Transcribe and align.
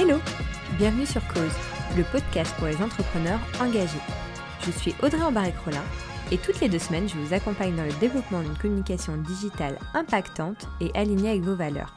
Hello 0.00 0.20
Bienvenue 0.78 1.06
sur 1.06 1.26
Cause, 1.26 1.50
le 1.96 2.04
podcast 2.04 2.54
pour 2.56 2.68
les 2.68 2.76
entrepreneurs 2.76 3.40
engagés. 3.60 3.98
Je 4.64 4.70
suis 4.70 4.94
Audrey 5.02 5.20
Embarek-Rollin 5.20 5.82
et 6.30 6.38
toutes 6.38 6.60
les 6.60 6.68
deux 6.68 6.78
semaines, 6.78 7.08
je 7.08 7.16
vous 7.16 7.34
accompagne 7.34 7.74
dans 7.74 7.82
le 7.82 7.92
développement 7.98 8.40
d'une 8.40 8.56
communication 8.56 9.16
digitale 9.16 9.76
impactante 9.94 10.68
et 10.80 10.92
alignée 10.94 11.30
avec 11.30 11.42
vos 11.42 11.56
valeurs. 11.56 11.96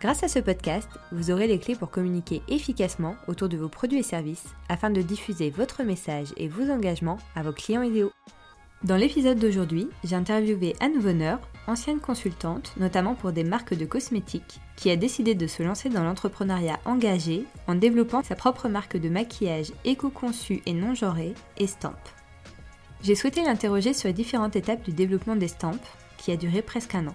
Grâce 0.00 0.22
à 0.22 0.28
ce 0.28 0.38
podcast, 0.38 0.88
vous 1.10 1.32
aurez 1.32 1.48
les 1.48 1.58
clés 1.58 1.74
pour 1.74 1.90
communiquer 1.90 2.42
efficacement 2.46 3.16
autour 3.26 3.48
de 3.48 3.56
vos 3.56 3.68
produits 3.68 3.98
et 3.98 4.04
services 4.04 4.46
afin 4.68 4.90
de 4.90 5.02
diffuser 5.02 5.50
votre 5.50 5.82
message 5.82 6.28
et 6.36 6.46
vos 6.46 6.70
engagements 6.70 7.18
à 7.34 7.42
vos 7.42 7.52
clients 7.52 7.82
idéaux. 7.82 8.12
Dans 8.84 8.96
l'épisode 8.96 9.40
d'aujourd'hui, 9.40 9.88
j'ai 10.04 10.14
interviewé 10.14 10.76
Anne 10.78 11.00
Vonner, 11.00 11.38
ancienne 11.66 12.00
consultante, 12.00 12.72
notamment 12.76 13.14
pour 13.14 13.32
des 13.32 13.44
marques 13.44 13.74
de 13.74 13.84
cosmétiques, 13.84 14.60
qui 14.76 14.90
a 14.90 14.96
décidé 14.96 15.34
de 15.34 15.46
se 15.46 15.62
lancer 15.62 15.88
dans 15.88 16.04
l'entrepreneuriat 16.04 16.78
engagé 16.84 17.44
en 17.66 17.74
développant 17.74 18.22
sa 18.22 18.36
propre 18.36 18.68
marque 18.68 18.96
de 18.96 19.08
maquillage 19.08 19.72
éco-conçue 19.84 20.62
et 20.66 20.72
non 20.72 20.94
genrée, 20.94 21.34
Estampe. 21.58 22.08
J'ai 23.02 23.14
souhaité 23.14 23.42
l'interroger 23.42 23.92
sur 23.92 24.08
les 24.08 24.14
différentes 24.14 24.56
étapes 24.56 24.82
du 24.82 24.92
développement 24.92 25.36
d'Estampe, 25.36 25.84
qui 26.16 26.32
a 26.32 26.36
duré 26.36 26.62
presque 26.62 26.94
un 26.94 27.08
an. 27.08 27.14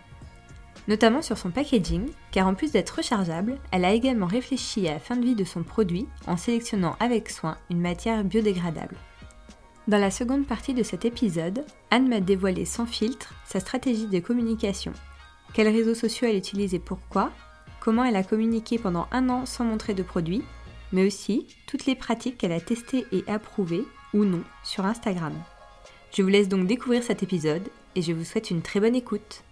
Notamment 0.88 1.22
sur 1.22 1.38
son 1.38 1.52
packaging, 1.52 2.10
car 2.32 2.48
en 2.48 2.55
plus 2.55 2.72
d'être 2.72 2.98
rechargeable, 2.98 3.58
elle 3.72 3.86
a 3.86 3.94
également 3.94 4.26
réfléchi 4.26 4.88
à 4.88 4.94
la 4.94 4.99
fin 4.99 5.16
de 5.16 5.26
vie 5.26 5.36
de 5.36 5.44
son 5.44 5.63
produit 5.63 6.08
en 6.27 6.38
sélectionnant 6.38 6.96
avec 6.99 7.30
soin 7.30 7.58
une 7.70 7.82
matière 7.82 8.24
biodégradable. 8.24 8.96
Dans 9.91 9.97
la 9.97 10.09
seconde 10.09 10.47
partie 10.47 10.73
de 10.73 10.84
cet 10.84 11.03
épisode, 11.03 11.65
Anne 11.89 12.07
m'a 12.07 12.21
dévoilé 12.21 12.63
sans 12.63 12.85
filtre 12.85 13.34
sa 13.43 13.59
stratégie 13.59 14.07
de 14.07 14.20
communication. 14.21 14.93
Quels 15.53 15.67
réseaux 15.67 15.95
sociaux 15.95 16.29
elle 16.29 16.37
utilise 16.37 16.73
et 16.73 16.79
pourquoi? 16.79 17.29
Comment 17.81 18.05
elle 18.05 18.15
a 18.15 18.23
communiqué 18.23 18.79
pendant 18.79 19.09
un 19.12 19.27
an 19.27 19.45
sans 19.45 19.65
montrer 19.65 19.93
de 19.93 20.01
produit 20.01 20.43
Mais 20.93 21.05
aussi 21.05 21.45
toutes 21.67 21.87
les 21.87 21.95
pratiques 21.95 22.37
qu'elle 22.37 22.53
a 22.53 22.62
testées 22.62 23.05
et 23.12 23.25
approuvées, 23.27 23.84
ou 24.13 24.23
non, 24.23 24.43
sur 24.63 24.85
Instagram. 24.85 25.34
Je 26.15 26.21
vous 26.21 26.29
laisse 26.29 26.47
donc 26.47 26.67
découvrir 26.67 27.03
cet 27.03 27.21
épisode 27.21 27.67
et 27.95 28.01
je 28.01 28.13
vous 28.13 28.23
souhaite 28.23 28.49
une 28.49 28.62
très 28.62 28.79
bonne 28.79 28.95
écoute. 28.95 29.43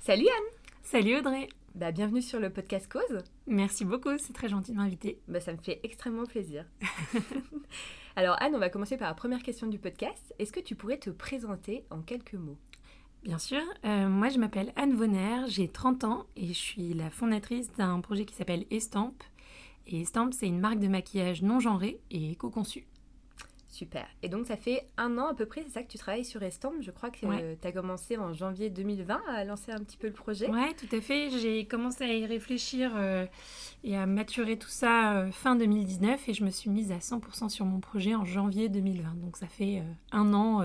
Salut 0.00 0.28
Anne 0.28 0.58
Salut 0.82 1.18
Audrey 1.18 1.46
bah, 1.74 1.90
bienvenue 1.90 2.20
sur 2.20 2.38
le 2.38 2.50
podcast 2.50 2.86
Cause. 2.86 3.24
Merci 3.46 3.86
beaucoup, 3.86 4.18
c'est 4.18 4.34
très 4.34 4.50
gentil 4.50 4.72
de 4.72 4.76
m'inviter. 4.76 5.18
Bah, 5.26 5.40
ça 5.40 5.52
me 5.52 5.58
fait 5.58 5.80
extrêmement 5.84 6.26
plaisir. 6.26 6.66
Alors 8.14 8.36
Anne, 8.40 8.54
on 8.54 8.58
va 8.58 8.68
commencer 8.68 8.98
par 8.98 9.08
la 9.08 9.14
première 9.14 9.42
question 9.42 9.66
du 9.66 9.78
podcast. 9.78 10.34
Est-ce 10.38 10.52
que 10.52 10.60
tu 10.60 10.74
pourrais 10.74 10.98
te 10.98 11.08
présenter 11.08 11.84
en 11.90 12.02
quelques 12.02 12.34
mots? 12.34 12.58
Bien 13.22 13.38
sûr, 13.38 13.62
euh, 13.84 14.08
moi 14.08 14.28
je 14.28 14.38
m'appelle 14.38 14.72
Anne 14.76 14.94
Vonner, 14.94 15.44
j'ai 15.48 15.68
30 15.68 16.04
ans 16.04 16.26
et 16.36 16.48
je 16.48 16.52
suis 16.52 16.92
la 16.92 17.08
fondatrice 17.08 17.72
d'un 17.72 18.00
projet 18.00 18.26
qui 18.26 18.34
s'appelle 18.34 18.66
Estampe. 18.70 19.22
Et 19.86 20.02
Estampe, 20.02 20.34
c'est 20.34 20.46
une 20.46 20.60
marque 20.60 20.78
de 20.78 20.88
maquillage 20.88 21.42
non 21.42 21.58
genrée 21.58 22.00
et 22.10 22.32
éco-conçue. 22.32 22.86
Super. 23.72 24.06
Et 24.22 24.28
donc, 24.28 24.46
ça 24.46 24.58
fait 24.58 24.86
un 24.98 25.16
an 25.16 25.28
à 25.28 25.34
peu 25.34 25.46
près, 25.46 25.62
c'est 25.62 25.70
ça 25.70 25.82
que 25.82 25.90
tu 25.90 25.96
travailles 25.96 26.26
sur 26.26 26.42
Estampe. 26.42 26.82
Je 26.82 26.90
crois 26.90 27.08
que 27.08 27.54
tu 27.54 27.66
as 27.66 27.72
commencé 27.72 28.18
en 28.18 28.34
janvier 28.34 28.68
2020 28.68 29.22
à 29.26 29.44
lancer 29.44 29.72
un 29.72 29.78
petit 29.78 29.96
peu 29.96 30.08
le 30.08 30.12
projet. 30.12 30.50
Oui, 30.50 30.74
tout 30.76 30.94
à 30.94 31.00
fait. 31.00 31.30
J'ai 31.30 31.64
commencé 31.64 32.04
à 32.04 32.12
y 32.12 32.26
réfléchir 32.26 32.92
euh, 32.94 33.24
et 33.82 33.96
à 33.96 34.04
maturer 34.04 34.58
tout 34.58 34.68
ça 34.68 35.16
euh, 35.16 35.30
fin 35.30 35.56
2019 35.56 36.28
et 36.28 36.34
je 36.34 36.44
me 36.44 36.50
suis 36.50 36.68
mise 36.68 36.92
à 36.92 36.98
100% 36.98 37.48
sur 37.48 37.64
mon 37.64 37.80
projet 37.80 38.14
en 38.14 38.26
janvier 38.26 38.68
2020. 38.68 39.14
Donc, 39.22 39.38
ça 39.38 39.46
fait 39.46 39.78
euh, 39.78 39.92
un 40.12 40.34
an 40.34 40.60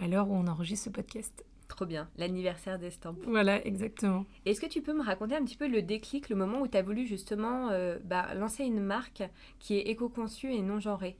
à 0.00 0.08
l'heure 0.08 0.30
où 0.30 0.34
on 0.34 0.46
enregistre 0.46 0.86
ce 0.86 0.90
podcast. 0.90 1.44
Trop 1.68 1.84
bien, 1.84 2.08
l'anniversaire 2.16 2.78
d'Estampe. 2.78 3.18
Voilà, 3.26 3.62
exactement. 3.66 4.24
Est-ce 4.46 4.62
que 4.62 4.66
tu 4.66 4.80
peux 4.80 4.94
me 4.94 5.02
raconter 5.02 5.36
un 5.36 5.44
petit 5.44 5.58
peu 5.58 5.68
le 5.68 5.82
déclic, 5.82 6.30
le 6.30 6.36
moment 6.36 6.62
où 6.62 6.66
tu 6.66 6.78
as 6.78 6.82
voulu 6.82 7.06
justement 7.06 7.68
bah, 8.04 8.32
lancer 8.34 8.64
une 8.64 8.80
marque 8.80 9.22
qui 9.58 9.76
est 9.76 9.82
éco-conçue 9.90 10.50
et 10.54 10.62
non 10.62 10.80
genrée? 10.80 11.18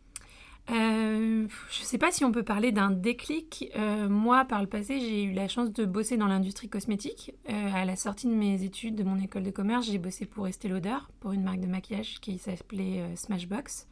Euh, 0.70 1.46
je 1.70 1.80
ne 1.80 1.84
sais 1.84 1.98
pas 1.98 2.10
si 2.10 2.24
on 2.24 2.32
peut 2.32 2.42
parler 2.42 2.72
d'un 2.72 2.90
déclic. 2.90 3.70
Euh, 3.76 4.08
moi, 4.08 4.44
par 4.44 4.60
le 4.60 4.66
passé, 4.66 4.98
j'ai 5.00 5.22
eu 5.24 5.32
la 5.32 5.48
chance 5.48 5.72
de 5.72 5.84
bosser 5.84 6.16
dans 6.16 6.26
l'industrie 6.26 6.68
cosmétique. 6.68 7.32
Euh, 7.48 7.70
à 7.72 7.84
la 7.84 7.96
sortie 7.96 8.26
de 8.26 8.34
mes 8.34 8.62
études 8.64 8.96
de 8.96 9.04
mon 9.04 9.18
école 9.18 9.44
de 9.44 9.50
commerce, 9.50 9.86
j'ai 9.86 9.98
bossé 9.98 10.26
pour 10.26 10.48
Estée 10.48 10.68
Lauder, 10.68 10.96
pour 11.20 11.32
une 11.32 11.44
marque 11.44 11.60
de 11.60 11.66
maquillage 11.66 12.20
qui 12.20 12.38
s'appelait 12.38 13.04
Smashbox. 13.14 13.86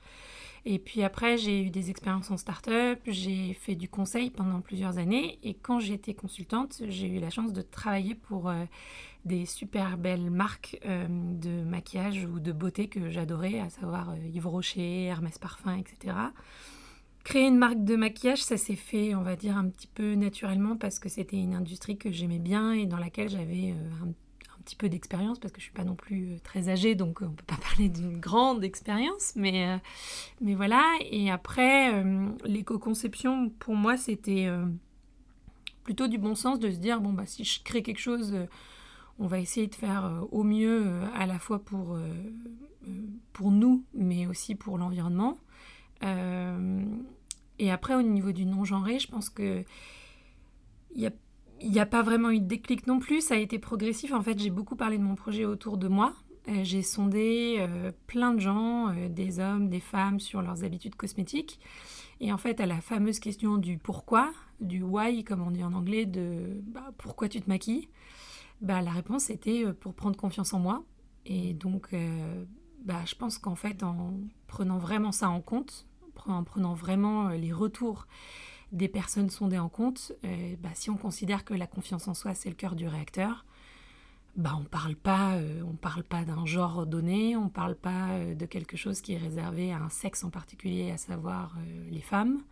Et 0.66 0.78
puis 0.78 1.02
après, 1.02 1.36
j'ai 1.36 1.62
eu 1.62 1.70
des 1.70 1.90
expériences 1.90 2.30
en 2.30 2.36
start-up, 2.36 2.98
j'ai 3.06 3.52
fait 3.52 3.74
du 3.74 3.88
conseil 3.88 4.30
pendant 4.30 4.60
plusieurs 4.60 4.98
années. 4.98 5.38
Et 5.42 5.54
quand 5.54 5.78
j'étais 5.78 6.14
consultante, 6.14 6.82
j'ai 6.88 7.08
eu 7.08 7.18
la 7.18 7.30
chance 7.30 7.52
de 7.52 7.60
travailler 7.60 8.14
pour 8.14 8.50
des 9.26 9.44
super 9.44 9.98
belles 9.98 10.30
marques 10.30 10.80
de 10.82 11.62
maquillage 11.64 12.24
ou 12.24 12.40
de 12.40 12.52
beauté 12.52 12.88
que 12.88 13.10
j'adorais, 13.10 13.60
à 13.60 13.68
savoir 13.68 14.14
Yves 14.16 14.46
Rocher, 14.46 15.04
Hermès 15.04 15.36
Parfum, 15.38 15.76
etc. 15.76 16.14
Créer 17.24 17.46
une 17.46 17.56
marque 17.56 17.82
de 17.82 17.96
maquillage, 17.96 18.42
ça 18.44 18.58
s'est 18.58 18.76
fait, 18.76 19.14
on 19.14 19.22
va 19.22 19.34
dire, 19.34 19.56
un 19.56 19.70
petit 19.70 19.86
peu 19.86 20.14
naturellement 20.14 20.76
parce 20.76 20.98
que 20.98 21.08
c'était 21.08 21.38
une 21.38 21.54
industrie 21.54 21.96
que 21.96 22.12
j'aimais 22.12 22.38
bien 22.38 22.72
et 22.72 22.84
dans 22.84 22.98
laquelle 22.98 23.30
j'avais 23.30 23.72
euh, 23.72 24.04
un, 24.04 24.08
petit 24.08 24.23
peu 24.76 24.88
d'expérience 24.88 25.38
parce 25.38 25.52
que 25.52 25.60
je 25.60 25.64
suis 25.64 25.72
pas 25.72 25.84
non 25.84 25.94
plus 25.94 26.32
euh, 26.32 26.38
très 26.42 26.68
âgée, 26.68 26.94
donc 26.94 27.20
on 27.22 27.30
peut 27.30 27.44
pas 27.46 27.56
parler 27.70 27.88
d'une 27.88 28.18
grande 28.18 28.64
expérience, 28.64 29.32
mais, 29.36 29.68
euh, 29.68 29.76
mais 30.40 30.54
voilà. 30.54 30.82
Et 31.10 31.30
après, 31.30 32.02
l'éco-conception, 32.44 33.50
pour 33.58 33.74
moi, 33.74 33.96
c'était 33.96 34.48
plutôt 35.82 36.08
du 36.08 36.18
bon 36.18 36.34
sens 36.34 36.58
de 36.58 36.70
se 36.70 36.78
dire, 36.78 37.00
bon, 37.00 37.12
bah, 37.12 37.26
si 37.26 37.44
je 37.44 37.62
crée 37.62 37.82
quelque 37.82 38.00
chose, 38.00 38.34
on 39.18 39.26
va 39.26 39.38
essayer 39.38 39.66
de 39.66 39.74
faire 39.74 40.24
au 40.32 40.42
mieux 40.42 41.02
à 41.14 41.26
la 41.26 41.38
fois 41.38 41.58
pour, 41.58 41.98
pour 43.32 43.50
nous, 43.50 43.84
mais 43.92 44.26
aussi 44.26 44.54
pour 44.54 44.78
l'environnement. 44.78 45.38
Euh, 46.02 46.84
et 47.58 47.70
après, 47.70 47.94
au 47.94 48.02
niveau 48.02 48.32
du 48.32 48.44
non-genré, 48.44 48.98
je 48.98 49.08
pense 49.08 49.30
que 49.30 49.64
il 50.94 51.00
n'y 51.00 51.06
a, 51.06 51.12
y 51.60 51.78
a 51.78 51.86
pas 51.86 52.02
vraiment 52.02 52.30
eu 52.30 52.40
de 52.40 52.46
déclic 52.46 52.86
non 52.86 52.98
plus. 52.98 53.20
Ça 53.20 53.34
a 53.34 53.38
été 53.38 53.58
progressif. 53.58 54.12
En 54.12 54.22
fait, 54.22 54.38
j'ai 54.38 54.50
beaucoup 54.50 54.76
parlé 54.76 54.98
de 54.98 55.02
mon 55.02 55.14
projet 55.14 55.44
autour 55.44 55.76
de 55.76 55.88
moi. 55.88 56.14
Euh, 56.48 56.60
j'ai 56.62 56.82
sondé 56.82 57.56
euh, 57.58 57.90
plein 58.06 58.34
de 58.34 58.40
gens, 58.40 58.94
des 59.08 59.40
hommes, 59.40 59.68
des 59.68 59.80
femmes, 59.80 60.20
sur 60.20 60.42
leurs 60.42 60.64
habitudes 60.64 60.94
cosmétiques. 60.94 61.58
Et 62.20 62.32
en 62.32 62.38
fait, 62.38 62.60
à 62.60 62.66
la 62.66 62.80
fameuse 62.80 63.18
question 63.18 63.56
du 63.56 63.78
pourquoi, 63.78 64.32
du 64.60 64.82
why, 64.82 65.24
comme 65.24 65.42
on 65.42 65.50
dit 65.50 65.64
en 65.64 65.72
anglais, 65.72 66.06
de 66.06 66.60
bah, 66.66 66.92
pourquoi 66.98 67.28
tu 67.28 67.40
te 67.40 67.48
maquilles, 67.48 67.88
bah, 68.60 68.82
la 68.82 68.90
réponse 68.90 69.30
était 69.30 69.64
pour 69.80 69.94
prendre 69.94 70.16
confiance 70.16 70.54
en 70.54 70.60
moi. 70.60 70.84
Et 71.26 71.54
donc, 71.54 71.94
bah, 72.84 73.00
je 73.06 73.14
pense 73.14 73.38
qu'en 73.38 73.54
fait, 73.56 73.82
en 73.82 74.20
prenant 74.46 74.78
vraiment 74.78 75.10
ça 75.10 75.30
en 75.30 75.40
compte, 75.40 75.86
en 76.26 76.44
prenant 76.44 76.74
vraiment 76.74 77.28
euh, 77.28 77.36
les 77.36 77.52
retours 77.52 78.06
des 78.74 78.88
personnes 78.88 79.30
sondées 79.30 79.58
en 79.58 79.70
compte, 79.70 80.12
euh, 80.24 80.54
bah, 80.60 80.70
si 80.74 80.90
on 80.90 80.96
considère 80.96 81.44
que 81.44 81.54
la 81.54 81.66
confiance 81.66 82.08
en 82.08 82.14
soi 82.14 82.34
c'est 82.34 82.50
le 82.50 82.54
cœur 82.54 82.74
du 82.74 82.86
réacteur, 82.86 83.46
bah, 84.36 84.56
on 84.60 84.64
parle 84.64 84.96
pas, 84.96 85.36
euh, 85.36 85.62
parle 85.80 86.02
pas 86.02 86.24
d'un 86.24 86.44
genre 86.44 86.86
donné, 86.86 87.36
on 87.36 87.48
parle 87.48 87.76
pas 87.76 88.18
de 88.34 88.46
quelque 88.46 88.76
chose 88.76 89.00
qui 89.00 89.14
est 89.14 89.18
réservé 89.18 89.72
à 89.72 89.78
un 89.78 89.88
sexe 89.88 90.24
en 90.24 90.30
particulier, 90.30 90.90
à 90.90 90.98
savoir 90.98 91.56
les 91.90 92.00
femmes. 92.00 92.42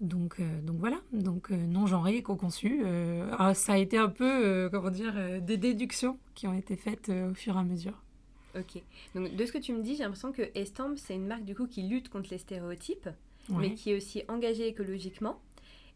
Donc, 0.00 0.40
donc 0.64 0.78
voilà, 0.78 0.96
donc 1.12 1.50
non 1.50 1.86
genré, 1.86 2.22
co-conçu. 2.22 2.82
Ah, 3.38 3.54
ça 3.54 3.74
a 3.74 3.78
été 3.78 3.98
un 3.98 4.08
peu, 4.08 4.68
comment 4.72 4.90
dire, 4.90 5.14
des 5.42 5.58
déductions 5.58 6.18
qui 6.34 6.48
ont 6.48 6.54
été 6.54 6.76
faites 6.76 7.10
au 7.10 7.34
fur 7.34 7.56
et 7.56 7.60
à 7.60 7.62
mesure. 7.62 8.02
Ok. 8.54 8.82
Donc 9.14 9.34
de 9.34 9.46
ce 9.46 9.52
que 9.52 9.58
tu 9.58 9.72
me 9.72 9.82
dis, 9.82 9.96
j'ai 9.96 10.02
l'impression 10.02 10.32
que 10.32 10.42
Estampe, 10.54 10.98
c'est 10.98 11.14
une 11.14 11.26
marque 11.26 11.44
du 11.44 11.54
coup 11.54 11.66
qui 11.66 11.82
lutte 11.82 12.08
contre 12.08 12.30
les 12.30 12.38
stéréotypes, 12.38 13.08
mais 13.48 13.74
qui 13.74 13.90
est 13.90 13.96
aussi 13.96 14.22
engagée 14.28 14.66
écologiquement. 14.66 15.40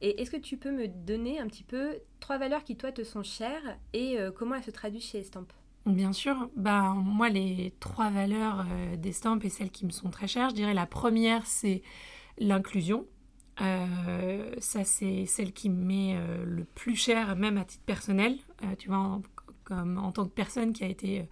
Et 0.02 0.20
est-ce 0.20 0.30
que 0.30 0.36
tu 0.36 0.56
peux 0.56 0.70
me 0.70 0.88
donner 0.88 1.38
un 1.38 1.46
petit 1.46 1.62
peu 1.62 1.96
trois 2.20 2.38
valeurs 2.38 2.64
qui 2.64 2.76
toi 2.76 2.92
te 2.92 3.02
sont 3.02 3.22
chères 3.22 3.78
et 3.92 4.18
euh, 4.18 4.30
comment 4.30 4.54
elles 4.54 4.62
se 4.62 4.70
traduisent 4.70 5.06
chez 5.06 5.18
Estampe 5.18 5.52
Bien 5.86 6.12
sûr, 6.12 6.50
bah, 6.56 6.94
moi 6.96 7.28
les 7.28 7.72
trois 7.80 8.10
valeurs 8.10 8.66
euh, 8.70 8.96
d'Estampe 8.96 9.44
et 9.44 9.48
celles 9.48 9.70
qui 9.70 9.86
me 9.86 9.90
sont 9.90 10.10
très 10.10 10.26
chères, 10.26 10.50
je 10.50 10.54
dirais 10.54 10.74
la 10.74 10.86
première 10.86 11.46
c'est 11.46 11.82
l'inclusion. 12.38 13.06
Euh, 13.62 14.54
ça 14.58 14.84
c'est 14.84 15.24
celle 15.24 15.52
qui 15.52 15.70
me 15.70 15.82
met 15.82 16.18
le 16.44 16.64
plus 16.64 16.96
cher 16.96 17.36
même 17.36 17.56
à 17.56 17.64
titre 17.64 17.84
personnel. 17.84 18.36
tu 18.78 18.88
vois, 18.88 19.22
comme 19.64 19.96
en 19.96 20.12
tant 20.12 20.26
que 20.26 20.32
personne 20.32 20.74
qui 20.74 20.84
a 20.84 20.88
été 20.88 21.26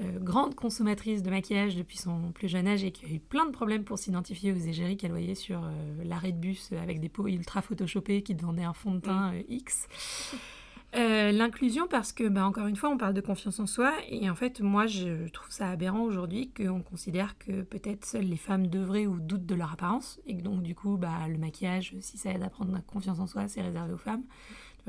euh, 0.00 0.18
grande 0.18 0.56
consommatrice 0.56 1.22
de 1.22 1.30
maquillage 1.30 1.76
depuis 1.76 1.98
son 1.98 2.32
plus 2.32 2.48
jeune 2.48 2.66
âge 2.66 2.82
et 2.82 2.90
qui 2.90 3.06
a 3.06 3.08
eu 3.08 3.20
plein 3.20 3.46
de 3.46 3.52
problèmes 3.52 3.84
pour 3.84 3.96
s'identifier 3.96 4.52
aux 4.52 4.56
égéries 4.56 4.96
qu'elle 4.96 5.12
voyait 5.12 5.36
sur 5.36 5.62
euh, 5.62 5.70
l'arrêt 6.02 6.32
de 6.32 6.36
bus 6.36 6.72
avec 6.72 6.98
des 6.98 7.08
peaux 7.08 7.28
ultra 7.28 7.62
photoshopées 7.62 8.22
qui 8.22 8.36
te 8.36 8.42
vendaient 8.42 8.64
un 8.64 8.72
fond 8.72 8.94
de 8.94 9.00
teint 9.00 9.32
euh, 9.32 9.42
X. 9.48 9.86
L'inclusion 10.96 11.88
parce 11.88 12.12
que, 12.12 12.28
bah, 12.28 12.46
encore 12.46 12.68
une 12.68 12.76
fois, 12.76 12.88
on 12.88 12.96
parle 12.96 13.14
de 13.14 13.20
confiance 13.20 13.58
en 13.58 13.66
soi 13.66 13.92
et 14.08 14.30
en 14.30 14.36
fait, 14.36 14.60
moi, 14.60 14.86
je 14.86 15.28
trouve 15.28 15.50
ça 15.50 15.68
aberrant 15.68 16.02
aujourd'hui 16.02 16.52
qu'on 16.52 16.82
considère 16.82 17.36
que 17.36 17.62
peut-être 17.62 18.04
seules 18.04 18.26
les 18.26 18.36
femmes 18.36 18.68
devraient 18.68 19.06
ou 19.06 19.18
doutent 19.18 19.46
de 19.46 19.56
leur 19.56 19.72
apparence 19.72 20.20
et 20.24 20.36
que 20.36 20.42
donc, 20.42 20.62
du 20.62 20.76
coup, 20.76 20.96
bah, 20.96 21.26
le 21.28 21.36
maquillage, 21.36 21.96
si 22.00 22.16
ça 22.16 22.30
aide 22.30 22.44
à 22.44 22.48
prendre 22.48 22.80
confiance 22.86 23.18
en 23.18 23.26
soi, 23.26 23.48
c'est 23.48 23.60
réservé 23.60 23.92
aux 23.92 23.98
femmes. 23.98 24.22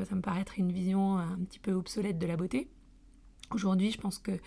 ça 0.03 0.15
me 0.15 0.21
paraît 0.21 0.41
être 0.41 0.59
une 0.59 0.71
vision 0.71 1.17
un 1.17 1.39
petit 1.39 1.59
peu 1.59 1.71
obsolète 1.73 2.19
de 2.19 2.27
la 2.27 2.37
beauté. 2.37 2.69
Aujourd'hui, 3.51 3.89
je 3.89 3.99
pense 3.99 4.19
que 4.19 4.39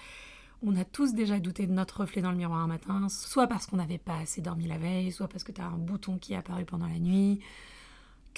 on 0.62 0.76
a 0.76 0.84
tous 0.84 1.14
déjà 1.14 1.38
douté 1.38 1.66
de 1.66 1.72
notre 1.72 2.00
reflet 2.00 2.22
dans 2.22 2.30
le 2.30 2.36
miroir 2.36 2.58
un 2.58 2.66
matin, 2.66 3.08
soit 3.08 3.46
parce 3.46 3.66
qu'on 3.66 3.76
n'avait 3.76 3.98
pas 3.98 4.16
assez 4.18 4.40
dormi 4.40 4.66
la 4.66 4.78
veille, 4.78 5.12
soit 5.12 5.28
parce 5.28 5.44
que 5.44 5.52
tu 5.52 5.60
as 5.60 5.66
un 5.66 5.78
bouton 5.78 6.18
qui 6.18 6.32
est 6.32 6.36
apparu 6.36 6.64
pendant 6.64 6.86
la 6.88 6.98
nuit, 6.98 7.40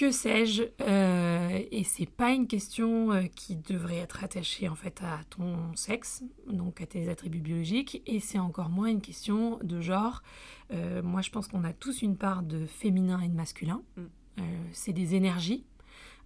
que 0.01 0.11
sais-je. 0.13 0.63
Euh, 0.81 1.63
et 1.71 1.85
c'est 1.85 2.09
pas 2.09 2.31
une 2.31 2.47
question 2.47 3.13
euh, 3.13 3.25
qui 3.37 3.57
devrait 3.57 3.99
être 3.99 4.25
attachée 4.25 4.67
en 4.67 4.75
fait 4.75 5.03
à 5.03 5.21
ton 5.29 5.75
sexe, 5.75 6.23
donc 6.49 6.81
à 6.81 6.87
tes 6.87 7.11
attributs 7.11 7.41
biologiques, 7.41 8.03
et 8.07 8.19
c'est 8.19 8.39
encore 8.39 8.71
moins 8.71 8.89
une 8.89 9.03
question 9.03 9.59
de 9.63 9.83
genre. 9.83 10.23
Euh, 10.73 11.03
moi, 11.03 11.21
je 11.21 11.29
pense 11.29 11.49
qu'on 11.49 11.65
a 11.65 11.75
tous 11.75 12.01
une 12.01 12.17
part 12.17 12.43
de 12.43 12.65
féminin 12.65 13.21
et 13.21 13.29
de 13.29 13.35
masculin. 13.35 13.83
Mm. 13.99 14.43
c'est 14.73 14.95
des 14.95 15.15
énergies. 15.15 15.67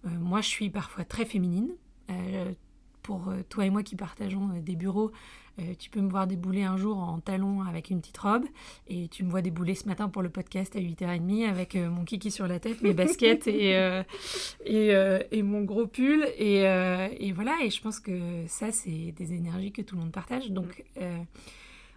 moi, 0.05 0.39
je 0.39 0.47
suis 0.47 0.69
parfois 0.69 1.03
très 1.03 1.25
féminine 1.25 1.69
pour 3.01 3.33
toi 3.49 3.65
et 3.65 3.69
moi 3.69 3.83
qui 3.83 3.97
partageons 3.97 4.47
des 4.61 4.75
bureaux, 4.77 5.11
euh, 5.59 5.73
tu 5.79 5.89
peux 5.89 6.01
me 6.01 6.09
voir 6.09 6.27
débouler 6.27 6.63
un 6.63 6.75
jour 6.75 6.97
en 6.97 7.19
talons 7.19 7.61
avec 7.61 7.89
une 7.89 8.01
petite 8.01 8.17
robe 8.17 8.43
et 8.87 9.07
tu 9.07 9.23
me 9.23 9.29
vois 9.29 9.41
débouler 9.41 9.73
ce 9.73 9.87
matin 9.87 10.09
pour 10.09 10.21
le 10.21 10.29
podcast 10.29 10.75
à 10.75 10.79
8h30 10.79 11.47
avec 11.47 11.75
euh, 11.75 11.89
mon 11.89 12.03
kiki 12.03 12.29
sur 12.29 12.47
la 12.47 12.59
tête, 12.59 12.81
mes 12.81 12.93
baskets 12.93 13.47
et, 13.47 13.75
euh, 13.75 14.03
et, 15.31 15.43
mon 15.43 15.61
gros 15.63 15.87
pull. 15.87 16.27
Et, 16.37 16.63
et, 16.63 17.31
voilà, 17.31 17.57
et 17.63 17.69
je 17.69 17.81
pense 17.81 17.99
que 17.99 18.45
ça, 18.47 18.71
c'est 18.71 19.13
des 19.13 19.33
énergies 19.33 19.71
que 19.71 19.81
tout 19.81 19.95
le 19.95 20.01
monde 20.01 20.11
partage. 20.11 20.51
Donc 20.51 20.83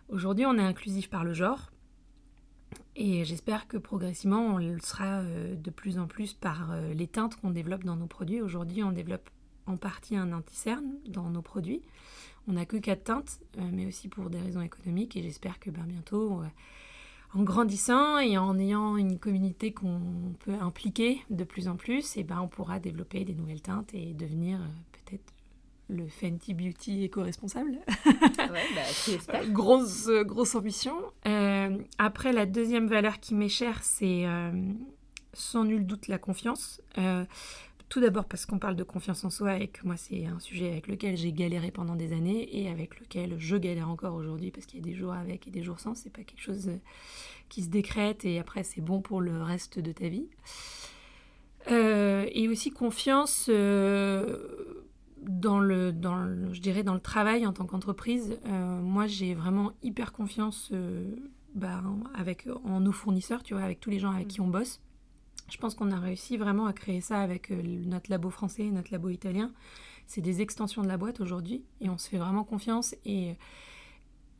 aujourd'hui, 0.08 0.46
on 0.46 0.56
est 0.56 0.62
inclusif 0.62 1.11
par 1.11 1.25
le 1.25 1.34
genre. 1.34 1.70
Et 2.94 3.25
j'espère 3.25 3.66
que 3.69 3.76
progressivement, 3.76 4.40
on 4.40 4.58
le 4.58 4.78
sera 4.81 5.22
de 5.22 5.70
plus 5.70 5.99
en 5.99 6.06
plus 6.06 6.32
par 6.32 6.75
les 6.94 7.06
teintes 7.06 7.37
qu'on 7.37 7.50
développe 7.50 7.84
dans 7.84 7.96
nos 7.96 8.06
produits. 8.06 8.40
Aujourd'hui, 8.40 8.82
on 8.82 8.93
développe 8.93 9.31
en 9.66 9.76
partie 9.76 10.16
un 10.16 10.32
anti-cerne 10.32 10.94
dans 11.06 11.31
nos 11.31 11.43
produits. 11.43 11.82
On 12.48 12.52
n'a 12.52 12.64
que 12.64 12.78
quatre 12.78 13.04
teintes, 13.04 13.40
euh, 13.58 13.60
mais 13.72 13.86
aussi 13.86 14.08
pour 14.08 14.30
des 14.30 14.38
raisons 14.38 14.62
économiques. 14.62 15.16
Et 15.16 15.22
j'espère 15.22 15.60
que 15.60 15.70
ben, 15.70 15.84
bientôt, 15.86 16.40
euh, 16.40 16.46
en 17.34 17.42
grandissant 17.42 18.18
et 18.18 18.38
en 18.38 18.58
ayant 18.58 18.96
une 18.96 19.18
communauté 19.18 19.72
qu'on 19.72 20.00
peut 20.40 20.54
impliquer 20.58 21.20
de 21.28 21.44
plus 21.44 21.68
en 21.68 21.76
plus, 21.76 22.16
et 22.16 22.24
ben, 22.24 22.40
on 22.40 22.48
pourra 22.48 22.80
développer 22.80 23.24
des 23.26 23.34
nouvelles 23.34 23.60
teintes 23.60 23.92
et 23.92 24.14
devenir 24.14 24.60
euh, 24.60 24.66
peut-être 24.92 25.34
le 25.90 26.08
Fenty 26.08 26.54
Beauty 26.54 27.04
éco-responsable. 27.04 27.80
ouais, 28.06 28.66
bah, 29.26 29.44
grosse, 29.48 30.08
grosse 30.08 30.54
ambition. 30.54 30.94
après, 31.98 32.32
la 32.32 32.46
deuxième 32.46 32.86
valeur 32.88 33.20
qui 33.20 33.34
m'est 33.34 33.48
chère, 33.48 33.82
c'est 33.84 34.24
sans 35.32 35.64
nul 35.64 35.86
doute 35.86 36.08
la 36.08 36.18
confiance. 36.18 36.82
Tout 37.88 38.00
d'abord 38.00 38.26
parce 38.26 38.44
qu'on 38.44 38.58
parle 38.58 38.76
de 38.76 38.85
confiance 38.85 39.25
en 39.25 39.31
soi 39.31 39.58
et 39.58 39.69
que 39.69 39.87
moi 39.87 39.96
c'est 39.96 40.26
un 40.26 40.38
sujet 40.40 40.69
avec 40.69 40.88
lequel 40.88 41.17
j'ai 41.17 41.32
galéré 41.32 41.70
pendant 41.70 41.96
des 41.96 42.12
années 42.12 42.61
et 42.61 42.69
avec 42.69 43.00
lequel 43.00 43.37
je 43.38 43.56
galère 43.56 43.88
encore 43.88 44.14
aujourd'hui 44.14 44.50
parce 44.50 44.67
qu'il 44.67 44.81
y 44.81 44.82
a 44.82 44.85
des 44.85 44.94
jours 44.94 45.14
avec 45.14 45.49
et 45.49 45.50
des 45.50 45.62
jours 45.62 45.81
sans. 45.81 45.94
C'est 45.94 46.11
pas 46.11 46.23
quelque 46.23 46.43
chose 46.43 46.69
euh, 46.69 46.76
qui 47.49 47.62
se 47.62 47.69
décrète 47.69 48.26
et 48.26 48.38
après 48.38 48.62
c'est 48.62 48.82
bon 48.82 49.00
pour 49.00 49.23
le 49.23 49.43
reste 49.43 49.79
de 49.79 49.93
ta 49.93 50.08
vie. 50.08 50.29
Euh, 51.70 52.26
et 52.32 52.49
aussi 52.49 52.70
confiance 52.70 53.46
euh, 53.49 54.85
dans 55.23 55.58
le, 55.58 55.90
dans 55.90 56.52
je 56.52 56.61
dirais 56.61 56.82
dans 56.82 56.94
le 56.94 57.00
travail 57.00 57.46
en 57.46 57.55
tant 57.55 57.64
qu'entreprise. 57.64 58.38
moi 58.44 59.06
j'ai 59.06 59.35
vraiment 59.35 59.73
hyper 59.82 60.12
confiance 60.12 60.73
bah, 61.55 61.82
avec 62.14 62.46
en 62.64 62.81
nos 62.81 62.93
fournisseurs, 62.93 63.43
tu 63.43 63.55
vois, 63.55 63.62
avec 63.62 63.81
tous 63.81 63.88
les 63.88 63.99
gens 63.99 64.11
avec 64.11 64.26
mm. 64.26 64.31
qui 64.31 64.40
on 64.43 64.49
bosse. 64.49 64.81
Je 65.50 65.56
pense 65.56 65.74
qu'on 65.74 65.90
a 65.90 65.98
réussi 65.98 66.36
vraiment 66.36 66.66
à 66.66 66.72
créer 66.72 67.00
ça 67.00 67.20
avec 67.20 67.50
euh, 67.50 67.62
notre 67.62 68.10
labo 68.10 68.30
français 68.30 68.64
notre 68.64 68.92
labo 68.92 69.08
italien. 69.08 69.52
C'est 70.06 70.20
des 70.20 70.40
extensions 70.40 70.82
de 70.82 70.88
la 70.88 70.96
boîte 70.96 71.20
aujourd'hui 71.20 71.64
et 71.80 71.88
on 71.88 71.98
se 71.98 72.08
fait 72.08 72.18
vraiment 72.18 72.44
confiance. 72.44 72.94
Et, 73.04 73.36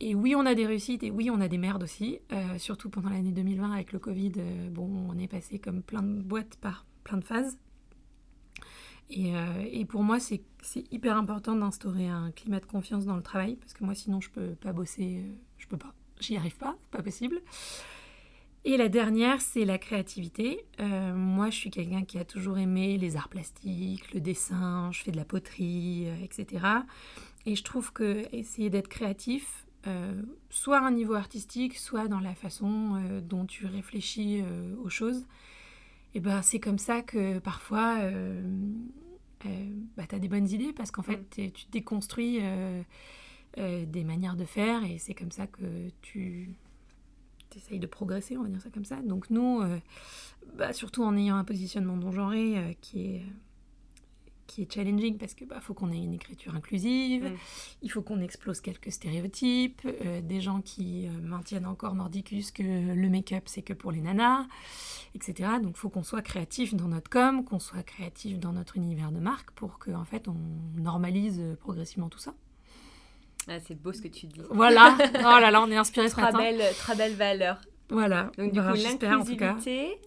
oui, 0.01 0.33
on 0.35 0.45
a 0.45 0.55
des 0.55 0.65
réussites 0.65 1.03
et 1.03 1.11
oui, 1.11 1.29
on 1.29 1.41
a 1.41 1.47
des 1.47 1.57
merdes 1.57 1.83
aussi. 1.83 2.19
Euh, 2.31 2.57
surtout 2.57 2.89
pendant 2.89 3.09
l'année 3.09 3.31
2020 3.31 3.71
avec 3.71 3.91
le 3.91 3.99
Covid, 3.99 4.33
euh, 4.37 4.69
bon, 4.69 4.89
on 5.09 5.17
est 5.17 5.27
passé 5.27 5.59
comme 5.59 5.81
plein 5.81 6.01
de 6.01 6.21
boîtes 6.21 6.57
par 6.57 6.85
plein 7.03 7.17
de 7.17 7.25
phases. 7.25 7.57
Et, 9.11 9.33
et 9.71 9.85
pour 9.85 10.03
moi, 10.03 10.19
c'est 10.19 10.43
hyper 10.91 11.17
important 11.17 11.55
d'instaurer 11.55 12.07
un 12.07 12.29
climat 12.29 12.59
de 12.59 12.67
confiance 12.67 13.05
dans 13.05 13.15
le 13.15 13.23
travail 13.23 13.55
parce 13.55 13.73
que 13.73 13.83
moi, 13.83 13.95
sinon, 13.95 14.21
je 14.21 14.29
peux 14.29 14.53
pas 14.53 14.71
bosser, 14.71 15.23
je 15.57 15.65
peux 15.65 15.77
pas, 15.77 15.95
j'y 16.19 16.37
arrive 16.37 16.55
pas, 16.57 16.77
c'est 16.79 16.91
pas 16.91 17.01
possible. 17.01 17.41
Et 18.65 18.75
la 18.75 18.89
dernière, 18.89 19.39
c'est 19.39 19.63
la 19.63 19.77
créativité. 19.77 20.65
Euh, 20.79 21.13
moi, 21.13 21.49
je 21.49 21.55
suis 21.55 21.71
quelqu'un 21.71 22.03
qui 22.03 22.17
a 22.17 22.25
toujours 22.25 22.57
aimé 22.57 22.97
les 22.97 23.15
arts 23.15 23.29
plastiques, 23.29 24.13
le 24.13 24.19
dessin, 24.19 24.91
je 24.91 25.01
fais 25.01 25.11
de 25.11 25.17
la 25.17 25.25
poterie, 25.25 26.07
euh, 26.07 26.23
etc. 26.23 26.65
Et 27.45 27.55
je 27.55 27.63
trouve 27.63 27.93
que 27.93 28.25
essayer 28.35 28.69
d'être 28.69 28.89
créatif, 28.89 29.65
euh, 29.87 30.21
soit 30.49 30.79
à 30.79 30.81
un 30.81 30.91
niveau 30.91 31.13
artistique, 31.13 31.77
soit 31.77 32.09
dans 32.09 32.19
la 32.19 32.35
façon 32.35 33.01
dont 33.23 33.45
tu 33.45 33.65
réfléchis 33.65 34.43
aux 34.83 34.89
choses, 34.89 35.21
et 36.13 36.17
eh 36.17 36.19
ben, 36.19 36.41
c'est 36.41 36.59
comme 36.59 36.79
ça 36.79 37.01
que 37.01 37.37
parfois 37.39 37.97
bah, 39.95 40.03
tu 40.09 40.15
as 40.15 40.19
des 40.19 40.27
bonnes 40.27 40.49
idées 40.49 40.73
parce 40.73 40.91
qu'en 40.91 41.03
fait, 41.03 41.37
mm. 41.37 41.51
tu 41.51 41.65
déconstruis 41.71 42.41
des 43.57 44.03
manières 44.03 44.35
de 44.35 44.43
faire 44.43 44.83
et 44.83 44.97
c'est 44.97 45.13
comme 45.13 45.31
ça 45.31 45.47
que 45.47 45.89
tu 46.01 46.55
essayes 47.55 47.79
de 47.79 47.87
progresser, 47.87 48.37
on 48.37 48.43
va 48.43 48.49
dire 48.49 48.61
ça 48.61 48.69
comme 48.69 48.85
ça. 48.85 48.97
Donc 48.97 49.29
nous, 49.29 49.61
euh, 49.61 49.77
bah, 50.57 50.73
surtout 50.73 51.03
en 51.03 51.15
ayant 51.15 51.37
un 51.37 51.43
positionnement 51.43 51.95
non 51.95 52.11
genré 52.11 52.57
euh, 52.57 52.73
qui 52.81 53.15
est 53.15 53.21
qui 54.47 54.63
est 54.63 54.73
challenging 54.73 55.19
parce 55.19 55.35
que 55.35 55.45
bah, 55.45 55.59
faut 55.61 55.75
qu'on 55.75 55.91
ait 55.91 56.03
une 56.03 56.15
écriture 56.15 56.55
inclusive, 56.55 57.25
mm. 57.25 57.37
il 57.83 57.91
faut 57.91 58.01
qu'on 58.01 58.19
explose 58.19 58.61
quelques 58.61 58.91
stéréotypes, 58.91 59.81
euh, 59.85 60.21
des 60.21 60.41
gens 60.41 60.61
qui 60.61 61.07
maintiennent 61.21 61.67
encore 61.67 61.93
mordicus 61.93 62.49
que 62.49 62.63
le 62.63 63.09
make-up 63.09 63.43
c'est 63.45 63.61
que 63.61 63.73
pour 63.73 63.91
les 63.91 64.01
nanas, 64.01 64.47
etc. 65.13 65.51
Donc 65.61 65.77
faut 65.77 65.89
qu'on 65.89 66.01
soit 66.01 66.23
créatif 66.23 66.73
dans 66.73 66.87
notre 66.87 67.11
com, 67.11 67.45
qu'on 67.45 67.59
soit 67.59 67.83
créatif 67.83 68.39
dans 68.39 68.53
notre 68.53 68.75
univers 68.75 69.11
de 69.11 69.19
marque 69.19 69.51
pour 69.51 69.77
qu'en 69.77 70.01
en 70.01 70.05
fait 70.05 70.27
on 70.27 70.37
normalise 70.77 71.39
progressivement 71.59 72.09
tout 72.09 72.17
ça. 72.17 72.33
Ah, 73.49 73.59
c'est 73.59 73.75
beau 73.75 73.91
ce 73.91 74.01
que 74.01 74.07
tu 74.07 74.27
dis. 74.27 74.41
Voilà. 74.51 74.95
Oh 75.19 75.39
là 75.39 75.49
là, 75.51 75.61
on 75.61 75.71
est 75.71 75.77
inspiré 75.77 76.07
ce 76.07 76.15
très 76.15 76.31
Belle, 76.31 76.61
très 76.75 76.95
belle 76.95 77.15
valeur. 77.15 77.59
Voilà. 77.89 78.31
Donc 78.37 78.51
du 78.53 78.61
coup, 78.61 78.73
l'inclusivité, 78.75 79.99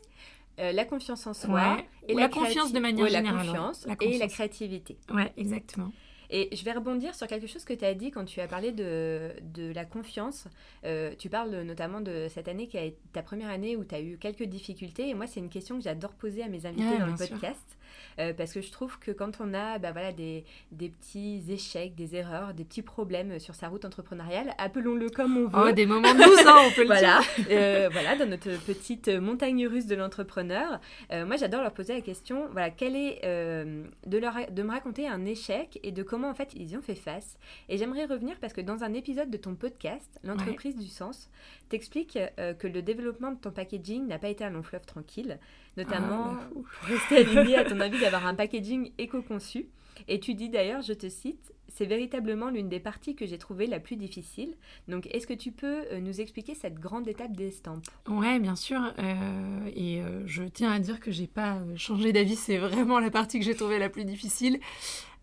euh, 0.60 0.72
la 0.72 0.84
confiance 0.84 1.26
en 1.26 1.34
soi 1.34 1.78
et 2.06 2.14
la, 2.14 2.28
confiance 2.28 2.72
de 2.72 2.78
manière 2.78 3.08
générale. 3.08 3.46
La 3.46 3.52
confiance, 3.52 3.86
et 4.00 4.18
la 4.18 4.28
créativité. 4.28 4.96
Ouais, 5.12 5.32
exactement. 5.36 5.90
Et 6.34 6.48
je 6.56 6.64
vais 6.64 6.72
rebondir 6.72 7.14
sur 7.14 7.26
quelque 7.26 7.46
chose 7.46 7.64
que 7.64 7.74
tu 7.74 7.84
as 7.84 7.92
dit 7.92 8.10
quand 8.10 8.24
tu 8.24 8.40
as 8.40 8.48
parlé 8.48 8.72
de, 8.72 9.32
de 9.42 9.70
la 9.72 9.84
confiance. 9.84 10.46
Euh, 10.84 11.14
tu 11.18 11.28
parles 11.28 11.60
notamment 11.60 12.00
de 12.00 12.26
cette 12.30 12.48
année 12.48 12.68
qui 12.68 12.78
a 12.78 12.84
été 12.84 12.98
ta 13.12 13.22
première 13.22 13.50
année 13.50 13.76
où 13.76 13.84
tu 13.84 13.94
as 13.94 14.00
eu 14.00 14.16
quelques 14.16 14.44
difficultés. 14.44 15.08
Et 15.08 15.14
moi, 15.14 15.26
c'est 15.26 15.40
une 15.40 15.50
question 15.50 15.76
que 15.76 15.84
j'adore 15.84 16.14
poser 16.14 16.42
à 16.42 16.48
mes 16.48 16.64
invités 16.64 16.98
dans 16.98 17.06
le 17.06 17.16
podcast. 17.16 17.76
Euh, 18.18 18.32
parce 18.32 18.52
que 18.52 18.60
je 18.60 18.70
trouve 18.70 18.98
que 18.98 19.10
quand 19.10 19.40
on 19.40 19.54
a 19.54 19.78
bah, 19.78 19.92
voilà, 19.92 20.12
des, 20.12 20.44
des, 20.70 20.88
petits 20.88 21.42
échecs, 21.48 21.94
des 21.94 22.16
erreurs, 22.16 22.54
des 22.54 22.64
petits 22.64 22.82
problèmes 22.82 23.38
sur 23.38 23.54
sa 23.54 23.68
route 23.68 23.84
entrepreneuriale, 23.84 24.54
appelons-le 24.58 25.10
comme 25.10 25.36
on 25.36 25.46
veut. 25.46 25.68
Oh, 25.68 25.72
des 25.72 25.86
moments 25.86 26.14
de 26.14 26.22
hein, 26.22 26.66
on 26.66 26.72
peut 26.72 26.82
le 26.82 26.86
voilà. 26.86 27.20
dire. 27.20 27.46
Euh, 27.50 27.88
voilà, 27.92 28.16
dans 28.16 28.26
notre 28.26 28.50
petite 28.64 29.08
montagne 29.08 29.66
russe 29.66 29.86
de 29.86 29.94
l'entrepreneur. 29.94 30.80
Euh, 31.12 31.26
moi, 31.26 31.36
j'adore 31.36 31.62
leur 31.62 31.72
poser 31.72 31.94
la 31.94 32.00
question, 32.00 32.48
voilà, 32.52 32.70
quel 32.70 32.96
est 32.96 33.22
de, 33.22 34.18
leur, 34.18 34.34
de 34.50 34.62
me 34.62 34.70
raconter 34.70 35.06
un 35.06 35.24
échec 35.24 35.78
et 35.82 35.92
de 35.92 36.02
comment 36.02 36.28
en 36.28 36.34
fait 36.34 36.52
ils 36.54 36.70
y 36.70 36.76
ont 36.76 36.82
fait 36.82 36.94
face. 36.94 37.38
Et 37.68 37.78
j'aimerais 37.78 38.04
revenir 38.04 38.36
parce 38.40 38.52
que 38.52 38.60
dans 38.60 38.84
un 38.84 38.94
épisode 38.94 39.30
de 39.30 39.36
ton 39.36 39.54
podcast, 39.54 40.18
L'entreprise 40.24 40.76
du 40.76 40.86
sens, 40.86 41.30
t'expliques 41.68 42.18
que 42.36 42.66
le 42.66 42.82
développement 42.82 43.32
de 43.32 43.38
ton 43.38 43.50
packaging 43.50 44.06
n'a 44.06 44.18
pas 44.18 44.28
été 44.28 44.44
un 44.44 44.50
long 44.50 44.62
fleuve 44.62 44.86
tranquille 44.86 45.38
notamment 45.76 46.34
ah, 46.38 46.48
pour 46.52 46.64
rester 46.82 47.18
aligné 47.18 47.56
à 47.56 47.64
ton 47.64 47.80
avis 47.80 48.00
d'avoir 48.00 48.26
un 48.26 48.34
packaging 48.34 48.92
éco-conçu. 48.98 49.66
Et 50.08 50.20
tu 50.20 50.34
dis 50.34 50.48
d'ailleurs, 50.48 50.82
je 50.82 50.92
te 50.92 51.08
cite, 51.08 51.52
c'est 51.68 51.86
véritablement 51.86 52.50
l'une 52.50 52.68
des 52.68 52.80
parties 52.80 53.14
que 53.14 53.26
j'ai 53.26 53.38
trouvée 53.38 53.66
la 53.66 53.80
plus 53.80 53.96
difficile. 53.96 54.54
Donc, 54.88 55.06
est-ce 55.06 55.26
que 55.26 55.34
tu 55.34 55.52
peux 55.52 55.84
euh, 55.90 56.00
nous 56.00 56.20
expliquer 56.20 56.54
cette 56.54 56.78
grande 56.78 57.08
étape 57.08 57.32
d'estampes 57.32 57.86
Ouais, 58.08 58.38
bien 58.38 58.56
sûr. 58.56 58.80
Euh, 58.98 59.70
et 59.74 60.02
euh, 60.02 60.22
je 60.26 60.42
tiens 60.44 60.72
à 60.72 60.78
dire 60.78 61.00
que 61.00 61.10
j'ai 61.10 61.26
pas 61.26 61.58
changé 61.76 62.12
d'avis. 62.12 62.36
C'est 62.36 62.58
vraiment 62.58 62.98
la 62.98 63.10
partie 63.10 63.38
que 63.38 63.44
j'ai 63.44 63.54
trouvée 63.54 63.78
la 63.78 63.88
plus 63.88 64.04
difficile. 64.04 64.60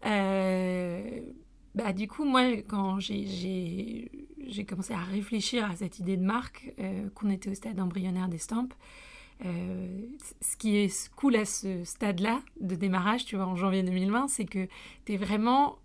bah, 0.04 1.94
du 1.94 2.08
coup, 2.08 2.26
moi, 2.26 2.62
quand 2.68 3.00
j'ai 3.00 4.10
commencé 4.68 4.94
à 4.94 5.04
réfléchir 5.04 5.70
à 5.70 5.76
cette 5.76 6.00
idée 6.00 6.18
de 6.18 6.24
marque, 6.24 6.74
qu'on 7.14 7.30
était 7.30 7.52
au 7.52 7.54
stade 7.54 7.80
embryonnaire 7.80 8.28
d'estampes, 8.28 8.74
euh, 9.46 10.02
ce 10.42 10.58
qui 10.58 10.78
est 10.78 11.10
cool 11.16 11.36
à 11.36 11.46
ce 11.46 11.84
stade-là 11.84 12.42
de 12.60 12.76
démarrage, 12.76 13.26
tu 13.26 13.36
vois, 13.36 13.46
en 13.46 13.56
janvier 13.56 13.84
2020, 13.84 14.28
c'est 14.28 14.46
que 14.46 14.68
tu 15.06 15.14
es 15.14 15.18
vraiment 15.18 15.80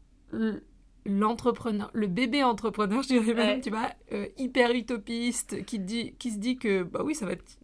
l'entrepreneur, 1.07 1.91
le 1.93 2.07
bébé 2.07 2.43
entrepreneur, 2.43 3.03
je 3.03 3.09
dirais 3.09 3.35
même, 3.35 3.61
tu 3.61 3.71
vois, 3.71 3.91
euh, 4.13 4.27
hyper 4.37 4.73
utopiste, 4.73 5.65
qui, 5.65 5.79
dit, 5.79 6.15
qui 6.19 6.31
se 6.31 6.39
dit 6.39 6.57
que, 6.57 6.83
bah 6.83 7.03
oui, 7.05 7.15
ça 7.15 7.27
va 7.27 7.33
être 7.33 7.59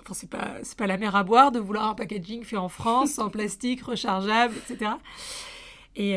enfin 0.00 0.14
c'est 0.14 0.28
pas 0.28 0.56
pas 0.76 0.86
la 0.86 0.96
mer 0.96 1.14
à 1.14 1.22
boire 1.22 1.52
de 1.52 1.60
vouloir 1.60 1.88
un 1.88 1.94
packaging 1.94 2.42
fait 2.42 2.56
en 2.56 2.68
France 2.68 3.18
en 3.18 3.30
plastique 3.30 3.82
rechargeable 3.82 4.54
etc 4.56 4.92
Et, 5.96 6.12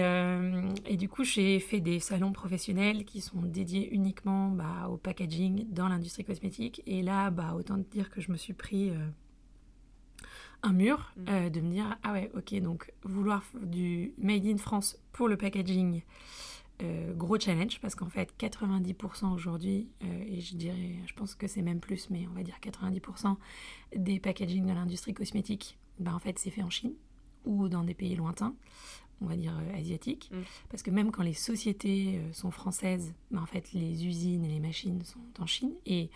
et, 0.86 0.98
du 0.98 1.10
coup, 1.10 1.24
j'ai 1.24 1.60
fait 1.60 1.80
des 1.80 2.00
salons 2.00 2.32
professionnels 2.32 3.06
qui 3.06 3.22
sont 3.22 3.42
dédiés 3.42 3.90
uniquement 3.92 4.50
bah, 4.50 4.88
au 4.88 4.98
packaging 4.98 5.66
dans 5.72 5.88
l'industrie 5.88 6.24
cosmétique. 6.24 6.84
Et 6.86 7.02
là, 7.02 7.32
bah, 7.32 7.56
autant 7.58 7.82
te 7.82 7.90
dire 7.90 8.10
que 8.12 8.22
je 8.22 8.32
me 8.32 8.38
suis 8.38 8.54
pris 8.54 8.92
un 10.62 10.74
mur, 10.74 11.12
mm. 11.18 11.50
de 11.50 11.62
me 11.62 11.72
dire, 11.72 11.98
ah 12.04 12.14
ouais, 12.14 12.32
ok, 12.36 12.54
donc 12.62 12.94
vouloir 13.04 13.44
du 13.64 14.14
Made 14.20 14.46
in 14.46 14.58
France 14.58 14.98
pour 15.12 15.28
le 15.28 15.38
packaging, 15.38 16.04
euh, 16.82 17.14
gros 17.14 17.40
challenge 17.40 17.80
parce 17.82 17.94
qu'en 17.94 18.10
fait 18.10 18.34
90% 18.40 19.32
aujourd'hui, 19.32 19.90
euh, 20.04 20.24
et 20.28 20.42
je 20.42 20.56
dirais, 20.56 20.96
je 21.06 21.14
pense 21.14 21.36
que 21.36 21.48
c'est 21.48 21.62
même 21.62 21.80
plus, 21.80 22.10
mais 22.10 22.28
on 22.32 22.34
va 22.34 22.42
dire 22.42 22.58
90% 22.62 23.38
des 23.96 24.20
packaging 24.20 24.66
de 24.66 24.74
l'industrie 24.74 25.14
cosmétique, 25.14 25.78
ben 26.00 26.16
en 26.16 26.20
fait 26.20 26.40
c'est 26.40 26.50
fait 26.50 26.64
en 26.64 26.72
Chine 26.72 26.94
ou 27.46 27.70
dans 27.70 27.84
des 27.84 27.94
pays 27.94 28.16
lointains, 28.16 28.56
on 29.24 29.28
va 29.28 29.36
dire 29.36 29.58
euh, 29.58 29.78
asiatiques, 29.78 30.30
mm. 30.32 30.42
parce 30.70 30.84
que 30.84 30.92
même 30.92 31.12
quand 31.12 31.24
les 31.24 31.34
sociétés 31.34 32.22
sont 32.32 32.52
françaises, 32.52 33.14
ben 33.32 33.42
en 33.42 33.46
fait 33.46 33.74
les 33.74 34.06
usines 34.06 34.44
et 34.44 34.50
les 34.50 34.60
machines 34.60 35.04
sont 35.04 35.20
en 35.40 35.46
Chine 35.46 35.74
et 35.86 36.10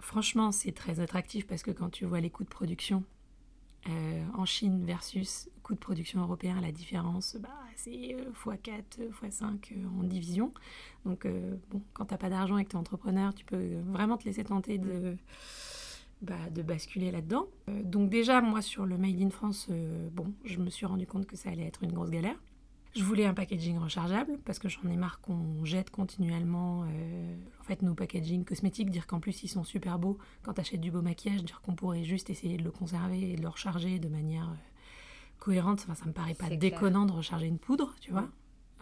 franchement 0.00 0.52
c'est 0.52 0.72
très 0.72 1.00
attractif 1.00 1.46
parce 1.46 1.62
que 1.62 1.70
quand 1.70 1.90
tu 1.90 2.04
vois 2.04 2.20
les 2.20 2.30
coûts 2.30 2.44
de 2.44 2.48
production 2.48 3.04
euh, 3.88 4.24
en 4.34 4.46
Chine 4.46 4.84
versus 4.86 5.50
coût 5.62 5.74
de 5.74 5.78
production 5.78 6.20
européen, 6.20 6.58
la 6.60 6.72
différence, 6.72 7.36
bah, 7.38 7.48
c'est 7.76 7.90
x4, 7.90 8.82
euh, 9.00 9.10
x5 9.22 9.72
euh, 9.72 10.00
en 10.00 10.04
division. 10.04 10.54
Donc, 11.04 11.26
bon, 11.70 11.82
quand 11.92 12.06
tu 12.06 12.14
n'as 12.14 12.18
pas 12.18 12.30
d'argent 12.30 12.56
et 12.56 12.64
que 12.64 12.70
tu 12.70 12.76
es 12.76 12.78
entrepreneur, 12.78 13.34
tu 13.34 13.44
peux 13.44 13.76
vraiment 13.86 14.16
te 14.16 14.24
laisser 14.24 14.44
tenter 14.44 14.78
de, 14.78 15.16
bah, 16.24 16.50
de 16.50 16.62
basculer 16.62 17.10
là-dedans. 17.10 17.46
donc, 17.68 18.10
déjà, 18.10 18.40
moi, 18.40 18.62
sur 18.62 18.86
le 18.86 18.98
Made 18.98 19.20
in 19.20 19.30
France, 19.30 19.68
bon, 20.12 20.32
je 20.44 20.58
me 20.58 20.70
suis 20.70 20.86
rendu 20.86 21.06
compte 21.06 21.26
que 21.26 21.36
ça 21.36 21.50
allait 21.50 21.66
être 21.66 21.82
une 21.82 21.92
grosse 21.92 22.10
galère. 22.10 22.36
Je 22.94 23.02
voulais 23.02 23.26
un 23.26 23.34
packaging 23.34 23.76
rechargeable 23.78 24.38
parce 24.44 24.60
que 24.60 24.68
j'en 24.68 24.88
ai 24.88 24.96
marre 24.96 25.20
qu'on 25.20 25.64
jette 25.64 25.90
continuellement 25.90 26.84
euh, 26.84 27.36
en 27.60 27.64
fait 27.64 27.82
nos 27.82 27.94
packaging 27.94 28.44
cosmétiques, 28.44 28.90
dire 28.90 29.08
qu'en 29.08 29.18
plus 29.18 29.42
ils 29.42 29.48
sont 29.48 29.64
super 29.64 29.98
beaux 29.98 30.16
quand 30.42 30.54
tu 30.54 30.60
achètes 30.60 30.80
du 30.80 30.92
beau 30.92 31.02
maquillage, 31.02 31.42
dire 31.42 31.60
qu'on 31.60 31.74
pourrait 31.74 32.04
juste 32.04 32.30
essayer 32.30 32.56
de 32.56 32.62
le 32.62 32.70
conserver 32.70 33.32
et 33.32 33.36
de 33.36 33.42
le 33.42 33.48
recharger 33.48 33.98
de 33.98 34.08
manière 34.08 34.48
euh, 34.48 34.54
cohérente. 35.40 35.80
Enfin, 35.82 35.96
ça 35.96 36.06
me 36.06 36.12
paraît 36.12 36.34
pas 36.34 36.48
déconnant 36.50 37.04
de 37.04 37.10
recharger 37.10 37.46
une 37.46 37.58
poudre, 37.58 37.96
tu 38.00 38.12
vois. 38.12 38.28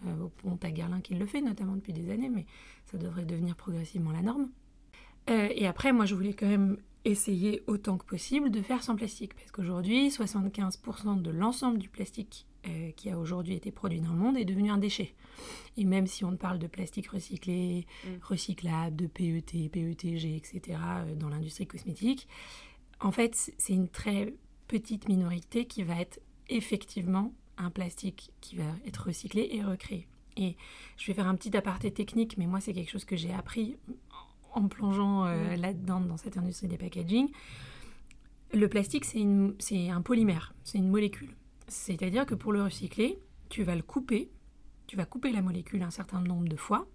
Euh, 0.05 0.27
bon, 0.43 0.57
t'as 0.57 0.69
Guerlain 0.69 1.01
qui 1.01 1.15
le 1.15 1.25
fait 1.25 1.41
notamment 1.41 1.75
depuis 1.75 1.93
des 1.93 2.11
années, 2.11 2.29
mais 2.29 2.45
ça 2.85 2.99
devrait 2.99 3.25
devenir 3.25 3.55
progressivement 3.55 4.11
la 4.11 4.21
norme. 4.21 4.49
et 5.27 5.65
après, 5.65 5.91
moi 5.91 6.05
je 6.05 6.13
voulais 6.13 6.33
quand 6.33 6.47
même 6.47 6.77
essayer 7.05 7.61
autant 7.67 7.97
que 7.97 8.05
possible 8.05 8.49
de 8.49 8.61
faire 8.61 8.83
sans 8.83 8.95
plastique 8.95 9.33
parce 9.35 9.51
qu'aujourd'hui 9.51 10.09
75% 10.09 11.21
de 11.21 11.31
l'ensemble 11.31 11.77
du 11.77 11.89
plastique 11.89 12.47
euh, 12.65 12.91
qui 12.91 13.09
a 13.09 13.19
aujourd'hui 13.19 13.55
été 13.55 13.71
produit 13.71 13.99
dans 13.99 14.13
le 14.13 14.19
monde 14.19 14.37
est 14.37 14.45
devenu 14.45 14.71
un 14.71 14.77
déchet. 14.77 15.13
Et 15.75 15.83
même 15.83 16.07
si 16.07 16.23
on 16.23 16.37
parle 16.37 16.59
de 16.59 16.67
plastique 16.67 17.07
recyclé, 17.09 17.85
mm. 18.05 18.09
recyclable, 18.21 18.95
de 18.95 19.07
PET, 19.07 19.69
PETG, 19.69 20.37
etc., 20.37 20.79
euh, 20.79 21.15
dans 21.15 21.27
l'industrie 21.27 21.67
cosmétique, 21.67 22.27
en 23.01 23.11
fait, 23.11 23.51
c'est 23.57 23.73
une 23.73 23.89
très 23.89 24.33
petite 24.67 25.09
minorité 25.09 25.65
qui 25.65 25.83
va 25.83 25.99
être 25.99 26.21
effectivement 26.47 27.33
un 27.57 27.69
plastique 27.69 28.31
qui 28.39 28.55
va 28.55 28.71
être 28.85 29.07
recyclé 29.07 29.49
et 29.51 29.61
recréé. 29.61 30.07
Et 30.37 30.55
je 30.97 31.07
vais 31.07 31.13
faire 31.13 31.27
un 31.27 31.35
petit 31.35 31.55
aparté 31.55 31.91
technique, 31.91 32.37
mais 32.37 32.47
moi, 32.47 32.59
c'est 32.59 32.73
quelque 32.73 32.89
chose 32.89 33.05
que 33.05 33.15
j'ai 33.15 33.33
appris 33.33 33.75
en 34.53 34.67
plongeant 34.67 35.25
euh, 35.25 35.55
mm. 35.55 35.61
là-dedans, 35.61 35.99
dans 36.01 36.17
cette 36.17 36.37
industrie 36.37 36.67
des 36.67 36.77
packaging. 36.77 37.29
Le 38.53 38.67
plastique, 38.69 39.05
c'est 39.05 39.89
un 39.89 40.01
polymère, 40.01 40.53
c'est 40.63 40.77
une 40.77 40.89
molécule. 40.89 41.35
C'est-à-dire 41.67 42.25
que 42.25 42.35
pour 42.35 42.53
le 42.53 42.63
recycler, 42.63 43.19
tu 43.49 43.63
vas 43.63 43.75
le 43.75 43.81
couper, 43.81 44.29
tu 44.85 44.95
vas 44.95 45.05
couper 45.05 45.31
la 45.31 45.41
molécule 45.41 45.81
un 45.81 45.89
certain 45.89 46.21
nombre 46.21 46.47
de 46.47 46.55
fois. 46.55 46.85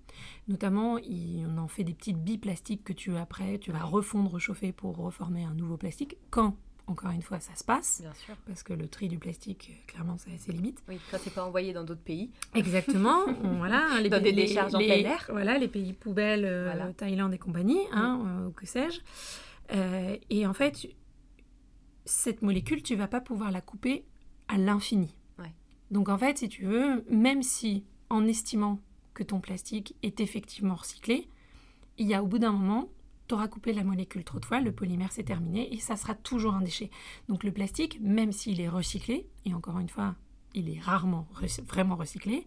Notamment, 0.46 0.98
on 0.98 1.58
en 1.58 1.68
fait 1.68 1.84
des 1.84 1.94
petites 1.94 2.22
billes 2.22 2.38
plastiques 2.38 2.84
que 2.84 2.92
tu 2.92 3.16
après, 3.16 3.58
tu 3.58 3.72
vas 3.72 3.82
refondre, 3.82 4.30
rechauffer 4.30 4.72
pour 4.72 4.96
reformer 4.96 5.44
un 5.44 5.54
nouveau 5.54 5.76
plastique. 5.76 6.16
Quand 6.30 6.56
encore 6.88 7.10
une 7.10 7.22
fois, 7.22 7.38
ça 7.40 7.54
se 7.54 7.64
passe. 7.64 8.00
Bien 8.00 8.14
sûr. 8.14 8.34
Parce 8.46 8.62
que 8.62 8.72
le 8.72 8.88
tri 8.88 9.08
du 9.08 9.18
plastique, 9.18 9.70
euh, 9.70 9.86
clairement, 9.86 10.18
ça 10.18 10.30
a 10.34 10.38
ses 10.38 10.52
limites. 10.52 10.82
Oui, 10.88 10.98
quand 11.10 11.18
c'est 11.20 11.32
pas 11.32 11.44
envoyé 11.44 11.72
dans 11.72 11.84
d'autres 11.84 12.02
pays. 12.02 12.30
Exactement. 12.54 13.26
voilà, 13.58 14.00
les, 14.00 14.08
dans 14.08 14.22
des 14.22 14.32
décharges 14.32 14.74
en 14.74 14.78
plein 14.78 15.04
air. 15.04 15.26
Voilà, 15.28 15.58
les 15.58 15.68
pays 15.68 15.92
poubelles, 15.92 16.44
euh, 16.44 16.92
Thaïlande 16.96 17.34
et 17.34 17.38
compagnie, 17.38 17.80
hein, 17.92 18.22
euh, 18.26 18.50
que 18.50 18.66
sais-je. 18.66 19.00
et 20.30 20.46
en 20.46 20.54
fait, 20.54 20.88
cette 22.04 22.42
molécule, 22.42 22.82
tu 22.82 22.96
vas 22.96 23.08
pas 23.08 23.20
pouvoir 23.20 23.50
la 23.50 23.60
couper 23.60 24.04
à 24.48 24.56
l'infini. 24.56 25.14
Donc 25.90 26.10
en 26.10 26.18
fait, 26.18 26.38
si 26.38 26.48
tu 26.48 26.64
veux, 26.64 27.04
même 27.08 27.42
si 27.42 27.84
en 28.10 28.26
estimant 28.26 28.78
que 29.14 29.22
ton 29.22 29.40
plastique 29.40 29.96
est 30.02 30.20
effectivement 30.20 30.74
recyclé, 30.74 31.28
il 31.96 32.06
y 32.06 32.14
a 32.14 32.22
au 32.22 32.26
bout 32.26 32.38
d'un 32.38 32.52
moment, 32.52 32.90
tu 33.28 33.34
auras 33.34 33.48
coupé 33.48 33.72
la 33.72 33.84
molécule 33.84 34.24
trop 34.24 34.40
de 34.40 34.44
fois, 34.44 34.60
le 34.60 34.72
polymère 34.72 35.12
c'est 35.12 35.24
terminé 35.24 35.72
et 35.72 35.78
ça 35.78 35.96
sera 35.96 36.14
toujours 36.14 36.54
un 36.54 36.62
déchet. 36.62 36.90
Donc 37.28 37.44
le 37.44 37.52
plastique, 37.52 38.00
même 38.00 38.32
s'il 38.32 38.60
est 38.60 38.68
recyclé, 38.68 39.28
et 39.44 39.54
encore 39.54 39.78
une 39.78 39.88
fois, 39.88 40.16
il 40.54 40.68
est 40.70 40.80
rarement 40.80 41.28
vraiment 41.66 41.96
recyclé, 41.96 42.46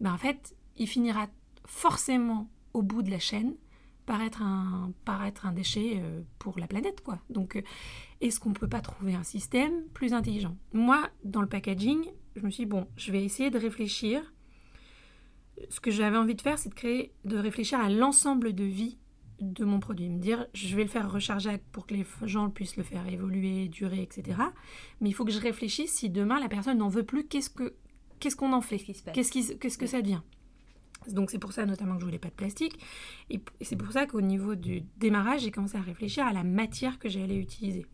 ben 0.00 0.12
en 0.12 0.18
fait, 0.18 0.54
il 0.76 0.86
finira 0.86 1.28
forcément 1.64 2.50
au 2.74 2.82
bout 2.82 3.02
de 3.02 3.10
la 3.10 3.18
chaîne 3.18 3.54
paraître 4.06 4.42
un, 4.42 4.92
un 5.06 5.52
déchet 5.52 5.94
euh, 5.96 6.22
pour 6.38 6.58
la 6.58 6.66
planète. 6.66 7.02
quoi. 7.02 7.20
Donc, 7.30 7.56
euh, 7.56 7.62
est-ce 8.20 8.40
qu'on 8.40 8.50
ne 8.50 8.54
peut 8.54 8.68
pas 8.68 8.80
trouver 8.80 9.14
un 9.14 9.22
système 9.22 9.84
plus 9.94 10.12
intelligent? 10.12 10.56
Moi, 10.72 11.08
dans 11.24 11.40
le 11.40 11.48
packaging, 11.48 12.04
je 12.36 12.42
me 12.42 12.50
suis 12.50 12.64
dit, 12.64 12.70
bon, 12.70 12.88
je 12.96 13.12
vais 13.12 13.24
essayer 13.24 13.50
de 13.50 13.58
réfléchir. 13.58 14.34
Ce 15.70 15.80
que 15.80 15.90
j'avais 15.90 16.16
envie 16.16 16.34
de 16.34 16.40
faire, 16.40 16.58
c'est 16.58 16.70
de 16.70 16.74
créer, 16.74 17.14
de 17.24 17.36
réfléchir 17.36 17.78
à 17.78 17.88
l'ensemble 17.88 18.54
de 18.54 18.64
vie 18.64 18.98
de 19.42 19.64
mon 19.64 19.80
produit. 19.80 20.08
Me 20.08 20.18
dire, 20.18 20.46
je 20.54 20.76
vais 20.76 20.82
le 20.82 20.88
faire 20.88 21.10
recharger 21.10 21.58
pour 21.72 21.86
que 21.86 21.94
les 21.94 22.06
gens 22.24 22.48
puissent 22.48 22.76
le 22.76 22.82
faire 22.82 23.06
évoluer, 23.08 23.68
durer, 23.68 24.02
etc. 24.02 24.38
Mais 25.00 25.08
il 25.08 25.12
faut 25.12 25.24
que 25.24 25.32
je 25.32 25.40
réfléchisse 25.40 25.92
si 25.92 26.10
demain 26.10 26.40
la 26.40 26.48
personne 26.48 26.78
n'en 26.78 26.88
veut 26.88 27.02
plus, 27.02 27.26
qu'est-ce 27.26 27.50
que 27.50 27.74
qu'est-ce 28.20 28.36
qu'on 28.36 28.52
en 28.52 28.60
fait 28.60 28.78
Qu'est-ce 28.78 29.54
qu'est-ce 29.54 29.78
que 29.78 29.86
ça 29.86 30.00
devient 30.00 30.22
donc 31.08 31.32
c'est 31.32 31.40
pour 31.40 31.52
ça 31.52 31.66
notamment 31.66 31.94
que 31.94 32.00
je 32.00 32.04
voulais 32.04 32.20
pas 32.20 32.28
de 32.28 32.34
plastique. 32.34 32.78
Et 33.28 33.40
c'est 33.60 33.74
pour 33.74 33.90
ça 33.90 34.06
qu'au 34.06 34.20
niveau 34.20 34.54
du 34.54 34.82
démarrage, 34.98 35.40
j'ai 35.40 35.50
commencé 35.50 35.76
à 35.76 35.80
réfléchir 35.80 36.24
à 36.24 36.32
la 36.32 36.44
matière 36.44 37.00
que 37.00 37.08
j'allais 37.08 37.36
utiliser. 37.36 37.86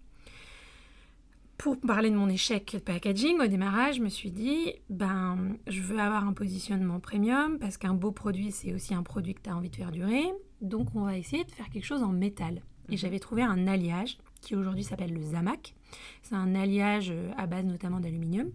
Pour 1.57 1.81
parler 1.81 2.11
de 2.11 2.17
mon 2.17 2.29
échec 2.29 2.71
de 2.75 2.79
packaging, 2.79 3.41
au 3.41 3.47
démarrage, 3.47 3.97
je 3.97 4.03
me 4.03 4.11
suis 4.11 4.31
dit, 4.31 4.75
ben, 4.91 5.57
je 5.67 5.81
veux 5.81 5.99
avoir 5.99 6.27
un 6.29 6.35
positionnement 6.35 7.01
premium 7.01 7.59
parce 7.59 7.79
qu'un 7.79 7.95
beau 7.95 8.13
produit, 8.13 8.53
c'est 8.53 8.75
aussi 8.75 8.93
un 8.93 9.03
produit 9.03 9.35
que 9.35 9.41
tu 9.41 9.49
as 9.49 9.57
envie 9.57 9.71
de 9.71 9.77
faire 9.77 9.91
durer. 9.91 10.27
Donc 10.61 10.95
on 10.95 11.03
va 11.03 11.17
essayer 11.17 11.45
de 11.45 11.51
faire 11.51 11.69
quelque 11.71 11.87
chose 11.87 12.03
en 12.03 12.13
métal. 12.13 12.63
Et 12.89 12.93
mhm. 12.93 12.99
j'avais 12.99 13.19
trouvé 13.19 13.43
un 13.43 13.67
alliage 13.67 14.19
qui 14.41 14.55
aujourd'hui 14.55 14.85
s'appelle 14.85 15.13
le 15.13 15.23
Zamac. 15.23 15.75
C'est 16.23 16.35
un 16.35 16.55
alliage 16.55 17.11
euh, 17.11 17.31
à 17.37 17.47
base 17.47 17.65
notamment 17.65 18.01
d'aluminium. 18.01 18.51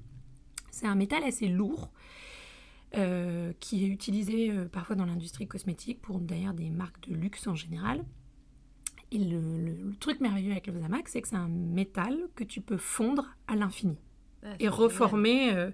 C'est 0.72 0.88
un 0.88 0.96
métal 0.96 1.24
assez 1.24 1.48
lourd 1.48 1.92
euh, 2.96 3.54
qui 3.60 3.84
est 3.84 3.88
utilisé 3.88 4.52
euh, 4.52 4.66
parfois 4.66 4.96
dans 4.96 5.06
l'industrie 5.06 5.48
cosmétique 5.48 6.00
pour 6.00 6.20
d'ailleurs 6.20 6.54
des 6.54 6.70
marques 6.70 7.10
de 7.10 7.16
luxe 7.16 7.48
en 7.48 7.56
général. 7.56 8.04
Et 9.12 9.18
le, 9.18 9.94
truc 10.00 10.20
merveilleux 10.20 10.52
avec 10.52 10.68
le 10.68 10.80
Zamac, 10.80 11.08
c'est 11.08 11.22
que 11.22 11.28
c'est 11.28 11.36
un 11.36 11.48
métal 11.48 12.16
que 12.36 12.44
tu 12.44 12.62
peux 12.62 12.78
fondre 12.78 13.26
à 13.48 13.56
l'infini 13.56 13.98
ah, 14.44 14.56
et 14.60 14.68
reformer 14.68 15.54
euh, 15.54 15.72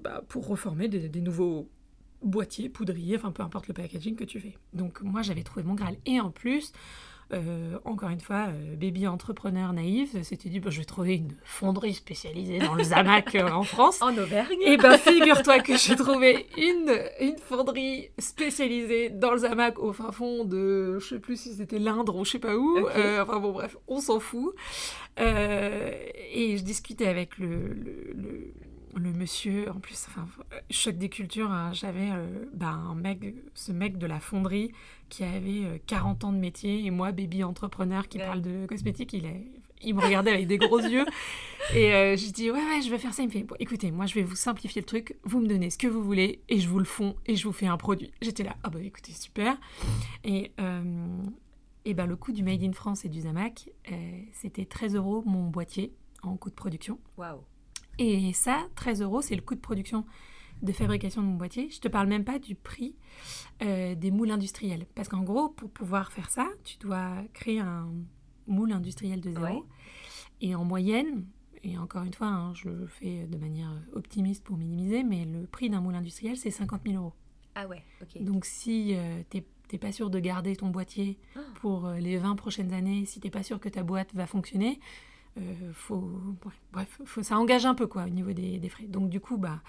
bah, 0.00 0.24
pour 0.28 0.48
reformer 0.48 0.88
des, 0.88 1.20
nouveaux 1.20 1.68
boîtiers, 2.24 2.68
poudriers, 2.68 3.16
enfin 3.16 3.30
peu 3.30 3.42
importe 3.42 3.68
le 3.68 3.74
packaging 3.74 4.16
que 4.16 4.24
tu 4.24 4.40
fais. 4.40 4.56
Donc 4.72 5.00
moi 5.02 5.22
j'avais 5.22 5.42
trouvé 5.42 5.64
mon 5.64 5.74
Graal. 5.74 5.96
Et 6.06 6.20
en 6.20 6.30
plus, 6.30 6.72
euh, 7.32 7.78
encore 7.84 8.10
une 8.10 8.20
fois, 8.20 8.48
euh, 8.48 8.76
baby 8.76 9.06
entrepreneur 9.06 9.72
naïf, 9.72 10.20
s'était 10.22 10.48
dit, 10.48 10.60
bah, 10.60 10.70
je 10.70 10.78
vais 10.78 10.84
trouver 10.84 11.16
une 11.16 11.34
fonderie 11.44 11.94
spécialisée 11.94 12.58
dans 12.58 12.74
le 12.74 12.84
Zamac 12.84 13.34
euh, 13.34 13.48
en 13.48 13.62
France. 13.62 14.02
En 14.02 14.16
Auvergne. 14.16 14.58
Et 14.64 14.76
ben 14.76 14.98
figure-toi 14.98 15.60
que 15.60 15.76
j'ai 15.76 15.96
trouvé 15.96 16.46
une, 16.58 16.94
une 17.20 17.38
fonderie 17.38 18.10
spécialisée 18.18 19.10
dans 19.10 19.32
le 19.32 19.38
Zamac 19.38 19.78
au 19.78 19.92
fin 19.92 20.12
fond 20.12 20.44
de, 20.44 20.98
je 20.98 21.06
sais 21.06 21.18
plus 21.18 21.40
si 21.40 21.54
c'était 21.54 21.78
l'Indre 21.78 22.16
ou 22.16 22.24
je 22.24 22.32
sais 22.32 22.38
pas 22.38 22.56
où. 22.56 22.78
enfin 22.78 23.40
bon, 23.40 23.52
bref, 23.52 23.76
on 23.88 24.00
s'en 24.00 24.20
fout. 24.20 24.54
et 25.18 26.56
je 26.56 26.62
discutais 26.62 27.06
avec 27.06 27.38
le, 27.38 27.68
le, 27.68 28.12
le 28.14 28.54
monsieur, 29.00 29.70
en 29.70 29.80
plus, 29.80 30.06
enfin, 30.08 30.26
choc 30.70 30.96
des 30.96 31.08
cultures, 31.08 31.50
hein, 31.50 31.72
j'avais 31.72 32.10
ben, 32.52 32.68
un 32.68 32.94
mec, 32.94 33.34
ce 33.54 33.72
mec 33.72 33.98
de 33.98 34.06
la 34.06 34.20
fonderie 34.20 34.72
qui 35.08 35.24
avait 35.24 35.80
40 35.86 36.24
euh, 36.24 36.26
ans 36.26 36.32
de 36.32 36.38
métier 36.38 36.84
et 36.84 36.90
moi, 36.90 37.12
baby 37.12 37.44
entrepreneur 37.44 38.08
qui 38.08 38.18
parle 38.18 38.42
de 38.42 38.66
cosmétiques, 38.66 39.12
il, 39.12 39.26
est, 39.26 39.46
il 39.82 39.94
me 39.94 40.00
regardait 40.00 40.32
avec 40.32 40.46
des 40.46 40.58
gros 40.58 40.80
yeux. 40.80 41.04
Et 41.74 41.94
euh, 41.94 42.14
je 42.16 42.30
dis, 42.30 42.50
ouais, 42.50 42.58
ouais, 42.58 42.82
je 42.82 42.90
vais 42.90 42.98
faire 42.98 43.14
ça. 43.14 43.22
Il 43.22 43.26
me 43.26 43.32
fait, 43.32 43.46
écoutez, 43.58 43.90
moi, 43.90 44.04
je 44.04 44.14
vais 44.14 44.22
vous 44.22 44.34
simplifier 44.34 44.82
le 44.82 44.86
truc. 44.86 45.16
Vous 45.24 45.40
me 45.40 45.46
donnez 45.46 45.70
ce 45.70 45.78
que 45.78 45.86
vous 45.86 46.02
voulez 46.02 46.42
et 46.48 46.60
je 46.60 46.68
vous 46.68 46.78
le 46.78 46.84
fonds 46.84 47.16
et 47.26 47.36
je 47.36 47.44
vous 47.46 47.52
fais 47.52 47.66
un 47.66 47.78
produit. 47.78 48.10
J'étais 48.20 48.42
là, 48.42 48.54
ah 48.64 48.70
bah 48.70 48.80
écoutez, 48.82 49.12
super. 49.12 49.56
Et, 50.24 50.52
euh, 50.60 51.06
et 51.86 51.94
ben, 51.94 52.06
le 52.06 52.16
coût 52.16 52.32
du 52.32 52.42
Made 52.42 52.62
in 52.62 52.72
France 52.72 53.06
et 53.06 53.08
du 53.08 53.22
Zamac, 53.22 53.70
c'était 54.32 54.66
13 54.66 54.94
euros 54.96 55.22
mon 55.24 55.48
boîtier 55.48 55.94
en 56.22 56.36
coût 56.36 56.50
de 56.50 56.54
production. 56.54 56.98
Waouh. 57.16 57.40
Et 57.98 58.32
ça, 58.32 58.66
13 58.76 59.02
euros, 59.02 59.22
c'est 59.22 59.36
le 59.36 59.42
coût 59.42 59.54
de 59.54 59.60
production 59.60 60.04
de 60.62 60.72
fabrication 60.72 61.20
de 61.22 61.26
mon 61.26 61.34
boîtier. 61.34 61.68
Je 61.70 61.80
te 61.80 61.88
parle 61.88 62.08
même 62.08 62.24
pas 62.24 62.38
du 62.38 62.54
prix 62.54 62.96
euh, 63.62 63.94
des 63.94 64.10
moules 64.10 64.30
industriels. 64.30 64.86
Parce 64.94 65.08
qu'en 65.08 65.22
gros, 65.22 65.48
pour 65.50 65.70
pouvoir 65.70 66.12
faire 66.12 66.30
ça, 66.30 66.48
tu 66.64 66.78
dois 66.78 67.10
créer 67.32 67.60
un 67.60 67.88
moule 68.46 68.72
industriel 68.72 69.20
de 69.20 69.30
zéro. 69.30 69.66
Et 70.40 70.54
en 70.54 70.64
moyenne, 70.64 71.26
et 71.62 71.78
encore 71.78 72.02
une 72.04 72.14
fois, 72.14 72.26
hein, 72.28 72.54
je 72.54 72.68
le 72.68 72.86
fais 72.86 73.26
de 73.26 73.36
manière 73.38 73.70
optimiste 73.92 74.44
pour 74.44 74.56
minimiser, 74.56 75.02
mais 75.02 75.24
le 75.24 75.46
prix 75.46 75.70
d'un 75.70 75.80
moule 75.80 75.94
industriel, 75.94 76.36
c'est 76.36 76.50
50 76.50 76.82
000 76.86 76.96
euros. 76.98 77.12
Ah 77.54 77.66
ouais, 77.68 77.82
ok. 78.02 78.22
Donc 78.22 78.44
si 78.44 78.94
euh, 78.94 79.22
tu 79.30 79.42
n'es 79.72 79.78
pas 79.78 79.92
sûr 79.92 80.10
de 80.10 80.18
garder 80.18 80.56
ton 80.56 80.68
boîtier 80.70 81.18
Ah. 81.36 81.40
pour 81.60 81.86
euh, 81.86 81.98
les 81.98 82.18
20 82.18 82.36
prochaines 82.36 82.72
années, 82.72 83.04
si 83.06 83.20
tu 83.20 83.26
n'es 83.26 83.30
pas 83.30 83.42
sûr 83.42 83.60
que 83.60 83.68
ta 83.68 83.82
boîte 83.82 84.12
va 84.14 84.26
fonctionner, 84.26 84.80
euh, 85.36 85.72
faut, 85.72 86.10
bref, 86.72 87.00
faut, 87.04 87.22
ça 87.22 87.36
engage 87.36 87.66
un 87.66 87.74
peu 87.74 87.86
quoi 87.86 88.04
au 88.04 88.08
niveau 88.08 88.32
des, 88.32 88.58
des 88.58 88.68
frais. 88.68 88.86
Donc 88.86 89.10
du 89.10 89.20
coup, 89.20 89.36
bah, 89.36 89.62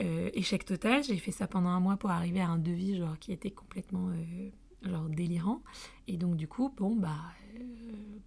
euh, 0.00 0.30
échec 0.32 0.64
total. 0.64 1.02
J'ai 1.02 1.18
fait 1.18 1.30
ça 1.30 1.46
pendant 1.46 1.68
un 1.68 1.80
mois 1.80 1.96
pour 1.96 2.10
arriver 2.10 2.40
à 2.40 2.48
un 2.48 2.58
devis 2.58 2.96
genre 2.96 3.18
qui 3.18 3.32
était 3.32 3.50
complètement 3.50 4.08
euh, 4.08 4.50
genre 4.82 5.08
délirant. 5.08 5.62
Et 6.08 6.16
donc 6.16 6.36
du 6.36 6.48
coup, 6.48 6.72
bon 6.76 6.96
bah, 6.96 7.18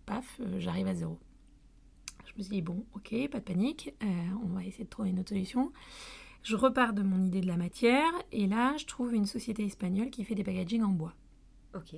paf, 0.05 0.39
j'arrive 0.57 0.87
à 0.87 0.95
zéro. 0.95 1.19
Je 2.25 2.33
me 2.37 2.43
suis 2.43 2.55
dit 2.55 2.61
bon, 2.61 2.85
ok, 2.93 3.15
pas 3.31 3.39
de 3.39 3.43
panique, 3.43 3.95
on 4.43 4.47
va 4.49 4.63
essayer 4.63 4.83
de 4.83 4.89
trouver 4.89 5.09
une 5.09 5.19
autre 5.19 5.29
solution. 5.29 5.71
Je 6.43 6.55
repars 6.55 6.93
de 6.93 7.01
mon 7.01 7.23
idée 7.23 7.41
de 7.41 7.47
la 7.47 7.57
matière 7.57 8.11
et 8.31 8.45
là, 8.45 8.75
je 8.77 8.85
trouve 8.85 9.15
une 9.15 9.25
société 9.25 9.65
espagnole 9.65 10.11
qui 10.11 10.23
fait 10.23 10.35
des 10.35 10.43
packaging 10.43 10.83
en 10.83 10.89
bois. 10.89 11.15
Ok. 11.75 11.95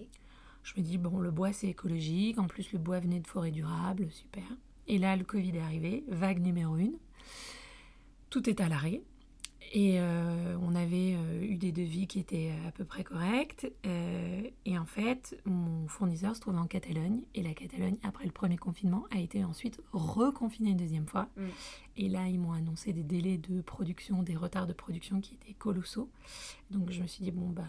Je 0.63 0.74
me 0.77 0.81
dis, 0.81 0.98
bon, 0.98 1.19
le 1.19 1.31
bois 1.31 1.51
c'est 1.51 1.67
écologique, 1.67 2.39
en 2.39 2.48
plus 2.48 2.71
le 2.71 2.79
bois 2.79 3.00
venait 3.00 3.19
de 3.19 3.27
forêt 3.27 3.51
durable, 3.51 4.09
super. 4.12 4.43
Et 4.89 4.98
là, 4.98 5.15
le 5.15 5.24
Covid 5.24 5.55
est 5.55 5.62
arrivé, 5.62 6.03
vague 6.10 6.41
numéro 6.41 6.75
une. 6.75 6.98
Tout 8.31 8.50
est 8.50 8.60
à 8.60 8.67
l'arrêt. 8.67 9.01
Et 9.72 10.00
euh, 10.00 10.58
on 10.63 10.74
avait 10.74 11.13
euh, 11.13 11.43
eu 11.43 11.55
des 11.58 11.72
devis 11.72 12.08
qui 12.08 12.19
étaient 12.19 12.51
à 12.67 12.72
peu 12.72 12.86
près 12.86 13.03
corrects. 13.03 13.72
Euh, 13.86 14.41
et 14.65 14.79
en 14.79 14.86
fait, 14.86 15.39
mon 15.46 15.88
fournisseur 15.88 16.36
se 16.36 16.41
trouvait 16.41 16.58
en 16.58 16.65
Catalogne. 16.65 17.22
Et 17.36 17.43
la 17.43 17.53
Catalogne, 17.53 17.98
après 18.01 18.25
le 18.25 18.31
premier 18.31 18.58
confinement, 18.58 19.05
a 19.12 19.19
été 19.19 19.43
ensuite 19.46 19.79
reconfinée 19.93 20.72
une 20.72 20.77
deuxième 20.77 21.05
fois. 21.05 21.29
Mm. 21.38 21.43
Et 21.98 22.10
là, 22.10 22.27
ils 22.27 22.39
m'ont 22.39 22.53
annoncé 22.53 22.91
des 22.91 23.03
délais 23.03 23.38
de 23.38 23.62
production, 23.62 24.24
des 24.24 24.36
retards 24.36 24.65
de 24.65 24.74
production 24.74 25.22
qui 25.22 25.36
étaient 25.36 25.53
colossaux. 25.53 26.10
Donc 26.72 26.89
je 26.89 27.00
me 27.00 27.08
suis 27.08 27.24
dit, 27.24 27.31
bon, 27.31 27.50
bah, 27.50 27.67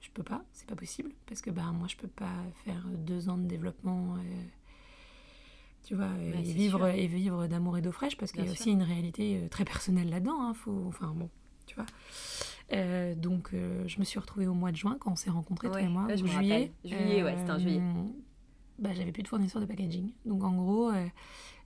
je 0.00 0.08
peux 0.14 0.22
pas, 0.22 0.42
c'est 0.54 0.66
pas 0.66 0.76
possible. 0.76 1.10
Parce 1.26 1.42
que 1.42 1.50
bah, 1.50 1.72
moi, 1.72 1.88
je 1.88 1.96
peux 1.96 2.08
pas 2.08 2.42
faire 2.64 2.88
deux 2.88 3.28
ans 3.28 3.36
de 3.36 3.46
développement. 3.46 4.16
Tu 5.86 5.94
vois, 5.94 6.10
et, 6.20 6.44
c'est 6.44 6.52
vivre, 6.52 6.78
sûr. 6.78 6.88
et 6.88 7.06
vivre 7.06 7.46
d'amour 7.46 7.78
et 7.78 7.80
d'eau 7.80 7.92
fraîche, 7.92 8.16
parce 8.16 8.32
qu'il 8.32 8.44
y 8.44 8.48
a 8.48 8.50
aussi 8.50 8.72
une 8.72 8.82
réalité 8.82 9.36
euh, 9.36 9.48
très 9.48 9.64
personnelle 9.64 10.10
là-dedans. 10.10 10.42
hein, 10.42 10.52
faut, 10.52 10.84
enfin 10.88 11.14
bon, 11.14 11.30
tu 11.64 11.76
vois. 11.76 11.86
Euh, 12.72 13.14
donc, 13.14 13.50
euh, 13.54 13.84
je 13.86 14.00
me 14.00 14.04
suis 14.04 14.18
retrouvée 14.18 14.48
au 14.48 14.54
mois 14.54 14.72
de 14.72 14.76
juin 14.76 14.96
quand 14.98 15.12
on 15.12 15.16
s'est 15.16 15.30
rencontrés, 15.30 15.68
toi 15.68 15.76
Ouais, 15.76 15.84
et 15.84 15.88
moi, 15.88 16.06
ouais, 16.06 16.16
je 16.16 16.26
juillet. 16.26 16.72
Juillet, 16.84 17.22
ouais, 17.22 17.36
c'était 17.38 17.52
en 17.52 17.58
juillet. 17.60 17.80
Bah, 18.80 18.90
j'avais 18.94 19.12
plus 19.12 19.22
de 19.22 19.28
fournisseur 19.28 19.62
de 19.62 19.66
packaging. 19.66 20.10
Donc, 20.24 20.42
en 20.42 20.56
gros, 20.56 20.90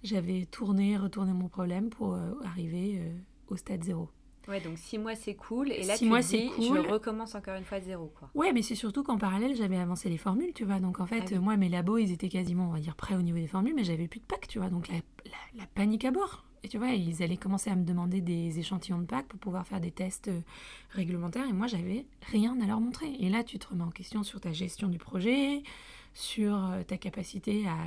j'avais 0.03 0.45
tourné, 0.45 0.99
retourné 0.99 1.33
mon 1.33 1.49
problème 1.49 1.89
pour 1.89 2.15
arriver 2.45 3.01
au 3.49 3.57
stade 3.57 3.83
zéro. 3.83 4.11
Ouais, 4.51 4.61
donc 4.61 4.77
six 4.79 4.99
mois 4.99 5.15
c'est 5.15 5.35
cool. 5.37 5.71
Et 5.71 5.85
là, 5.85 5.95
Six 5.97 6.05
tu 6.05 6.09
mois, 6.09 6.21
c'est 6.23 6.47
cool. 6.47 6.83
je 6.85 6.91
recommence 6.93 7.35
encore 7.37 7.55
une 7.57 7.65
fois 7.65 7.79
de 7.81 7.85
zéro, 7.85 8.13
quoi. 8.19 8.29
Ouais, 8.35 8.53
mais 8.53 8.63
c'est 8.63 8.75
surtout 8.75 9.03
qu'en 9.05 9.17
parallèle, 9.17 9.55
j'avais 9.57 9.77
avancé 9.79 10.09
les 10.11 10.19
formules, 10.19 10.53
tu 10.55 10.65
vois. 10.65 10.81
Donc 10.81 11.01
en 11.01 11.07
fait, 11.07 11.23
Ah 11.27 11.31
oui. 11.33 11.39
moi, 11.39 11.57
mes 11.57 11.69
labos, 11.69 11.99
ils 11.99 12.11
étaient 12.13 12.29
quasiment, 12.29 12.69
on 12.69 12.73
va 12.73 12.81
dire, 12.81 12.97
prêts 12.97 13.15
au 13.15 13.23
niveau 13.23 13.39
des 13.39 13.47
formules, 13.47 13.75
mais 13.75 13.85
j'avais 13.85 14.09
plus 14.09 14.21
de 14.21 14.25
pack, 14.27 14.49
tu 14.49 14.59
vois. 14.59 14.69
Donc 14.69 14.89
la, 14.89 14.97
la- 14.97 15.61
la 15.61 15.67
panique 15.67 16.05
à 16.05 16.11
bord. 16.11 16.45
Et 16.63 16.69
tu 16.69 16.77
vois, 16.77 16.89
ils 16.91 17.23
allaient 17.23 17.39
commencer 17.39 17.71
à 17.71 17.77
me 17.77 17.85
demander 17.85 18.21
des 18.21 18.59
échantillons 18.59 18.99
de 18.99 19.07
pack 19.07 19.27
pour 19.29 19.39
pouvoir 19.41 19.67
faire 19.67 19.81
des 19.81 19.91
tests 19.91 20.29
euh, 20.29 20.41
réglementaires. 20.91 21.47
Et 21.49 21.55
moi, 21.55 21.67
j'avais 21.69 22.05
rien 22.31 22.61
à 22.61 22.67
leur 22.67 22.81
montrer. 22.81 23.15
Et 23.19 23.31
là, 23.31 23.45
tu 23.45 23.59
te 23.59 23.69
remets 23.69 23.85
en 23.85 23.91
question 23.91 24.23
sur 24.25 24.41
ta 24.43 24.53
gestion 24.53 24.89
du 24.89 24.99
projet, 24.99 25.63
sur 26.13 26.55
euh, 26.71 26.83
ta 26.83 26.99
capacité 26.99 27.67
à 27.67 27.79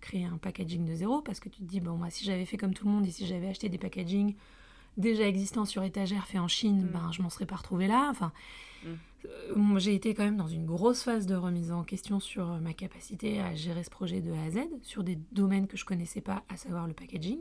créer 0.00 0.24
un 0.24 0.36
packaging 0.36 0.84
de 0.84 0.94
zéro, 0.94 1.22
parce 1.22 1.40
que 1.40 1.48
tu 1.48 1.60
te 1.60 1.64
dis, 1.64 1.80
bon, 1.80 1.92
moi, 1.96 2.10
si 2.10 2.24
j'avais 2.24 2.44
fait 2.44 2.56
comme 2.58 2.74
tout 2.74 2.84
le 2.86 2.90
monde 2.92 3.06
et 3.06 3.10
si 3.10 3.24
j'avais 3.26 3.48
acheté 3.48 3.68
des 3.70 3.78
packaging 3.78 4.34
déjà 4.96 5.26
existants 5.26 5.64
sur 5.64 5.82
étagère 5.82 6.26
faits 6.26 6.40
en 6.40 6.48
Chine, 6.48 6.84
Mm. 6.86 6.90
ben, 6.92 7.10
je 7.12 7.22
m'en 7.22 7.30
serais 7.30 7.46
pas 7.46 7.56
retrouvée 7.56 7.86
là. 7.88 8.08
Enfin, 8.10 8.32
Mm. 8.84 8.88
euh, 9.56 9.78
j'ai 9.78 9.94
été 9.94 10.12
quand 10.14 10.24
même 10.24 10.36
dans 10.36 10.48
une 10.48 10.66
grosse 10.66 11.02
phase 11.04 11.26
de 11.26 11.34
remise 11.34 11.70
en 11.72 11.84
question 11.84 12.18
sur 12.20 12.50
euh, 12.50 12.58
ma 12.60 12.72
capacité 12.72 13.40
à 13.40 13.54
gérer 13.54 13.84
ce 13.84 13.90
projet 13.90 14.20
de 14.20 14.32
A 14.32 14.42
à 14.42 14.50
Z, 14.50 14.58
sur 14.82 15.04
des 15.04 15.18
domaines 15.32 15.66
que 15.66 15.76
je 15.76 15.84
connaissais 15.84 16.20
pas, 16.20 16.42
à 16.48 16.56
savoir 16.56 16.86
le 16.86 16.94
packaging. 16.94 17.40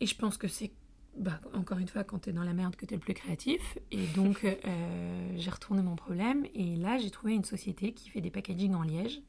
Et 0.00 0.06
je 0.06 0.14
pense 0.14 0.36
que 0.36 0.46
c'est, 0.46 0.70
bah, 1.16 1.40
encore 1.54 1.78
une 1.78 1.88
fois, 1.88 2.04
quand 2.04 2.20
tu 2.20 2.30
es 2.30 2.32
dans 2.32 2.44
la 2.44 2.52
merde 2.52 2.76
que 2.76 2.86
tu 2.86 2.94
es 2.94 2.96
le 2.96 3.02
plus 3.02 3.14
créatif. 3.14 3.78
Et 3.90 4.06
donc, 4.14 4.44
euh, 4.44 5.32
j'ai 5.36 5.50
retourné 5.50 5.82
mon 5.82 5.96
problème. 5.96 6.46
Et 6.54 6.76
là, 6.76 6.98
j'ai 6.98 7.10
trouvé 7.10 7.34
une 7.34 7.44
société 7.44 7.92
qui 7.92 8.08
fait 8.10 8.20
des 8.20 8.30
packaging 8.30 8.74
en 8.74 8.82
liège. 8.82 9.20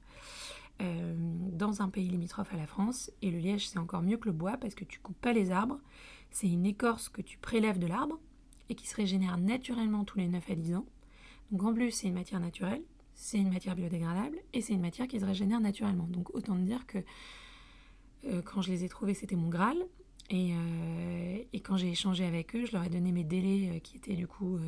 euh, 0.82 1.14
dans 1.52 1.82
un 1.82 1.90
pays 1.90 2.08
limitrophe 2.08 2.54
à 2.54 2.58
la 2.58 2.66
France. 2.66 3.12
Et 3.22 3.32
le 3.32 3.40
liège, 3.40 3.68
c'est 3.68 3.80
encore 3.80 4.02
mieux 4.02 4.16
que 4.16 4.28
le 4.28 4.32
bois 4.32 4.56
parce 4.56 4.76
que 4.76 4.86
tu 4.86 5.00
coupes 5.00 5.20
pas 5.20 5.34
les 5.34 5.52
arbres. 5.52 5.78
C'est 6.32 6.48
une 6.48 6.66
écorce 6.66 7.10
que 7.10 7.22
tu 7.22 7.38
prélèves 7.38 7.80
de 7.80 7.88
l'arbre 7.88 8.20
et 8.70 8.76
qui 8.76 8.88
se 8.88 8.96
régénère 8.96 9.38
naturellement 9.38 10.04
tous 10.04 10.18
les 10.18 10.28
9 10.28 10.50
à 10.50 10.56
10 10.56 10.76
ans. 10.76 10.86
Donc 11.52 11.64
en 11.64 11.74
plus, 11.74 11.92
c'est 11.92 12.08
une 12.08 12.14
matière 12.14 12.40
naturelle, 12.40 12.84
c'est 13.16 13.40
une 13.40 13.52
matière 13.52 13.76
biodégradable 13.76 14.38
et 14.54 14.62
c'est 14.62 14.74
une 14.74 14.82
matière 14.82 15.08
qui 15.08 15.20
se 15.20 15.26
régénère 15.26 15.60
naturellement. 15.60 16.08
Donc 16.10 16.34
autant 16.36 16.56
dire 16.56 16.86
que 16.86 17.00
euh, 18.26 18.42
quand 18.44 18.62
je 18.62 18.72
les 18.72 18.84
ai 18.84 18.90
trouvés, 18.90 19.14
c'était 19.14 19.36
mon 19.36 19.50
Graal. 19.50 19.78
Et, 20.30 20.54
euh, 20.54 21.38
et 21.52 21.60
quand 21.60 21.78
j'ai 21.78 21.90
échangé 21.90 22.24
avec 22.24 22.56
eux, 22.56 22.66
je 22.66 22.74
leur 22.74 22.84
ai 22.84 22.90
donné 22.90 23.12
mes 23.12 23.24
délais 23.24 23.72
euh, 23.74 23.80
qui 23.80 23.98
étaient 23.98 24.14
du 24.14 24.28
coup, 24.28 24.60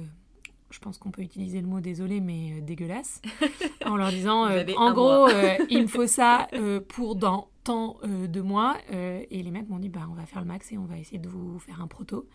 je 0.71 0.79
pense 0.79 0.97
qu'on 0.97 1.11
peut 1.11 1.21
utiliser 1.21 1.61
le 1.61 1.67
mot 1.67 1.79
désolé, 1.79 2.19
mais 2.19 2.61
dégueulasse, 2.61 3.21
en 3.85 3.95
leur 3.97 4.09
disant, 4.09 4.45
euh, 4.45 4.63
en 4.77 4.93
gros, 4.93 5.27
euh, 5.27 5.57
il 5.69 5.83
me 5.83 5.87
faut 5.87 6.07
ça 6.07 6.47
euh, 6.53 6.79
pour 6.79 7.15
dans 7.15 7.49
tant 7.63 7.97
euh, 8.03 8.27
de 8.27 8.41
mois. 8.41 8.77
Euh, 8.91 9.23
et 9.29 9.43
les 9.43 9.51
mecs 9.51 9.69
m'ont 9.69 9.79
dit, 9.79 9.89
bah, 9.89 10.07
on 10.09 10.13
va 10.13 10.25
faire 10.25 10.41
le 10.41 10.47
max 10.47 10.71
et 10.71 10.77
on 10.77 10.85
va 10.85 10.97
essayer 10.97 11.19
de 11.19 11.29
vous 11.29 11.59
faire 11.59 11.81
un 11.81 11.87
proto. 11.87 12.27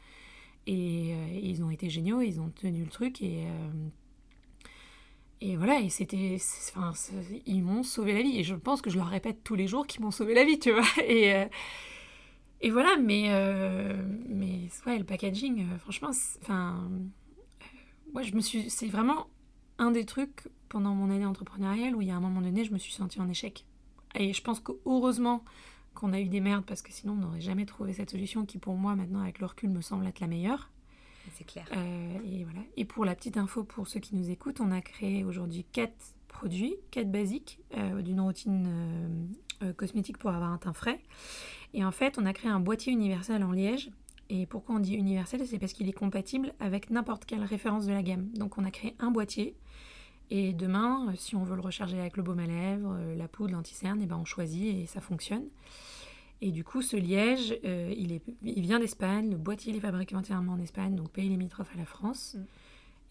Et 0.66 1.14
euh, 1.14 1.38
ils 1.40 1.62
ont 1.62 1.70
été 1.70 1.88
géniaux, 1.88 2.20
ils 2.20 2.40
ont 2.40 2.50
tenu 2.50 2.82
le 2.82 2.90
truc 2.90 3.22
et, 3.22 3.46
et 5.40 5.56
voilà, 5.56 5.80
et 5.80 5.90
c'était, 5.90 6.38
enfin, 6.74 6.92
ils 7.46 7.62
m'ont 7.62 7.82
sauvé 7.82 8.14
la 8.14 8.22
vie. 8.22 8.38
Et 8.38 8.42
je 8.42 8.54
pense 8.54 8.82
que 8.82 8.90
je 8.90 8.96
leur 8.96 9.08
répète 9.08 9.44
tous 9.44 9.54
les 9.54 9.68
jours 9.68 9.86
qu'ils 9.86 10.02
m'ont 10.02 10.10
sauvé 10.10 10.34
la 10.34 10.44
vie, 10.44 10.58
tu 10.58 10.72
vois. 10.72 10.86
Et, 11.06 11.46
et 12.62 12.70
voilà, 12.70 12.96
mais, 12.96 13.28
mais 14.28 14.68
ouais, 14.86 14.98
le 14.98 15.04
packaging, 15.04 15.66
franchement, 15.78 16.08
enfin, 16.40 16.90
ouais, 18.14 18.24
je 18.24 18.34
me 18.34 18.40
suis, 18.40 18.70
c'est 18.70 18.86
vraiment 18.86 19.26
un 19.78 19.90
des 19.90 20.06
trucs 20.06 20.48
pendant 20.70 20.94
mon 20.94 21.10
année 21.10 21.26
entrepreneuriale 21.26 21.94
où 21.94 22.00
il 22.00 22.08
y 22.08 22.10
a 22.10 22.16
un 22.16 22.20
moment 22.20 22.40
donné, 22.40 22.64
je 22.64 22.72
me 22.72 22.78
suis 22.78 22.92
sentie 22.92 23.20
en 23.20 23.28
échec. 23.28 23.66
Et 24.16 24.32
je 24.32 24.42
pense 24.42 24.60
que 24.60 24.72
heureusement 24.84 25.44
qu'on 25.94 26.12
a 26.12 26.20
eu 26.20 26.28
des 26.28 26.40
merdes 26.40 26.64
parce 26.64 26.82
que 26.82 26.92
sinon 26.92 27.14
on 27.14 27.16
n'aurait 27.16 27.40
jamais 27.40 27.66
trouvé 27.66 27.92
cette 27.92 28.10
solution 28.10 28.44
qui 28.44 28.58
pour 28.58 28.74
moi 28.74 28.96
maintenant 28.96 29.20
avec 29.20 29.38
le 29.38 29.46
recul 29.46 29.70
me 29.70 29.80
semble 29.80 30.06
être 30.06 30.20
la 30.20 30.26
meilleure. 30.26 30.70
C'est 31.34 31.46
clair. 31.46 31.66
Euh, 31.76 32.18
et 32.24 32.44
voilà. 32.44 32.60
Et 32.76 32.84
pour 32.84 33.04
la 33.04 33.14
petite 33.14 33.36
info 33.36 33.64
pour 33.64 33.88
ceux 33.88 34.00
qui 34.00 34.14
nous 34.14 34.30
écoutent, 34.30 34.60
on 34.60 34.70
a 34.70 34.80
créé 34.80 35.24
aujourd'hui 35.24 35.64
quatre 35.72 36.14
produits, 36.28 36.76
quatre 36.90 37.10
basiques 37.10 37.58
euh, 37.76 38.02
d'une 38.02 38.20
routine 38.20 39.28
euh, 39.62 39.72
cosmétique 39.72 40.18
pour 40.18 40.30
avoir 40.30 40.52
un 40.52 40.58
teint 40.58 40.72
frais. 40.72 41.00
Et 41.74 41.84
en 41.84 41.90
fait, 41.90 42.18
on 42.18 42.26
a 42.26 42.32
créé 42.32 42.50
un 42.50 42.60
boîtier 42.60 42.92
universel 42.92 43.42
en 43.42 43.52
liège. 43.52 43.90
Et 44.28 44.46
pourquoi 44.46 44.76
on 44.76 44.80
dit 44.80 44.94
universel? 44.94 45.46
C'est 45.46 45.58
parce 45.58 45.72
qu'il 45.72 45.88
est 45.88 45.92
compatible 45.92 46.52
avec 46.60 46.90
n'importe 46.90 47.24
quelle 47.24 47.44
référence 47.44 47.86
de 47.86 47.92
la 47.92 48.02
gamme. 48.02 48.28
Donc 48.34 48.58
on 48.58 48.64
a 48.64 48.70
créé 48.70 48.94
un 48.98 49.10
boîtier. 49.10 49.56
Et 50.30 50.52
demain, 50.52 51.08
euh, 51.08 51.12
si 51.16 51.36
on 51.36 51.44
veut 51.44 51.54
le 51.54 51.62
recharger 51.62 52.00
avec 52.00 52.16
le 52.16 52.22
baume 52.22 52.40
à 52.40 52.46
lèvres, 52.46 52.96
euh, 52.98 53.14
la 53.16 53.28
poudre, 53.28 53.52
l'anti-cerne, 53.52 54.02
et 54.02 54.06
ben 54.06 54.16
on 54.16 54.24
choisit 54.24 54.76
et 54.76 54.86
ça 54.86 55.00
fonctionne. 55.00 55.44
Et 56.42 56.50
du 56.50 56.64
coup, 56.64 56.82
ce 56.82 56.96
liège, 56.96 57.56
euh, 57.64 57.94
il, 57.96 58.12
est, 58.12 58.22
il 58.42 58.62
vient 58.62 58.78
d'Espagne. 58.78 59.30
Le 59.30 59.36
boîtier 59.36 59.72
il 59.72 59.76
est 59.76 59.80
fabriqué 59.80 60.16
entièrement 60.16 60.52
en 60.52 60.60
Espagne, 60.60 60.94
donc 60.94 61.10
pays 61.10 61.28
limitrophe 61.28 61.70
à 61.74 61.78
la 61.78 61.86
France. 61.86 62.34
Mm. 62.34 62.44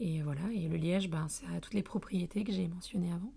Et 0.02 0.22
voilà, 0.22 0.42
et 0.54 0.68
le 0.68 0.76
liège, 0.76 1.10
ben, 1.10 1.28
ça 1.30 1.46
a 1.56 1.60
toutes 1.62 1.74
les 1.74 1.84
propriétés 1.84 2.44
que 2.44 2.52
j'ai 2.52 2.68
mentionnées 2.68 3.12
avant. 3.12 3.32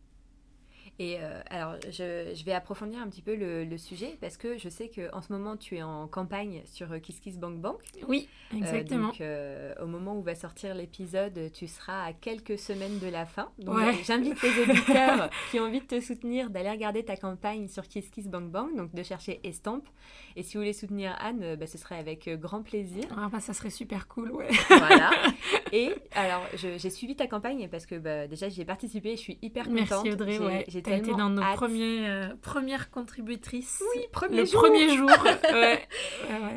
Et 1.01 1.19
euh, 1.21 1.41
alors, 1.51 1.75
je, 1.91 2.33
je 2.35 2.45
vais 2.45 2.53
approfondir 2.53 3.01
un 3.01 3.09
petit 3.09 3.23
peu 3.23 3.37
le, 3.37 3.65
le 3.65 3.79
sujet 3.79 4.17
parce 4.21 4.37
que 4.37 4.59
je 4.59 4.69
sais 4.69 4.89
qu'en 4.91 5.23
ce 5.23 5.33
moment, 5.33 5.57
tu 5.57 5.77
es 5.77 5.83
en 5.83 6.09
campagne 6.09 6.63
sur 6.65 6.91
euh, 6.93 6.99
Kiss 6.99 7.21
Kiss 7.21 7.39
Bank 7.39 7.59
Bank. 7.61 7.77
Oui, 8.09 8.29
Euh, 8.53 8.57
exactement. 8.59 9.09
donc, 9.09 9.21
euh, 9.21 9.75
au 9.81 9.87
moment 9.87 10.17
où 10.17 10.23
va 10.23 10.35
sortir 10.35 10.75
l'épisode, 10.75 11.53
tu 11.53 11.69
seras 11.69 12.05
à 12.05 12.13
quelques 12.13 12.59
semaines 12.59 12.99
de 12.99 13.07
la 13.09 13.27
fin. 13.27 13.49
Donc, 13.59 13.77
Ouais. 13.77 13.95
j'invite 14.05 14.43
les 14.43 14.63
auditeurs 14.63 15.31
qui 15.51 15.61
ont 15.61 15.65
envie 15.65 15.81
de 15.81 15.87
te 15.87 16.01
soutenir 16.01 16.51
d'aller 16.51 16.71
regarder 16.71 17.05
ta 17.05 17.17
campagne 17.17 17.69
sur 17.69 17.87
Kiss 17.87 18.09
Kiss 18.11 18.27
Bank 18.27 18.51
Bank, 18.51 18.75
donc 18.77 18.93
de 18.95 19.03
chercher 19.05 19.39
Estampe. 19.45 19.87
Et 20.35 20.43
si 20.43 20.57
vous 20.57 20.63
voulez 20.63 20.73
soutenir 20.73 21.15
Anne, 21.21 21.55
bah, 21.57 21.67
ce 21.67 21.79
serait 21.79 21.99
avec 21.99 22.29
grand 22.41 22.63
plaisir. 22.63 23.05
Ah, 23.17 23.29
bah, 23.31 23.39
ça 23.41 23.53
serait 23.53 23.71
super 23.71 24.09
cool, 24.09 24.33
ouais. 24.33 24.49
voilà. 24.69 25.11
Et 25.73 25.91
alors, 26.15 26.43
j'ai 26.57 26.91
suivi 26.91 27.15
ta 27.15 27.27
campagne 27.27 27.69
parce 27.69 27.87
que 27.87 27.95
bah, 27.97 28.27
déjà, 28.27 28.49
j'y 28.49 28.63
ai 28.63 28.65
participé. 28.65 29.13
Je 29.13 29.21
suis 29.21 29.39
hyper 29.43 29.69
Merci, 29.69 29.93
contente. 29.93 30.09
Audrey, 30.13 30.33
J'ai- 30.33 30.41
ouais. 30.41 30.65
J'ai 30.89 31.03
tu 31.03 31.11
as 31.11 31.13
été 31.13 31.19
dans 31.19 31.31
nos 31.31 31.43
premiers, 31.55 32.29
premières 32.43 32.91
contributrices. 32.91 33.83
Oui, 33.95 34.03
premier 34.13 34.39
le 34.39 34.45
jour. 34.45 34.63
premier 34.63 34.97
jour. 34.97 35.11
ouais. 35.53 35.87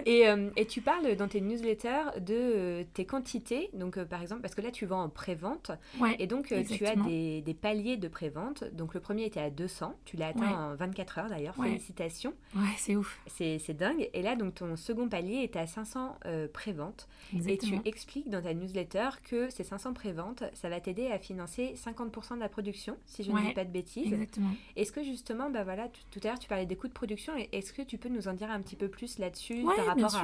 Et, 0.06 0.26
et, 0.56 0.66
tu 0.66 0.82
parles 0.82 1.16
dans 1.16 1.28
tes 1.28 1.42
newsletters 1.42 2.20
de 2.20 2.84
tes 2.94 3.06
quantités. 3.06 3.70
Donc, 3.74 4.02
par 4.04 4.22
exemple, 4.22 4.42
parce 4.42 4.56
que 4.56 4.62
là, 4.62 4.72
tu 4.72 4.86
vends 4.86 5.04
en 5.04 5.10
pré-vente. 5.10 5.72
et 6.20 6.28
donc, 6.28 6.48
tu 6.48 6.86
as 6.86 6.96
des, 6.96 7.42
des 7.42 7.54
paliers 7.54 7.98
de 7.98 8.08
pré-vente. 8.08 8.64
Donc, 8.74 8.94
le 8.94 9.00
premier 9.00 9.26
était 9.26 9.42
à 9.42 9.50
200. 9.50 9.96
Tu 10.06 10.18
l'as 10.18 10.28
atteint 10.28 10.72
en 10.72 10.76
24 10.76 11.20
heures 11.20 11.30
d'ailleurs. 11.30 11.56
Félicitations. 11.56 12.34
Ouais, 12.56 12.62
c'est 12.78 12.96
ouf. 12.96 13.20
C'est 13.28 13.74
dingue. 13.74 14.10
Et 14.14 14.22
là, 14.22 14.36
donc, 14.36 14.56
ton 14.56 14.76
second 14.76 15.08
palier 15.08 15.44
est 15.44 15.56
à 15.56 15.68
500 15.68 16.18
pré-vente. 16.54 17.08
Et 17.48 17.58
tu 17.58 17.80
expliques 17.86 18.30
dans 18.30 18.42
ta 18.42 18.54
newsletter 18.54 19.10
que 19.24 19.50
ces 19.50 19.64
500 19.64 19.94
pré-ventes, 19.94 20.44
ça 20.54 20.70
va 20.70 20.80
t'aider 20.80 21.08
à 21.08 21.20
financer 21.20 21.74
50% 21.76 22.36
de 22.36 22.40
la 22.40 22.50
production, 22.50 22.98
si 23.06 23.24
je 23.24 23.32
ne 23.32 23.40
dis 23.40 23.54
pas 23.54 23.66
de 23.66 23.72
bêtises. 23.72 24.14
Exactement. 24.22 24.52
Est-ce 24.76 24.92
que 24.92 25.04
justement, 25.04 25.50
bah 25.50 25.64
voilà, 25.64 25.88
tout 26.12 26.20
à 26.24 26.28
l'heure 26.28 26.40
tu 26.40 26.48
parlais 26.48 26.66
des 26.66 26.76
coûts 26.76 26.88
de 26.88 26.94
production, 26.94 27.34
est-ce 27.52 27.74
que 27.74 27.82
tu 27.82 27.98
peux 27.98 28.10
nous 28.10 28.28
en 28.28 28.34
dire 28.34 28.50
un 28.50 28.62
petit 28.62 28.76
peu 28.76 28.88
plus 28.88 29.20
là-dessus 29.20 29.64
par 29.64 29.86
rapport 29.86 30.16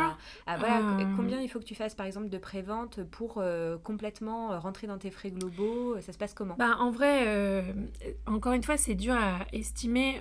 à, 0.45 0.57
voilà, 0.57 0.79
euh. 0.79 1.15
combien 1.15 1.41
il 1.41 1.49
faut 1.49 1.60
que 1.60 1.65
tu 1.65 1.75
fasses 1.75 1.95
par 1.95 2.05
exemple 2.05 2.29
de 2.29 2.38
pré-vente 2.38 3.03
pour 3.03 3.36
euh, 3.38 3.77
complètement 3.77 4.51
euh, 4.51 4.60
rentrer 4.60 4.88
dans 4.88 4.97
tes 4.97 5.12
frais 5.12 5.31
globaux 5.31 5.99
Ça 6.01 6.13
se 6.13 6.17
passe 6.17 6.33
comment? 6.33 6.55
Bah, 6.57 6.77
En 6.79 6.91
vrai, 6.91 7.63
encore 8.25 8.53
une 8.53 8.63
fois, 8.63 8.77
c'est 8.77 8.95
dur 8.95 9.13
à 9.13 9.39
estimer, 9.53 10.19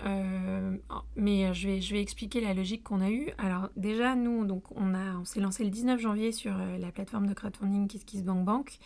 mais 1.17 1.53
je 1.55 1.69
vais, 1.69 1.81
je 1.81 1.95
vais 1.95 2.01
expliquer 2.01 2.41
la 2.41 2.55
logique 2.55 2.83
qu'on 2.83 3.01
a 3.01 3.11
eue. 3.11 3.31
Alors 3.39 3.69
déjà, 3.77 4.15
nous, 4.15 4.45
donc, 4.45 4.65
on, 4.75 4.95
a, 4.95 5.17
on 5.21 5.25
s'est 5.25 5.41
lancé 5.41 5.65
le 5.65 5.71
19 5.71 6.01
janvier 6.01 6.33
sur 6.33 6.55
la 6.57 6.91
plateforme 6.93 7.27
de 7.27 7.35
crowdfunding 7.35 7.89
KissKissBankBank. 7.89 8.79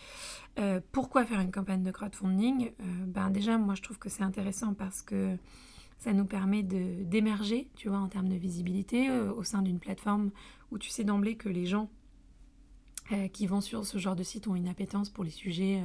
Euh, 0.59 0.81
pourquoi 0.91 1.25
faire 1.25 1.39
une 1.39 1.51
campagne 1.51 1.83
de 1.83 1.91
crowdfunding 1.91 2.67
euh, 2.67 3.05
ben 3.05 3.29
Déjà, 3.29 3.57
moi, 3.57 3.75
je 3.75 3.81
trouve 3.81 3.97
que 3.97 4.09
c'est 4.09 4.23
intéressant 4.23 4.73
parce 4.73 5.01
que 5.01 5.37
ça 5.97 6.13
nous 6.13 6.25
permet 6.25 6.63
d'émerger, 6.63 7.69
tu 7.75 7.89
vois, 7.89 7.99
en 7.99 8.07
termes 8.07 8.27
de 8.27 8.35
visibilité 8.35 9.09
euh, 9.09 9.31
au 9.33 9.43
sein 9.43 9.61
d'une 9.61 9.79
plateforme 9.79 10.31
où 10.71 10.77
tu 10.77 10.89
sais 10.89 11.03
d'emblée 11.03 11.35
que 11.35 11.49
les 11.49 11.65
gens 11.65 11.89
qui 13.33 13.45
vont 13.45 13.59
sur 13.59 13.85
ce 13.85 13.97
genre 13.97 14.15
de 14.15 14.23
site 14.23 14.47
ont 14.47 14.55
une 14.55 14.69
appétence 14.69 15.09
pour 15.09 15.25
les 15.25 15.31
sujets 15.31 15.83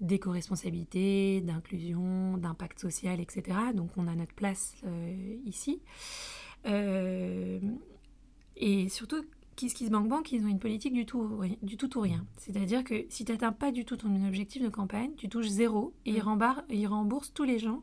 d'éco-responsabilité, 0.00 1.42
d'inclusion, 1.42 2.38
d'impact 2.38 2.78
social, 2.78 3.20
etc. 3.20 3.58
Donc 3.74 3.90
on 3.98 4.06
a 4.06 4.14
notre 4.14 4.32
place 4.32 4.74
ici. 5.44 5.82
et 6.64 7.60
surtout, 8.88 9.26
KissKissBankBank, 9.56 10.32
ils 10.32 10.44
ont 10.44 10.48
une 10.48 10.58
politique 10.58 10.94
du 10.94 11.06
tout, 11.06 11.40
du 11.62 11.76
tout 11.76 11.98
ou 11.98 12.00
rien. 12.00 12.26
C'est-à-dire 12.36 12.84
que 12.84 13.06
si 13.08 13.24
tu 13.24 13.32
n'atteins 13.32 13.52
pas 13.52 13.72
du 13.72 13.84
tout 13.84 13.96
ton 13.96 14.26
objectif 14.26 14.62
de 14.62 14.68
campagne, 14.68 15.12
tu 15.16 15.28
touches 15.28 15.48
zéro 15.48 15.94
et 16.06 16.10
ils, 16.10 16.22
mm. 16.22 16.86
remboursent 16.86 17.32
tous 17.32 17.44
les 17.44 17.58
gens 17.58 17.82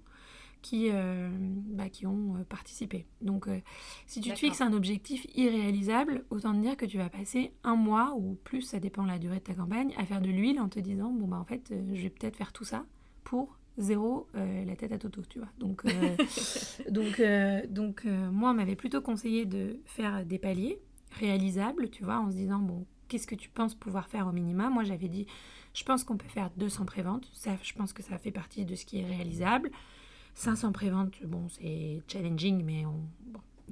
qui, 0.61 0.89
euh, 0.91 1.29
bah, 1.31 1.89
qui 1.89 2.05
ont 2.05 2.35
euh, 2.35 2.43
participé. 2.43 3.05
Donc, 3.21 3.47
euh, 3.47 3.59
si 4.05 4.21
tu 4.21 4.29
te 4.29 4.37
fixes 4.37 4.61
un 4.61 4.73
objectif 4.73 5.25
irréalisable, 5.35 6.23
autant 6.29 6.53
te 6.53 6.59
dire 6.59 6.77
que 6.77 6.85
tu 6.85 6.97
vas 6.97 7.09
passer 7.09 7.51
un 7.63 7.75
mois 7.75 8.13
ou 8.15 8.37
plus, 8.43 8.61
ça 8.61 8.79
dépend 8.79 9.03
de 9.03 9.07
la 9.07 9.19
durée 9.19 9.39
de 9.39 9.43
ta 9.43 9.53
campagne, 9.53 9.93
à 9.97 10.05
faire 10.05 10.21
de 10.21 10.29
l'huile 10.29 10.59
en 10.59 10.69
te 10.69 10.79
disant 10.79 11.11
bon, 11.11 11.27
bah 11.27 11.37
en 11.39 11.45
fait, 11.45 11.73
je 11.93 12.01
vais 12.01 12.09
peut-être 12.09 12.37
faire 12.37 12.53
tout 12.53 12.65
ça 12.65 12.85
pour 13.23 13.57
zéro 13.77 14.27
la 14.33 14.75
tête 14.75 14.91
à 14.91 14.97
Toto, 14.97 15.21
tu 15.27 15.39
vois. 15.39 15.49
Donc, 15.57 15.83
donc, 16.89 17.21
donc 17.69 18.05
moi, 18.05 18.51
on 18.51 18.53
m'avait 18.53 18.75
plutôt 18.75 19.01
conseillé 19.01 19.45
de 19.45 19.79
faire 19.85 20.25
des 20.25 20.37
paliers 20.37 20.79
réalisable, 21.19 21.89
tu 21.89 22.03
vois, 22.03 22.19
en 22.19 22.31
se 22.31 22.35
disant, 22.35 22.59
bon, 22.59 22.85
qu'est-ce 23.07 23.27
que 23.27 23.35
tu 23.35 23.49
penses 23.49 23.75
pouvoir 23.75 24.07
faire 24.07 24.27
au 24.27 24.31
minimum 24.31 24.73
Moi, 24.73 24.83
j'avais 24.83 25.09
dit, 25.09 25.27
je 25.73 25.83
pense 25.83 26.03
qu'on 26.03 26.17
peut 26.17 26.27
faire 26.27 26.49
200 26.57 26.85
préventes. 26.85 27.29
Ça, 27.33 27.51
je 27.61 27.73
pense 27.73 27.93
que 27.93 28.03
ça 28.03 28.17
fait 28.17 28.31
partie 28.31 28.65
de 28.65 28.75
ce 28.75 28.85
qui 28.85 28.99
est 28.99 29.05
réalisable. 29.05 29.71
500 30.33 30.71
préventes, 30.71 31.13
bon, 31.25 31.47
c'est 31.49 32.01
challenging, 32.07 32.63
mais 32.63 32.85
on, 32.85 33.03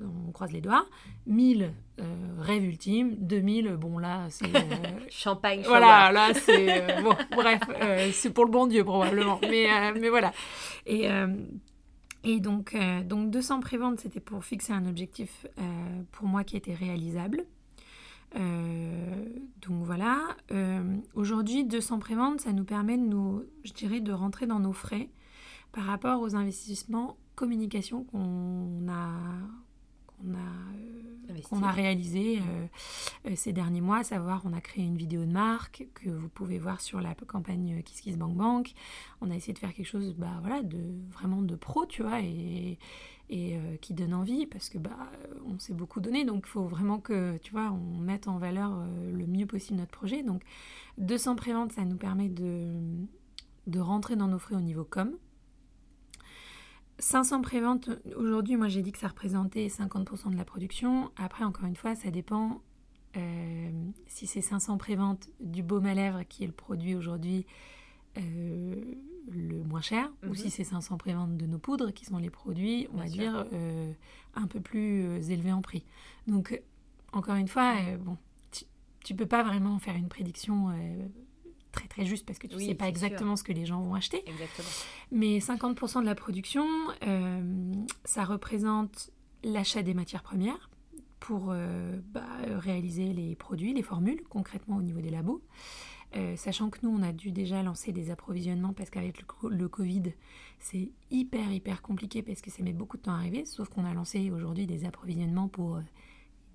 on 0.01 0.31
croise 0.31 0.51
les 0.51 0.61
doigts. 0.61 0.85
1000 1.27 1.73
euh, 1.99 2.03
rêve 2.39 2.63
ultime. 2.63 3.15
2000, 3.19 3.75
bon, 3.77 3.97
là, 3.97 4.27
c'est. 4.29 4.53
Euh, 4.55 4.59
Champagne, 5.09 5.63
Voilà, 5.65 6.11
là, 6.11 6.33
c'est. 6.33 6.81
Euh, 6.81 7.01
bon, 7.01 7.15
bref, 7.31 7.61
c'est 8.13 8.31
pour 8.31 8.45
le 8.45 8.51
bon 8.51 8.67
Dieu, 8.67 8.83
probablement. 8.83 9.39
Mais, 9.49 9.67
mais 9.93 10.09
voilà. 10.09 10.33
Et. 10.85 11.07
Et 12.23 12.39
donc, 12.39 12.75
euh, 12.75 13.03
donc 13.03 13.31
200 13.31 13.61
préventes, 13.61 13.99
c'était 13.99 14.19
pour 14.19 14.43
fixer 14.43 14.73
un 14.73 14.85
objectif 14.85 15.45
euh, 15.57 15.61
pour 16.11 16.27
moi 16.27 16.43
qui 16.43 16.57
était 16.57 16.73
réalisable. 16.73 17.45
Euh, 18.35 19.25
donc 19.61 19.83
voilà. 19.83 20.35
Aujourd'hui, 21.15 21.63
200 21.65 21.99
préventes, 21.99 22.41
ça 22.41 22.51
nous 22.51 22.65
permet 22.65 22.97
de 22.97 23.03
nous, 23.03 23.43
je 23.63 23.73
dirais, 23.73 24.01
de 24.01 24.11
rentrer 24.11 24.45
dans 24.45 24.59
nos 24.59 24.73
frais 24.73 25.09
par 25.71 25.85
rapport 25.85 26.21
aux 26.21 26.35
investissements 26.35 27.17
communication 27.39 28.03
qu'on 28.03 28.89
a, 28.89 29.13
qu'on 30.21 30.33
a, 30.33 31.41
qu'on 31.43 31.63
a 31.63 31.71
réalisé 31.71 32.39
ces 33.35 33.53
derniers 33.53 33.81
mois, 33.81 33.99
à 33.99 34.03
savoir 34.03 34.41
on 34.45 34.53
a 34.53 34.61
créé 34.61 34.83
une 34.83 34.97
vidéo 34.97 35.25
de 35.25 35.31
marque 35.31 35.87
que 35.93 36.09
vous 36.09 36.29
pouvez 36.29 36.59
voir 36.59 36.81
sur 36.81 37.01
la 37.01 37.15
campagne 37.15 37.81
KissKissBankBank. 37.83 38.73
On 39.21 39.31
a 39.31 39.35
essayé 39.35 39.53
de 39.53 39.59
faire 39.59 39.73
quelque 39.73 39.87
chose 39.87 40.13
bah, 40.17 40.39
voilà, 40.41 40.61
de, 40.63 40.79
vraiment 41.11 41.41
de 41.41 41.55
pro, 41.55 41.85
tu 41.85 42.03
vois, 42.03 42.21
et, 42.21 42.77
et 43.29 43.59
qui 43.81 43.93
donne 43.93 44.13
envie 44.13 44.47
parce 44.47 44.69
que 44.69 44.77
bah, 44.77 45.11
on 45.45 45.59
s'est 45.59 45.73
beaucoup 45.73 45.99
donné, 45.99 46.25
donc 46.25 46.43
il 46.45 46.49
faut 46.49 46.65
vraiment 46.65 46.99
que 46.99 47.37
tu 47.37 47.51
vois, 47.51 47.71
on 47.71 47.99
mette 47.99 48.27
en 48.27 48.37
valeur 48.37 48.83
le 49.13 49.27
mieux 49.27 49.45
possible 49.45 49.79
notre 49.79 49.91
projet. 49.91 50.23
Donc 50.23 50.41
200 50.97 51.35
préventes, 51.35 51.71
ça 51.73 51.85
nous 51.85 51.97
permet 51.97 52.29
de, 52.29 52.73
de 53.67 53.79
rentrer 53.79 54.15
dans 54.15 54.27
nos 54.27 54.39
frais 54.39 54.55
au 54.55 54.61
niveau 54.61 54.83
com. 54.83 55.11
500 56.99 57.41
préventes, 57.41 57.89
aujourd'hui, 58.15 58.57
moi 58.57 58.67
j'ai 58.67 58.81
dit 58.81 58.91
que 58.91 58.97
ça 58.97 59.07
représentait 59.07 59.67
50% 59.67 60.31
de 60.31 60.37
la 60.37 60.45
production. 60.45 61.11
Après, 61.15 61.43
encore 61.43 61.65
une 61.65 61.75
fois, 61.75 61.95
ça 61.95 62.11
dépend 62.11 62.61
euh, 63.17 63.71
si 64.07 64.27
c'est 64.27 64.41
500 64.41 64.77
préventes 64.77 65.29
du 65.39 65.63
baume 65.63 65.85
à 65.85 65.93
lèvres 65.93 66.23
qui 66.27 66.43
est 66.43 66.47
le 66.47 66.53
produit 66.53 66.95
aujourd'hui 66.95 67.45
euh, 68.17 68.75
le 69.31 69.63
moins 69.63 69.81
cher, 69.81 70.11
ou 70.27 70.35
si 70.35 70.45
mhm. 70.45 70.49
c'est 70.49 70.63
500 70.63 70.97
préventes 70.97 71.37
de 71.37 71.45
nos 71.45 71.59
poudres 71.59 71.93
qui 71.93 72.05
sont 72.05 72.17
les 72.17 72.29
produits, 72.29 72.87
on 72.93 72.97
va 72.97 73.05
dire, 73.05 73.45
euh, 73.53 73.91
un 74.35 74.47
peu 74.47 74.59
plus 74.59 75.29
élevés 75.29 75.51
en 75.51 75.61
prix. 75.61 75.85
Donc, 76.27 76.61
encore 77.13 77.35
une 77.35 77.47
fois, 77.47 77.75
bon, 77.99 78.17
tu, 78.51 79.13
ne 79.13 79.17
peux 79.17 79.27
pas 79.27 79.43
vraiment 79.43 79.77
faire 79.79 79.95
une 79.95 80.09
prédiction 80.09 80.69
très 81.79 81.87
très 81.87 82.05
juste 82.05 82.25
parce 82.25 82.39
que 82.39 82.47
tu 82.47 82.55
ne 82.55 82.59
sais 82.59 82.75
pas 82.75 82.87
exactement 82.87 83.35
ce 83.35 83.43
que 83.43 83.53
les 83.53 83.65
gens 83.65 83.81
vont 83.81 83.95
acheter. 83.95 84.23
Exactement. 84.27 84.67
Mais 85.11 85.39
50% 85.39 86.01
de 86.01 86.05
la 86.05 86.15
production, 86.15 86.65
euh, 87.07 87.73
ça 88.03 88.25
représente 88.25 89.11
l'achat 89.43 89.81
des 89.81 89.93
matières 89.93 90.23
premières 90.23 90.69
pour 91.19 91.47
euh, 91.49 91.99
bah, 92.11 92.25
réaliser 92.57 93.13
les 93.13 93.35
produits, 93.35 93.73
les 93.73 93.83
formules, 93.83 94.21
concrètement 94.29 94.77
au 94.77 94.81
niveau 94.81 95.01
des 95.01 95.09
labos. 95.09 95.41
Euh, 96.15 96.35
sachant 96.35 96.69
que 96.69 96.79
nous, 96.81 96.89
on 96.89 97.03
a 97.03 97.13
dû 97.13 97.31
déjà 97.31 97.61
lancer 97.61 97.91
des 97.91 98.09
approvisionnements 98.09 98.73
parce 98.73 98.89
qu'avec 98.89 99.21
le, 99.21 99.49
le, 99.49 99.69
Covid, 99.69 100.13
c'est 100.59 100.89
hyper, 101.11 101.51
hyper 101.51 101.81
compliqué 101.83 102.23
parce 102.23 102.41
que 102.41 102.49
ça 102.49 102.63
met 102.63 102.73
beaucoup 102.73 102.97
de 102.97 103.03
temps 103.03 103.13
à 103.13 103.17
arriver. 103.17 103.45
Sauf 103.45 103.69
qu'on 103.69 103.85
a 103.85 103.93
lancé 103.93 104.31
aujourd'hui 104.31 104.65
des 104.65 104.85
approvisionnements 104.85 105.47
pour 105.47 105.79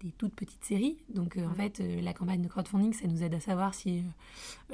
des 0.04 0.12
toutes 0.12 0.34
petites 0.34 0.64
séries. 0.64 0.98
Donc 1.08 1.36
euh, 1.36 1.46
en 1.46 1.54
fait, 1.54 1.80
euh, 1.80 2.00
la 2.00 2.12
campagne 2.12 2.42
de 2.42 2.48
crowdfunding, 2.48 2.92
ça 2.92 3.08
nous 3.08 3.22
aide 3.22 3.34
à 3.34 3.40
savoir 3.40 3.74
si 3.74 4.04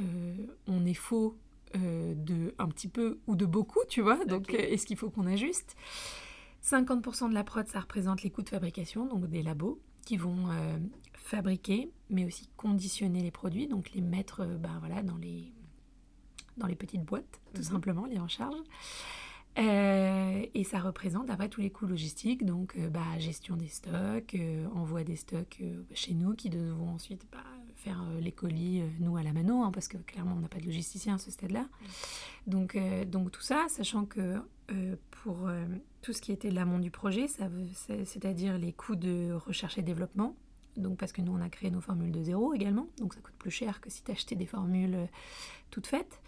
euh, 0.00 0.34
on 0.66 0.84
est 0.84 0.94
faux 0.94 1.36
de 1.72 2.52
un 2.58 2.66
petit 2.66 2.88
peu 2.88 3.20
ou 3.28 3.36
de 3.36 3.46
beaucoup, 3.46 3.78
tu 3.88 4.00
vois. 4.00 4.24
Donc 4.24 4.52
est-ce 4.52 4.84
qu'il 4.86 4.96
faut 4.96 5.08
qu'on 5.08 5.26
ajuste? 5.26 5.76
50% 6.64 7.28
de 7.28 7.34
la 7.34 7.44
prod, 7.44 7.64
ça 7.68 7.78
représente 7.78 8.24
les 8.24 8.30
coûts 8.30 8.42
de 8.42 8.48
fabrication, 8.48 9.06
donc 9.06 9.28
des 9.28 9.40
labos 9.40 9.80
qui 10.04 10.16
vont 10.16 10.48
fabriquer, 11.14 11.92
mais 12.08 12.24
aussi 12.24 12.48
conditionner 12.56 13.22
les 13.22 13.30
produits, 13.30 13.68
donc 13.68 13.92
les 13.92 14.00
mettre 14.00 14.44
ben, 14.44 14.80
voilà, 14.80 15.04
dans, 15.04 15.16
les, 15.16 15.52
dans 16.56 16.66
les 16.66 16.74
petites 16.74 17.04
boîtes, 17.04 17.40
tout 17.54 17.60
mhm. 17.60 17.68
simplement, 17.68 18.06
les 18.06 18.18
en 18.18 18.26
charge. 18.26 18.56
Euh, 19.58 20.46
et 20.54 20.64
ça 20.64 20.78
représente 20.78 21.28
après 21.28 21.48
tous 21.48 21.60
les 21.60 21.70
coûts 21.70 21.86
logistiques, 21.86 22.44
donc 22.44 22.74
euh, 22.78 22.88
bah, 22.88 23.18
gestion 23.18 23.56
des 23.56 23.66
stocks, 23.66 24.34
euh, 24.34 24.66
envoi 24.74 25.02
des 25.02 25.16
stocks 25.16 25.60
chez 25.92 26.14
nous 26.14 26.34
qui 26.34 26.50
devront 26.50 26.90
ensuite 26.90 27.26
bah, 27.32 27.38
faire 27.74 28.02
les 28.20 28.32
colis, 28.32 28.82
nous 29.00 29.16
à 29.16 29.22
la 29.22 29.32
mano, 29.32 29.62
hein, 29.62 29.70
parce 29.72 29.88
que 29.88 29.96
clairement 29.96 30.36
on 30.36 30.40
n'a 30.40 30.48
pas 30.48 30.60
de 30.60 30.66
logisticien 30.66 31.16
à 31.16 31.18
ce 31.18 31.30
stade-là. 31.30 31.66
Donc, 32.46 32.78
donc 33.06 33.32
tout 33.32 33.40
ça, 33.40 33.66
sachant 33.68 34.04
que 34.04 34.36
pour 35.10 35.50
tout 36.02 36.12
ce 36.12 36.20
qui 36.20 36.30
était 36.30 36.50
l'amont 36.50 36.78
du 36.78 36.90
projet, 36.90 37.26
c'est-à-dire 37.26 38.58
les 38.58 38.72
coûts 38.72 38.96
de 38.96 39.32
recherche 39.32 39.78
et 39.78 39.82
développement, 39.82 40.36
donc 40.76 40.98
parce 40.98 41.12
que 41.12 41.20
nous 41.22 41.32
on 41.32 41.40
a 41.40 41.48
créé 41.48 41.70
nos 41.70 41.80
formules 41.80 42.12
de 42.12 42.22
zéro 42.22 42.54
également, 42.54 42.88
donc 42.98 43.14
ça 43.14 43.20
coûte 43.20 43.34
plus 43.38 43.50
cher 43.50 43.80
que 43.80 43.90
si 43.90 44.02
tu 44.02 44.12
achetais 44.12 44.36
des 44.36 44.46
formules 44.46 45.08
toutes 45.70 45.86
faites. 45.86 46.20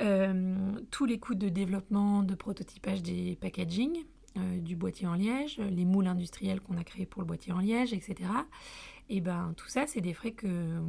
Euh, 0.00 0.72
tous 0.90 1.04
les 1.04 1.18
coûts 1.18 1.34
de 1.34 1.48
développement, 1.48 2.22
de 2.22 2.34
prototypage 2.34 3.02
des 3.02 3.36
packaging, 3.40 4.04
euh, 4.36 4.58
du 4.58 4.74
boîtier 4.74 5.06
en 5.06 5.14
liège, 5.14 5.58
les 5.58 5.84
moules 5.84 6.08
industriels 6.08 6.60
qu'on 6.60 6.76
a 6.76 6.84
créés 6.84 7.06
pour 7.06 7.22
le 7.22 7.26
boîtier 7.26 7.52
en 7.52 7.60
liège, 7.60 7.92
etc. 7.92 8.28
Et 9.08 9.20
ben 9.20 9.54
tout 9.56 9.68
ça, 9.68 9.86
c'est 9.86 10.00
des 10.00 10.14
frais 10.14 10.32
que 10.32 10.46
euh, 10.48 10.80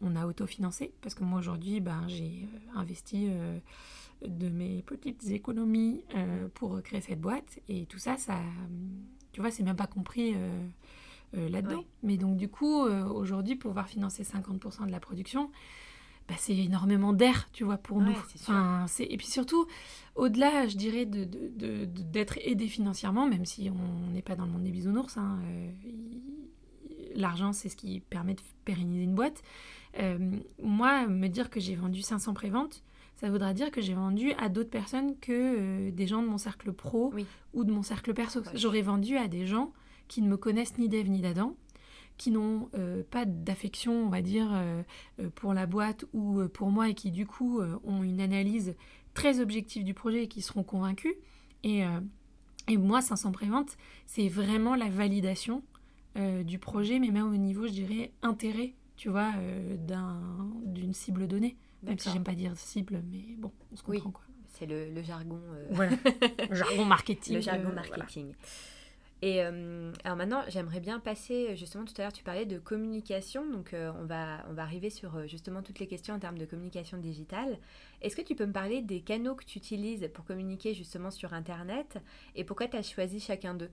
on 0.00 0.16
a 0.16 0.26
autofinancé 0.26 0.94
parce 1.02 1.14
que 1.14 1.24
moi 1.24 1.38
aujourd'hui, 1.38 1.80
ben 1.80 2.04
j'ai 2.08 2.48
investi 2.74 3.28
de 4.26 4.48
mes 4.48 4.82
petites 4.82 5.28
économies 5.28 6.02
pour 6.54 6.80
créer 6.82 7.02
cette 7.02 7.20
boîte. 7.20 7.58
Et 7.68 7.84
tout 7.84 7.98
ça, 7.98 8.16
ça, 8.16 8.38
tu 9.32 9.42
vois, 9.42 9.50
c'est 9.50 9.62
même 9.62 9.76
pas 9.76 9.86
compris 9.86 10.34
là-dedans. 11.32 11.84
Mais 12.02 12.16
donc, 12.16 12.36
du 12.36 12.48
coup, 12.48 12.82
aujourd'hui, 12.82 13.56
pouvoir 13.56 13.88
financer 13.88 14.22
50% 14.22 14.86
de 14.86 14.92
la 14.92 15.00
production, 15.00 15.50
bah, 16.30 16.36
c'est 16.38 16.56
énormément 16.56 17.12
d'air, 17.12 17.48
tu 17.52 17.64
vois, 17.64 17.76
pour 17.76 18.00
nous. 18.00 18.14
Enfin, 18.36 18.86
et 19.00 19.16
puis 19.16 19.26
surtout, 19.26 19.66
au-delà, 20.14 20.68
je 20.68 20.76
dirais, 20.76 21.04
d'être 21.04 21.56
de, 21.56 21.86
de, 21.86 22.26
aidé 22.44 22.68
financièrement, 22.68 23.26
même 23.26 23.44
si 23.44 23.68
on 23.68 24.12
n'est 24.12 24.22
pas 24.22 24.36
dans 24.36 24.44
le 24.44 24.52
monde 24.52 24.62
des 24.62 24.70
bisounours, 24.70 25.16
hein, 25.16 25.40
euh, 25.42 25.72
l'argent, 27.16 27.52
c'est 27.52 27.68
ce 27.68 27.74
qui 27.74 27.98
permet 27.98 28.34
de 28.34 28.42
pérenniser 28.64 29.02
une 29.02 29.16
boîte. 29.16 29.42
Euh, 29.98 30.36
moi, 30.62 31.08
me 31.08 31.26
dire 31.26 31.50
que 31.50 31.58
j'ai 31.58 31.74
vendu 31.74 32.00
500 32.00 32.32
préventes, 32.32 32.84
ça 33.16 33.28
voudra 33.28 33.52
dire 33.52 33.72
que 33.72 33.80
j'ai 33.80 33.94
vendu 33.94 34.30
à 34.38 34.48
d'autres 34.48 34.70
personnes 34.70 35.18
que 35.18 35.32
euh, 35.32 35.90
des 35.90 36.06
gens 36.06 36.22
de 36.22 36.28
mon 36.28 36.38
cercle 36.38 36.72
pro 36.72 37.12
ou 37.54 37.64
de 37.64 37.72
mon 37.72 37.82
cercle 37.82 38.14
perso. 38.14 38.40
J'aurais 38.54 38.82
vendu 38.82 39.16
à 39.16 39.26
des 39.26 39.46
gens 39.46 39.72
qui 40.10 40.22
ne 40.22 40.28
me 40.28 40.36
connaissent 40.36 40.76
ni 40.76 40.88
d'Ève 40.88 41.08
ni 41.08 41.20
d'Adam, 41.20 41.54
qui 42.18 42.32
n'ont 42.32 42.68
euh, 42.74 43.04
pas 43.08 43.24
d'affection, 43.24 43.92
on 43.92 44.08
va 44.08 44.22
dire, 44.22 44.50
euh, 44.52 44.82
euh, 45.20 45.30
pour 45.36 45.54
la 45.54 45.66
boîte 45.66 46.04
ou 46.12 46.42
pour 46.52 46.70
moi 46.70 46.88
et 46.88 46.94
qui 46.94 47.12
du 47.12 47.26
coup 47.26 47.62
ont 47.84 48.02
une 48.02 48.20
analyse 48.20 48.74
très 49.14 49.40
objective 49.40 49.84
du 49.84 49.94
projet 49.94 50.24
et 50.24 50.28
qui 50.28 50.42
seront 50.42 50.64
convaincus. 50.64 51.14
Et, 51.62 51.82
et 52.68 52.76
moi, 52.76 53.02
500 53.02 53.32
préventes, 53.32 53.76
c'est 54.06 54.28
vraiment 54.28 54.74
la 54.74 54.88
validation 54.88 55.62
du 56.16 56.58
projet, 56.58 56.98
mais 56.98 57.10
même 57.10 57.28
au 57.28 57.36
niveau, 57.36 57.66
je 57.66 57.72
dirais, 57.72 58.12
intérêt, 58.22 58.74
tu 58.96 59.10
vois, 59.10 59.32
d'une 60.64 60.94
cible 60.94 61.28
donnée. 61.28 61.56
Même 61.82 61.98
si 61.98 62.10
j'aime 62.10 62.24
pas 62.24 62.34
dire 62.34 62.56
cible, 62.56 63.02
mais 63.10 63.36
bon, 63.38 63.52
on 63.72 63.76
se 63.76 63.82
comprend 63.82 64.10
quoi. 64.10 64.24
C'est 64.48 64.66
le, 64.66 65.02
jargon. 65.02 65.40
Voilà. 65.70 65.96
le 66.50 66.54
jargon 66.54 66.84
marketing. 66.84 67.34
Le 67.34 67.40
jargon 67.40 67.72
marketing. 67.72 68.34
Et 69.22 69.42
euh, 69.42 69.92
alors 70.04 70.16
maintenant, 70.16 70.42
j'aimerais 70.48 70.80
bien 70.80 70.98
passer, 70.98 71.54
justement, 71.54 71.84
tout 71.84 71.92
à 71.98 72.02
l'heure, 72.02 72.12
tu 72.12 72.24
parlais 72.24 72.46
de 72.46 72.58
communication, 72.58 73.48
donc 73.50 73.74
euh, 73.74 73.92
on, 74.00 74.06
va, 74.06 74.46
on 74.48 74.54
va 74.54 74.62
arriver 74.62 74.88
sur 74.88 75.16
euh, 75.16 75.26
justement 75.26 75.62
toutes 75.62 75.78
les 75.78 75.86
questions 75.86 76.14
en 76.14 76.18
termes 76.18 76.38
de 76.38 76.46
communication 76.46 76.96
digitale. 76.96 77.58
Est-ce 78.00 78.16
que 78.16 78.22
tu 78.22 78.34
peux 78.34 78.46
me 78.46 78.52
parler 78.52 78.80
des 78.80 79.02
canaux 79.02 79.34
que 79.34 79.44
tu 79.44 79.58
utilises 79.58 80.08
pour 80.14 80.24
communiquer 80.24 80.72
justement 80.72 81.10
sur 81.10 81.34
Internet 81.34 81.98
et 82.34 82.44
pourquoi 82.44 82.66
tu 82.68 82.78
as 82.78 82.82
choisi 82.82 83.20
chacun 83.20 83.52
d'eux? 83.54 83.70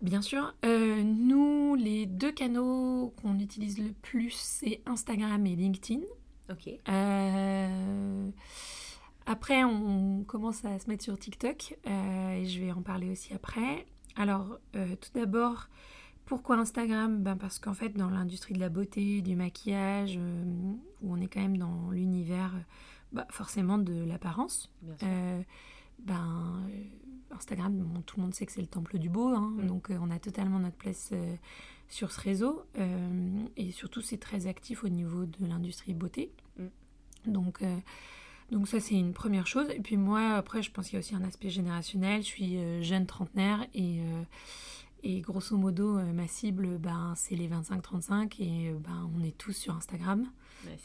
Bien 0.00 0.22
sûr, 0.22 0.52
nous, 0.64 1.76
les 1.76 2.06
deux 2.06 2.32
canaux 2.32 3.14
qu'on 3.22 3.38
utilise 3.38 3.78
le 3.78 3.92
plus, 3.92 4.32
c'est 4.32 4.80
Instagram 4.86 5.46
et 5.46 5.54
LinkedIn. 5.54 6.00
Ok. 6.50 6.70
Après, 9.26 9.62
on 9.62 10.24
commence 10.24 10.64
à 10.64 10.80
se 10.80 10.88
mettre 10.88 11.04
sur 11.04 11.16
TikTok 11.16 11.78
et 11.84 12.44
je 12.46 12.60
vais 12.60 12.72
en 12.72 12.82
parler 12.82 13.10
aussi 13.10 13.32
après. 13.32 13.86
Alors, 14.16 14.58
euh, 14.76 14.94
tout 14.96 15.10
d'abord, 15.14 15.68
pourquoi 16.26 16.56
Instagram? 16.56 17.22
Ben 17.22 17.36
Parce 17.36 17.58
qu'en 17.58 17.74
fait, 17.74 17.90
dans 17.90 18.10
l'industrie 18.10 18.54
de 18.54 18.60
la 18.60 18.68
beauté, 18.68 19.22
du 19.22 19.36
maquillage, 19.36 20.16
euh, 20.18 20.44
où 21.02 21.12
on 21.12 21.20
est 21.20 21.28
quand 21.28 21.40
même 21.40 21.56
dans 21.56 21.90
l'univers 21.90 22.52
bah, 23.12 23.26
forcément 23.30 23.78
de 23.78 24.04
l'apparence, 24.04 24.70
euh, 25.02 25.42
ben, 26.00 26.62
Instagram, 27.30 28.02
tout 28.06 28.16
le 28.18 28.22
monde 28.22 28.34
sait 28.34 28.46
que 28.46 28.52
c'est 28.52 28.60
le 28.60 28.66
temple 28.66 28.98
du 28.98 29.08
beau, 29.08 29.28
hein. 29.28 29.54
mm. 29.56 29.66
donc 29.66 29.88
on 29.90 30.10
a 30.10 30.18
totalement 30.18 30.58
notre 30.58 30.76
place 30.76 31.12
sur 31.88 32.12
ce 32.12 32.20
réseau. 32.20 32.64
et 33.56 33.72
surtout, 33.72 34.02
c'est 34.02 34.18
très 34.18 34.46
actif 34.46 34.84
au 34.84 34.88
niveau 34.88 35.26
de 35.26 35.46
l'industrie 35.46 35.94
beauté. 35.94 36.32
Mm. 36.58 37.32
Donc, 37.32 37.62
donc 38.52 38.68
ça, 38.68 38.80
c'est 38.80 38.94
une 38.94 39.14
première 39.14 39.46
chose. 39.46 39.66
Et 39.70 39.80
puis 39.80 39.96
moi, 39.96 40.34
après, 40.34 40.62
je 40.62 40.70
pense 40.70 40.86
qu'il 40.86 40.94
y 40.94 40.96
a 40.96 41.00
aussi 41.00 41.14
un 41.14 41.24
aspect 41.24 41.48
générationnel. 41.48 42.20
Je 42.20 42.26
suis 42.26 42.58
euh, 42.58 42.82
jeune 42.82 43.06
trentenaire 43.06 43.66
et, 43.72 44.00
euh, 44.00 44.22
et 45.02 45.22
grosso 45.22 45.56
modo, 45.56 45.96
euh, 45.96 46.12
ma 46.12 46.28
cible, 46.28 46.76
ben, 46.76 47.14
c'est 47.16 47.34
les 47.34 47.48
25-35 47.48 48.42
et 48.42 48.74
ben, 48.78 49.10
on 49.16 49.24
est 49.24 49.36
tous 49.38 49.54
sur 49.54 49.74
Instagram. 49.74 50.30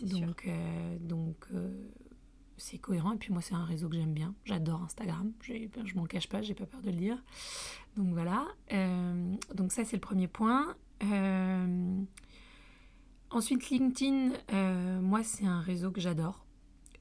donc 0.02 0.50
donc 1.02 1.48
c'est 2.56 2.78
cohérent. 2.78 3.12
Et 3.12 3.18
puis 3.18 3.34
moi, 3.34 3.42
c'est 3.42 3.54
un 3.54 3.66
réseau 3.66 3.90
que 3.90 3.98
j'aime 3.98 4.14
bien. 4.14 4.34
J'adore 4.46 4.82
Instagram. 4.84 5.34
Je 5.42 5.96
m'en 5.96 6.06
cache 6.06 6.30
pas, 6.30 6.42
j'ai 6.42 6.56
pas 6.56 6.66
peur 6.66 6.82
de 6.82 6.90
le 6.90 6.96
dire. 6.96 7.22
Donc 7.98 8.14
voilà. 8.14 8.48
donc 9.54 9.74
ça, 9.74 9.84
c'est 9.84 9.98
le 9.98 10.02
premier 10.02 10.30
point. 10.30 10.74
ensuite, 13.30 13.70
LinkedIn, 13.70 14.32
moi, 15.02 15.22
c'est 15.24 15.46
un 15.46 15.60
réseau 15.60 15.92
que 15.92 16.00
j'adore. 16.00 16.47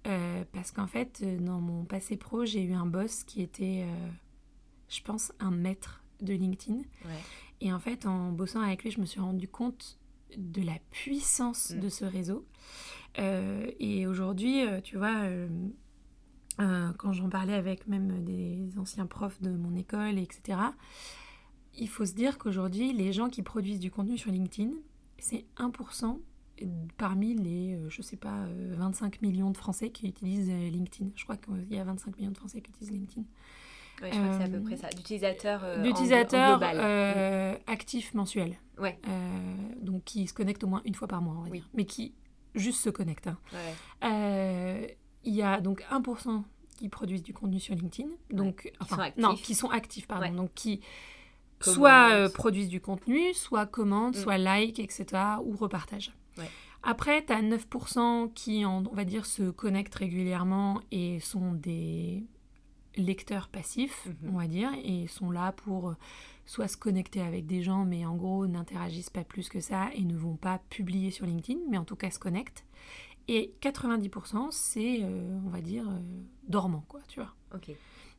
Euh, 0.06 0.44
parce 0.52 0.70
qu'en 0.70 0.86
fait, 0.86 1.20
euh, 1.22 1.38
dans 1.38 1.60
mon 1.60 1.84
passé 1.84 2.16
pro, 2.16 2.44
j'ai 2.44 2.62
eu 2.62 2.72
un 2.72 2.86
boss 2.86 3.24
qui 3.24 3.42
était, 3.42 3.84
euh, 3.86 4.08
je 4.88 5.00
pense, 5.02 5.32
un 5.40 5.50
maître 5.50 6.04
de 6.20 6.32
LinkedIn. 6.32 6.82
Et 7.60 7.72
en 7.72 7.80
fait, 7.80 8.06
en 8.06 8.32
bossant 8.32 8.60
avec 8.60 8.84
lui, 8.84 8.90
je 8.90 9.00
me 9.00 9.06
suis 9.06 9.20
rendu 9.20 9.48
compte 9.48 9.98
de 10.36 10.62
la 10.62 10.78
puissance 10.90 11.70
mm. 11.70 11.80
de 11.80 11.88
ce 11.88 12.04
réseau. 12.04 12.46
et 13.18 14.06
aujourd'hui, 14.06 14.62
tu 14.84 14.98
vois, 14.98 15.26
quand 16.58 17.12
j'en 17.12 17.30
parlais 17.30 17.54
avec 17.54 17.86
même 17.86 18.24
des 18.24 18.78
anciens 18.78 19.06
profs 19.06 19.40
de 19.40 19.50
mon 19.50 19.74
école, 19.74 20.18
etc., 20.18 20.58
il 21.78 21.88
faut 21.88 22.04
se 22.04 22.12
dire 22.12 22.38
qu'aujourd'hui, 22.38 22.92
les 22.92 23.12
gens 23.12 23.28
qui 23.28 23.42
produisent 23.42 23.80
du 23.80 23.90
contenu 23.90 24.16
sur 24.18 24.30
LinkedIn, 24.30 24.70
c'est 25.18 25.46
1% 25.56 26.18
parmi 26.96 27.34
les, 27.34 27.74
euh, 27.74 27.88
je 27.88 28.02
sais 28.02 28.16
pas, 28.16 28.46
25 28.72 29.14
euh, 29.14 29.26
millions 29.26 29.50
de 29.50 29.56
Français 29.56 29.90
qui 29.90 30.06
utilisent 30.06 30.50
euh, 30.50 30.70
LinkedIn. 30.70 31.10
Je 31.14 31.24
crois 31.24 31.36
qu'il 31.36 31.74
y 31.74 31.78
a 31.78 31.84
25 31.84 32.16
millions 32.18 32.30
de 32.30 32.36
Français 32.36 32.60
qui 32.60 32.70
utilisent 32.70 32.92
LinkedIn. 32.92 33.24
Oui, 34.02 34.08
je 34.12 34.18
crois 34.18 34.28
que 34.28 34.36
c'est 34.36 34.44
à 34.44 34.48
peu 34.48 34.62
près 34.62 34.76
ça. 34.76 34.88
D'utilisateurs 34.90 35.82
D'utilisateurs 35.82 36.62
actifs 37.66 38.14
mensuels. 38.14 38.56
Ouais. 38.78 38.98
donc 39.80 40.04
qui 40.04 40.26
se 40.26 40.34
connectent 40.34 40.64
au 40.64 40.66
moins 40.66 40.82
une 40.84 40.94
fois 40.94 41.08
par 41.08 41.22
mois, 41.22 41.34
on 41.38 41.42
va 41.42 41.50
dire. 41.50 41.68
Mais 41.74 41.86
qui 41.86 42.14
juste 42.54 42.80
se 42.80 42.90
connectent. 42.90 43.28
Hein. 44.02 44.86
Il 45.24 45.34
y 45.34 45.42
a 45.42 45.60
donc 45.60 45.84
1% 45.90 46.42
qui 46.76 46.88
produisent 46.88 47.22
du 47.22 47.32
contenu 47.32 47.58
sur 47.58 47.74
LinkedIn. 47.74 48.10
Donc, 48.30 48.70
enfin, 48.80 49.10
non, 49.16 49.34
qui 49.34 49.54
sont 49.54 49.70
actifs, 49.70 50.06
pardon. 50.06 50.30
Donc 50.32 50.50
qui 50.54 50.82
soit 51.60 52.28
produisent 52.34 52.68
du 52.68 52.82
contenu, 52.82 53.32
soit 53.32 53.64
commentent, 53.64 54.16
mm. 54.16 54.20
soit 54.20 54.36
like, 54.36 54.78
etc. 54.78 55.06
ou 55.42 55.56
repartagent. 55.56 56.12
Après, 56.82 57.24
tu 57.24 57.32
as 57.32 57.42
9% 57.42 58.32
qui, 58.32 58.64
on 58.64 58.82
va 58.82 59.04
dire, 59.04 59.26
se 59.26 59.50
connectent 59.50 59.96
régulièrement 59.96 60.80
et 60.92 61.18
sont 61.20 61.52
des 61.52 62.24
lecteurs 62.96 63.48
passifs, 63.48 64.06
mhm. 64.06 64.34
on 64.34 64.38
va 64.38 64.46
dire, 64.46 64.70
et 64.84 65.06
sont 65.06 65.30
là 65.30 65.52
pour 65.52 65.90
euh, 65.90 65.96
soit 66.44 66.68
se 66.68 66.76
connecter 66.76 67.20
avec 67.20 67.46
des 67.46 67.62
gens, 67.62 67.84
mais 67.84 68.06
en 68.06 68.16
gros 68.16 68.46
n'interagissent 68.46 69.10
pas 69.10 69.24
plus 69.24 69.48
que 69.48 69.60
ça 69.60 69.90
et 69.94 70.02
ne 70.02 70.16
vont 70.16 70.36
pas 70.36 70.60
publier 70.70 71.10
sur 71.10 71.26
LinkedIn, 71.26 71.60
mais 71.68 71.78
en 71.78 71.84
tout 71.84 71.96
cas 71.96 72.10
se 72.10 72.18
connectent. 72.18 72.64
Et 73.28 73.54
90%, 73.60 74.48
c'est, 74.52 75.00
euh, 75.02 75.38
on 75.44 75.50
va 75.50 75.60
dire, 75.60 75.88
euh, 75.88 75.98
dormant, 76.48 76.84
quoi, 76.88 77.00
tu 77.08 77.20
vois. 77.20 77.34
Ok. 77.54 77.70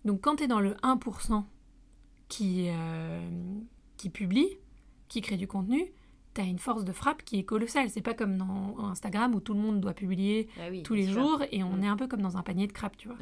Donc 0.05 0.21
quand 0.21 0.37
tu 0.37 0.43
es 0.43 0.47
dans 0.47 0.59
le 0.59 0.73
1% 0.83 1.43
qui, 2.27 2.67
qui 3.95 4.09
publie, 4.09 4.57
qui 5.07 5.21
crée 5.21 5.37
du 5.37 5.47
contenu, 5.47 5.91
une 6.43 6.59
force 6.59 6.83
de 6.83 6.91
frappe 6.91 7.23
qui 7.23 7.39
est 7.39 7.43
colossale. 7.43 7.89
C'est 7.89 8.01
pas 8.01 8.13
comme 8.13 8.37
dans 8.37 8.77
Instagram 8.79 9.35
où 9.35 9.39
tout 9.39 9.53
le 9.53 9.59
monde 9.59 9.81
doit 9.81 9.93
publier 9.93 10.47
ah 10.59 10.69
tous 10.83 10.93
les 10.93 11.07
jours 11.07 11.43
et 11.51 11.63
on 11.63 11.77
mm. 11.77 11.83
est 11.83 11.87
un 11.87 11.97
peu 11.97 12.07
comme 12.07 12.21
dans 12.21 12.37
un 12.37 12.43
panier 12.43 12.67
de 12.67 12.73
crap, 12.73 12.97
tu 12.97 13.07
vois. 13.07 13.17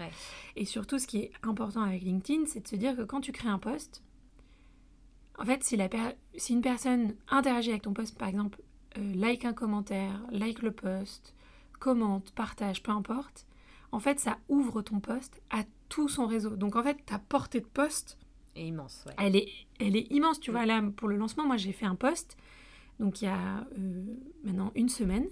Et 0.55 0.65
surtout, 0.65 0.99
ce 0.99 1.07
qui 1.07 1.19
est 1.19 1.31
important 1.43 1.81
avec 1.81 2.01
LinkedIn, 2.01 2.45
c'est 2.45 2.61
de 2.61 2.67
se 2.67 2.75
dire 2.75 2.95
que 2.95 3.03
quand 3.03 3.21
tu 3.21 3.31
crées 3.31 3.49
un 3.49 3.59
post, 3.59 4.03
en 5.37 5.45
fait, 5.45 5.63
si, 5.63 5.75
la 5.75 5.89
si 6.35 6.53
une 6.53 6.61
personne 6.61 7.15
interagit 7.29 7.71
avec 7.71 7.83
ton 7.83 7.93
post, 7.93 8.17
par 8.17 8.27
exemple, 8.27 8.61
euh, 8.97 9.13
like 9.13 9.45
un 9.45 9.53
commentaire, 9.53 10.21
like 10.31 10.61
le 10.61 10.71
post, 10.71 11.33
commente, 11.79 12.31
partage, 12.31 12.81
peu 12.81 12.91
importe, 12.91 13.45
en 13.91 13.99
fait, 13.99 14.19
ça 14.19 14.37
ouvre 14.49 14.81
ton 14.81 14.99
post 14.99 15.41
à 15.49 15.63
tout 15.89 16.07
son 16.07 16.25
réseau. 16.25 16.55
Donc, 16.55 16.75
en 16.75 16.83
fait, 16.83 16.97
ta 17.05 17.19
portée 17.19 17.59
de 17.59 17.65
post, 17.65 18.17
est 18.55 18.67
immense. 18.67 19.05
Elle, 19.17 19.35
est, 19.35 19.49
elle 19.79 19.95
est 19.95 20.07
immense. 20.11 20.39
Tu 20.39 20.51
mm. 20.51 20.53
vois, 20.53 20.65
là, 20.65 20.81
pour 20.95 21.07
le 21.07 21.17
lancement, 21.17 21.45
moi, 21.45 21.57
j'ai 21.57 21.73
fait 21.73 21.85
un 21.85 21.95
post 21.95 22.37
donc 22.99 23.21
il 23.21 23.25
y 23.25 23.27
a 23.27 23.67
euh, 23.77 24.03
maintenant 24.43 24.71
une 24.75 24.89
semaine. 24.89 25.25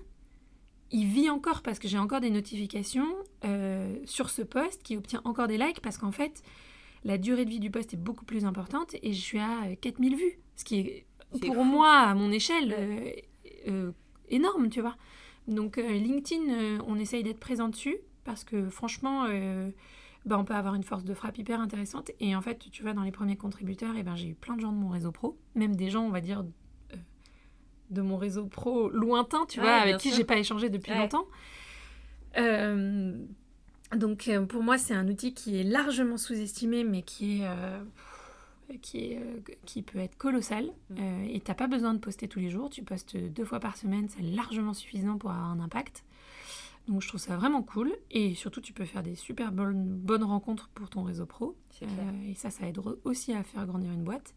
Il 0.92 1.08
vit 1.08 1.30
encore 1.30 1.64
parce 1.64 1.80
que 1.80 1.88
j'ai 1.88 1.98
encore 1.98 2.22
des 2.22 2.30
notifications 2.30 3.08
euh, 3.46 3.98
sur 4.06 4.30
ce 4.30 4.42
post 4.42 4.84
qui 4.84 4.96
obtient 4.96 5.22
encore 5.24 5.48
des 5.48 5.58
likes 5.58 5.82
parce 5.82 5.98
qu'en 5.98 6.12
fait, 6.12 6.44
la 7.04 7.18
durée 7.18 7.46
de 7.46 7.50
vie 7.50 7.60
du 7.60 7.72
post 7.72 7.94
est 7.94 7.98
beaucoup 7.98 8.26
plus 8.26 8.46
importante 8.46 8.96
et 9.02 9.12
je 9.14 9.20
suis 9.20 9.40
à 9.40 9.76
4000 9.82 10.16
vues, 10.16 10.40
ce 10.56 10.64
qui 10.64 10.80
est, 10.80 11.06
pour 11.42 11.66
moi, 11.66 11.92
à 11.94 12.14
mon 12.14 12.32
échelle, 12.32 12.76
euh, 13.68 13.92
énorme, 14.30 14.70
tu 14.70 14.82
vois. 14.82 14.96
Donc 15.48 15.78
LinkedIn, 15.78 16.80
on 16.88 16.98
essaye 16.98 17.24
d'être 17.24 17.40
présent 17.40 17.70
dessus 17.70 17.98
parce 18.24 18.44
que 18.44 18.70
franchement, 18.70 19.28
bah, 20.26 20.38
on 20.40 20.46
peut 20.46 20.54
avoir 20.54 20.76
une 20.76 20.84
force 20.84 21.04
de 21.04 21.14
frappe 21.14 21.38
hyper 21.38 21.60
intéressante. 21.60 22.12
Et 22.20 22.36
en 22.36 22.42
fait, 22.42 22.70
tu 22.72 22.84
vois, 22.84 22.94
dans 22.94 23.04
les 23.04 23.12
premiers 23.12 23.36
contributeurs, 23.36 23.96
eh 23.98 24.04
ben, 24.04 24.16
j'ai 24.16 24.30
eu 24.30 24.36
plein 24.36 24.56
de 24.56 24.62
gens 24.62 24.72
de 24.72 24.78
mon 24.78 24.90
réseau 24.90 25.12
pro, 25.12 25.38
même 25.56 25.76
des 25.76 25.90
gens, 25.90 26.04
on 26.04 26.12
va 26.12 26.22
dire, 26.22 26.46
de 27.90 28.02
mon 28.02 28.18
réseau 28.18 28.46
pro 28.46 28.90
lointain, 28.90 29.46
tu 29.48 29.60
vois, 29.60 29.76
avec 29.76 29.98
qui 29.98 30.14
j'ai 30.14 30.24
pas 30.24 30.38
échangé 30.38 30.70
depuis 30.70 30.94
longtemps. 30.94 31.28
Euh, 32.38 33.14
Donc 33.96 34.28
euh, 34.28 34.46
pour 34.46 34.64
moi, 34.64 34.78
c'est 34.78 34.96
un 34.96 35.08
outil 35.08 35.34
qui 35.34 35.60
est 35.60 35.64
largement 35.64 36.18
sous-estimé, 36.18 36.84
mais 36.84 37.04
qui 37.04 37.42
est... 37.42 37.48
euh, 37.48 37.84
qui, 38.82 38.98
est, 39.00 39.22
qui 39.66 39.82
peut 39.84 40.00
être 40.00 40.18
colossal 40.18 40.66
Mm. 40.90 40.96
Euh, 41.00 41.28
et 41.30 41.40
t'as 41.42 41.54
pas 41.54 41.68
besoin 41.68 41.94
de 41.94 42.00
poster 42.00 42.28
tous 42.28 42.40
les 42.40 42.50
jours, 42.50 42.70
tu 42.70 42.82
postes 42.84 43.16
deux 43.18 43.46
fois 43.46 43.60
par 43.60 43.78
semaine, 43.78 44.08
c'est 44.10 44.24
largement 44.24 44.74
suffisant 44.74 45.18
pour 45.18 45.30
avoir 45.32 45.50
un 45.52 45.60
impact. 45.60 46.04
Donc 46.88 47.02
je 47.02 47.08
trouve 47.08 47.20
ça 47.20 47.38
vraiment 47.38 47.62
cool 47.64 47.94
et 48.12 48.36
surtout 48.36 48.62
tu 48.62 48.74
peux 48.74 48.86
faire 48.86 49.04
des 49.04 49.16
super 49.16 49.52
bonnes, 49.52 49.86
bonnes 49.86 50.24
rencontres 50.24 50.70
pour 50.74 50.90
ton 50.90 51.04
réseau 51.04 51.26
pro. 51.26 51.56
Euh, 51.82 51.86
et 52.30 52.36
ça 52.36 52.50
ça 52.50 52.68
aide 52.68 52.80
aussi 53.04 53.34
à 53.34 53.44
faire 53.44 53.66
grandir 53.66 53.92
une 53.92 54.04
boîte. 54.04 54.34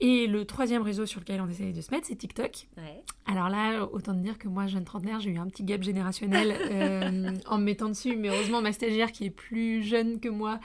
Et 0.00 0.26
le 0.26 0.44
troisième 0.44 0.82
réseau 0.82 1.06
sur 1.06 1.20
lequel 1.20 1.40
on 1.40 1.48
essaye 1.48 1.72
de 1.72 1.80
se 1.80 1.90
mettre 1.90 2.06
c'est 2.06 2.16
TikTok. 2.16 2.68
Ouais. 2.76 3.02
Alors 3.24 3.48
là, 3.48 3.88
autant 3.92 4.12
te 4.12 4.18
dire 4.18 4.38
que 4.38 4.46
moi, 4.46 4.66
jeune 4.66 4.84
trentenaire, 4.84 5.20
j'ai 5.20 5.30
eu 5.30 5.38
un 5.38 5.46
petit 5.46 5.64
gap 5.64 5.82
générationnel 5.82 6.54
euh, 6.70 7.34
en 7.46 7.58
me 7.58 7.64
mettant 7.64 7.88
dessus. 7.88 8.14
Mais 8.16 8.28
heureusement, 8.28 8.60
ma 8.60 8.72
stagiaire, 8.72 9.10
qui 9.10 9.24
est 9.24 9.30
plus 9.30 9.82
jeune 9.82 10.20
que 10.20 10.28
moi, 10.28 10.60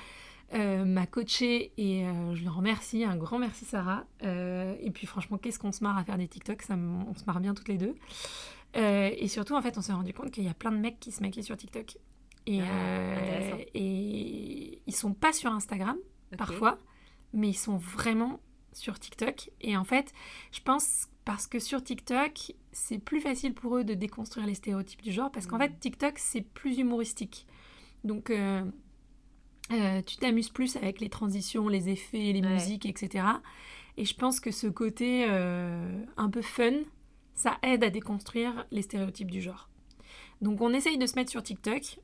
euh, 0.53 0.83
m'a 0.83 1.05
coachée 1.05 1.71
et 1.77 2.05
euh, 2.05 2.35
je 2.35 2.41
lui 2.41 2.49
remercie. 2.49 3.05
Un 3.05 3.15
grand 3.15 3.39
merci, 3.39 3.63
Sarah. 3.63 4.03
Et 4.21 4.91
puis, 4.93 5.07
franchement, 5.07 5.37
qu'est-ce 5.37 5.59
qu'on 5.59 5.71
se 5.71 5.83
marre 5.83 5.97
à 5.97 6.03
faire 6.03 6.17
des 6.17 6.27
TikTok 6.27 6.61
ça, 6.61 6.75
On 6.75 7.15
se 7.15 7.23
marre 7.25 7.39
bien 7.39 7.53
toutes 7.53 7.69
les 7.69 7.77
deux. 7.77 7.95
Et 8.75 9.27
surtout, 9.29 9.55
en 9.55 9.61
fait, 9.61 9.77
on 9.77 9.81
s'est 9.81 9.93
rendu 9.93 10.13
compte 10.13 10.31
qu'il 10.31 10.43
y 10.43 10.49
a 10.49 10.53
plein 10.53 10.71
de 10.71 10.77
mecs 10.77 10.99
qui 10.99 11.11
se 11.11 11.21
maquillent 11.21 11.43
sur 11.43 11.55
TikTok. 11.55 11.97
Et, 12.47 12.59
Ah, 12.61 13.57
et 13.75 14.81
ils 14.85 14.95
sont 14.95 15.13
pas 15.13 15.31
sur 15.31 15.53
Instagram 15.53 15.95
parfois, 16.37 16.79
mais 17.33 17.49
ils 17.49 17.53
sont 17.53 17.77
vraiment 17.77 18.39
sur 18.73 18.99
TikTok. 18.99 19.49
Et 19.62 19.75
en 19.77 19.84
fait, 19.84 20.13
je 20.51 20.60
pense 20.62 21.07
parce 21.25 21.45
que 21.47 21.60
sur 21.60 21.84
TikTok, 21.84 22.53
c'est 22.71 22.97
plus 22.99 23.21
facile 23.21 23.53
pour 23.53 23.77
eux 23.77 23.84
de 23.84 23.93
déconstruire 23.93 24.45
les 24.47 24.55
stéréotypes 24.55 25.01
du 25.01 25.12
genre, 25.12 25.31
parce 25.31 25.45
qu'en 25.47 25.57
Mm. 25.57 25.62
fait, 25.62 25.79
TikTok, 25.79 26.17
c'est 26.17 26.41
plus 26.41 26.77
humoristique. 26.79 27.45
Donc, 28.03 28.29
euh, 28.31 28.63
euh, 29.71 30.01
tu 30.01 30.17
t'amuses 30.17 30.49
plus 30.49 30.75
avec 30.77 30.99
les 30.99 31.10
transitions, 31.10 31.67
les 31.67 31.89
effets, 31.89 32.31
les 32.34 32.41
Ouais. 32.41 32.53
musiques, 32.53 32.86
etc. 32.86 33.25
Et 33.97 34.05
je 34.05 34.15
pense 34.15 34.39
que 34.39 34.51
ce 34.51 34.67
côté 34.67 35.25
euh, 35.29 36.03
un 36.17 36.29
peu 36.29 36.41
fun, 36.41 36.71
ça 37.36 37.57
aide 37.62 37.84
à 37.84 37.89
déconstruire 37.89 38.65
les 38.71 38.81
stéréotypes 38.81 39.29
du 39.31 39.41
genre. 39.41 39.69
Donc 40.41 40.60
on 40.62 40.73
essaye 40.73 40.97
de 40.97 41.05
se 41.05 41.15
mettre 41.15 41.29
sur 41.29 41.43
TikTok, 41.43 41.99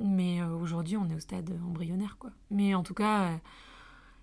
mais 0.00 0.42
aujourd'hui 0.42 0.96
on 0.96 1.08
est 1.10 1.14
au 1.14 1.20
stade 1.20 1.50
embryonnaire 1.66 2.16
quoi. 2.18 2.30
Mais 2.50 2.74
en 2.74 2.82
tout 2.82 2.94
cas, 2.94 3.38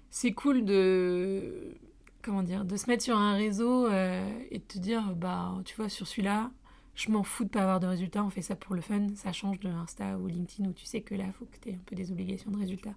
c'est 0.09 0.33
cool 0.33 0.65
de 0.65 1.75
comment 2.21 2.43
dire, 2.43 2.65
de 2.65 2.75
se 2.75 2.87
mettre 2.87 3.03
sur 3.03 3.17
un 3.17 3.35
réseau 3.35 3.87
euh, 3.87 4.27
et 4.49 4.57
de 4.57 4.63
te 4.63 4.79
dire 4.79 5.15
bah 5.15 5.53
tu 5.63 5.75
vois 5.75 5.89
sur 5.89 6.07
celui-là, 6.07 6.51
je 6.95 7.11
m'en 7.11 7.23
fous 7.23 7.43
de 7.43 7.49
pas 7.49 7.61
avoir 7.61 7.79
de 7.79 7.87
résultats, 7.87 8.23
on 8.23 8.29
fait 8.29 8.41
ça 8.41 8.55
pour 8.55 8.75
le 8.75 8.81
fun, 8.81 9.07
ça 9.15 9.31
change 9.31 9.59
de 9.59 9.69
Insta 9.69 10.17
ou 10.17 10.27
LinkedIn 10.27 10.69
où 10.69 10.73
tu 10.73 10.85
sais 10.85 11.01
que 11.01 11.13
là 11.13 11.25
faut 11.37 11.45
que 11.45 11.57
tu 11.61 11.69
aies 11.69 11.75
un 11.75 11.83
peu 11.85 11.95
des 11.95 12.11
obligations 12.11 12.51
de 12.51 12.57
résultats. 12.57 12.95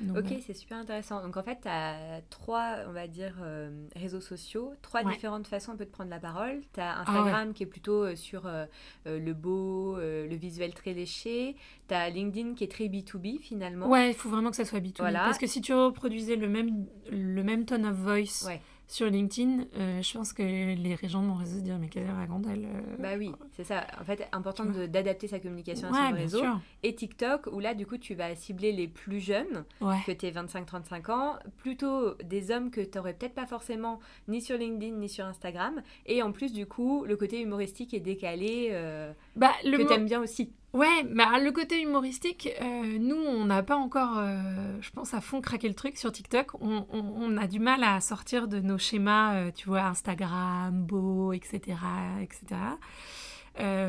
Donc, 0.00 0.18
Ok, 0.18 0.34
c'est 0.44 0.54
super 0.54 0.78
intéressant. 0.78 1.22
Donc 1.22 1.36
en 1.36 1.42
fait, 1.42 1.58
tu 1.62 1.68
as 1.68 2.20
trois, 2.30 2.76
on 2.88 2.92
va 2.92 3.06
dire, 3.06 3.34
euh, 3.42 3.70
réseaux 3.96 4.20
sociaux, 4.20 4.72
trois 4.82 5.02
Ouais. 5.02 5.12
différentes 5.12 5.46
façons 5.46 5.72
un 5.72 5.76
peu 5.76 5.84
de 5.84 5.90
prendre 5.90 6.10
la 6.10 6.18
parole. 6.20 6.60
Tu 6.72 6.80
as 6.80 6.92
Ah 6.92 7.00
Instagram 7.02 7.52
qui 7.52 7.64
est 7.64 7.66
plutôt 7.66 8.04
euh, 8.04 8.16
sur 8.16 8.46
euh, 8.46 8.64
le 9.06 9.32
beau, 9.34 9.96
le 9.98 10.34
visuel 10.36 10.74
très 10.74 10.94
léché. 10.94 11.56
Tu 11.88 11.94
as 11.94 12.08
LinkedIn 12.10 12.54
qui 12.54 12.64
est 12.64 12.70
très 12.70 12.84
B2B 12.88 13.38
finalement. 13.40 13.88
Ouais, 13.88 14.10
il 14.10 14.14
faut 14.14 14.30
vraiment 14.30 14.50
que 14.50 14.56
ça 14.56 14.64
soit 14.64 14.80
B2B. 14.80 14.98
Voilà. 14.98 15.20
Parce 15.20 15.38
que 15.38 15.46
si 15.46 15.60
tu 15.60 15.72
reproduisais 15.74 16.36
le 16.36 16.48
même, 16.48 16.86
le 17.10 17.42
même 17.42 17.64
tone 17.64 17.84
of 17.86 17.96
voice 17.96 18.46
Ouais. 18.46 18.60
Sur 18.90 19.06
LinkedIn, 19.08 19.66
euh, 19.76 20.02
je 20.02 20.12
pense 20.18 20.32
que 20.32 20.42
les 20.42 20.96
gens 21.08 21.22
de 21.22 21.28
mon 21.28 21.34
réseau 21.34 21.58
se 21.58 21.62
dire 21.62 21.78
mais 21.78 21.88
qu'elle 21.88 22.10
raconte 22.10 22.44
elle 22.50 22.64
euh, 22.64 22.96
Bah 22.98 23.10
oui, 23.16 23.30
c'est 23.52 23.62
ça. 23.62 23.86
En 24.00 24.04
fait, 24.04 24.26
important 24.32 24.64
d'adapter 24.64 25.28
sa 25.28 25.38
communication 25.38 25.86
à 25.88 25.92
Ouais, 25.92 26.08
son 26.10 26.14
réseau. 26.16 26.38
sûr. 26.40 26.60
Et 26.82 26.94
TikTok, 26.96 27.46
où 27.52 27.60
là, 27.60 27.74
du 27.74 27.86
coup, 27.86 27.98
tu 27.98 28.16
vas 28.16 28.34
cibler 28.34 28.72
les 28.72 28.88
plus 28.88 29.20
jeunes, 29.20 29.64
Ouais. 29.80 29.98
que 30.06 30.10
tu 30.10 30.26
25-35 30.26 31.10
ans, 31.12 31.38
plutôt 31.58 32.14
des 32.24 32.50
hommes 32.50 32.72
que 32.72 32.80
tu 32.80 32.98
n'aurais 32.98 33.14
peut-être 33.14 33.34
pas 33.34 33.46
forcément 33.46 34.00
ni 34.26 34.40
sur 34.42 34.58
LinkedIn 34.58 34.96
ni 34.96 35.08
sur 35.08 35.24
Instagram. 35.24 35.82
Et 36.06 36.22
en 36.22 36.32
plus, 36.32 36.52
du 36.52 36.66
coup, 36.66 37.04
le 37.04 37.16
côté 37.16 37.40
humoristique 37.40 37.94
et 37.94 38.00
décalé 38.00 38.70
euh, 38.72 39.12
Bah, 39.36 39.52
le 39.64 39.76
que 39.78 39.82
mo- 39.82 39.88
tu 39.88 39.94
aimes 39.94 40.06
bien 40.06 40.20
aussi. 40.22 40.52
Ouais, 40.72 41.02
bah, 41.04 41.38
le 41.40 41.50
côté 41.50 41.82
humoristique, 41.82 42.48
euh, 42.60 42.98
nous, 43.00 43.16
on 43.16 43.44
n'a 43.46 43.62
pas 43.64 43.76
encore, 43.76 44.18
euh, 44.18 44.76
je 44.80 44.90
pense, 44.90 45.14
à 45.14 45.20
fond 45.20 45.40
craqué 45.40 45.66
le 45.68 45.74
truc 45.74 45.96
sur 45.98 46.12
TikTok. 46.12 46.54
On, 46.60 46.86
on- 46.92 47.14
on 47.16 47.36
a 47.36 47.46
du 47.48 47.58
mal 47.58 47.82
à 47.82 48.00
sortir 48.00 48.46
de 48.46 48.60
nos 48.60 48.78
schémas, 48.78 49.34
euh, 49.34 49.50
tu 49.52 49.66
vois, 49.66 49.82
Instagram, 49.82 50.82
beau, 50.84 51.32
etc. 51.32 51.76
etc. 52.22 52.60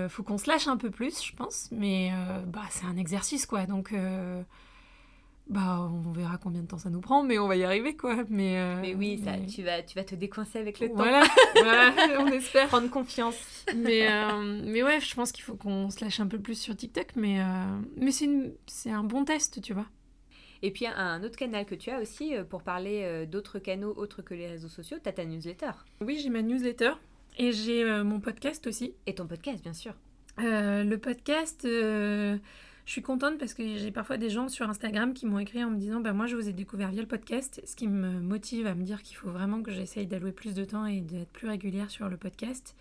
Faut 0.10 0.24
qu'on 0.24 0.38
se 0.40 0.50
lâche 0.50 0.68
un 0.68 0.78
peu 0.78 0.90
plus, 0.90 1.24
je 1.24 1.34
pense, 1.36 1.70
mais 1.72 2.12
bah, 2.48 2.62
c'est 2.72 2.86
un 2.86 2.98
exercice, 2.98 3.46
quoi. 3.46 3.66
Donc, 3.68 3.94
bah, 5.48 5.90
on 5.92 6.12
verra 6.12 6.38
combien 6.38 6.62
de 6.62 6.68
temps 6.68 6.78
ça 6.78 6.90
nous 6.90 7.02
prend, 7.02 7.24
mais 7.24 7.38
on 7.38 7.48
va 7.48 7.56
y 7.56 7.64
arriver, 7.64 7.96
quoi. 7.96 8.24
Mais, 8.30 8.58
euh, 8.58 8.80
Mais 8.82 8.96
oui, 8.96 9.22
ça, 9.24 9.38
mais- 9.38 9.48
tu, 9.48 9.64
vas, 9.64 9.82
tu 9.84 9.96
vas 9.96 10.04
te 10.04 10.16
décoincer 10.16 10.60
avec 10.60 10.80
le 10.80 10.88
temps. 10.90 10.96
Voilà, 10.96 11.24
voilà, 11.56 11.94
on 12.20 12.28
espère. 12.28 12.68
Prendre 12.70 12.90
confiance. 12.90 13.66
mais, 13.76 14.10
euh, 14.10 14.62
mais 14.64 14.82
ouais, 14.82 15.00
je 15.02 15.14
pense 15.14 15.32
qu'il 15.32 15.44
faut 15.44 15.56
qu'on 15.56 15.90
se 15.90 16.04
lâche 16.04 16.20
un 16.20 16.28
peu 16.28 16.40
plus 16.40 16.56
sur 16.56 16.76
TikTok, 16.76 17.16
mais, 17.16 17.42
euh, 17.42 17.44
mais 17.98 18.12
c'est, 18.12 18.30
c'est 18.68 18.92
un 18.92 19.04
bon 19.04 19.26
test, 19.26 19.62
tu 19.62 19.74
vois. 19.74 19.88
Et 20.62 20.72
puis, 20.72 20.86
un, 20.88 21.24
autre 21.24 21.38
canal 21.38 21.66
que 21.66 21.76
tu 21.76 21.90
as 21.90 22.00
aussi 22.00 22.34
pour 22.50 22.62
parler 22.62 23.26
d'autres 23.26 23.58
canaux 23.58 23.94
autres 23.98 24.22
que 24.22 24.36
les 24.36 24.48
réseaux 24.48 24.70
sociaux, 24.70 24.98
tu 25.02 25.10
as 25.10 25.12
ta 25.12 25.26
newsletter. 25.26 25.72
Oui, 26.02 26.20
j'ai 26.22 26.30
ma 26.30 26.44
newsletter 26.44 26.92
et 27.40 27.52
j'ai 27.52 27.84
mon 28.04 28.20
podcast 28.20 28.68
aussi. 28.68 28.94
Et 29.08 29.16
ton 29.16 29.26
podcast, 29.26 29.64
bien 29.64 29.74
sûr. 29.74 29.96
Le 30.38 30.96
podcast, 30.98 31.68
je 32.86 32.92
suis 32.92 33.02
contente 33.02 33.38
parce 33.38 33.54
que 33.54 33.78
j'ai 33.78 33.92
parfois 33.92 34.18
des 34.18 34.30
gens 34.30 34.48
sur 34.50 34.70
Instagram 34.70 35.14
qui 35.14 35.26
m'ont 35.26 35.40
écrit 35.40 35.64
en 35.64 35.70
me 35.70 35.78
disant 35.78 36.00
bah, 36.00 36.14
Moi, 36.14 36.26
je 36.26 36.36
vous 36.36 36.50
ai 36.50 36.54
découvert 36.54 36.90
via 36.90 37.02
le 37.02 37.08
podcast, 37.08 37.62
ce 37.66 37.76
qui 37.76 37.88
me 37.88 38.20
motive 38.20 38.68
à 38.68 38.76
me 38.76 38.84
dire 38.84 39.04
qu'il 39.04 39.16
faut 39.18 39.30
vraiment 39.30 39.62
que 39.62 39.72
j'essaye 39.72 40.08
d'allouer 40.08 40.32
plus 40.32 40.54
de 40.54 40.66
temps 40.66 40.86
et 40.86 41.02
d'être 41.02 41.30
plus 41.30 41.48
régulière 41.48 41.90
sur 41.90 42.10
le 42.10 42.18
podcast. 42.18 42.76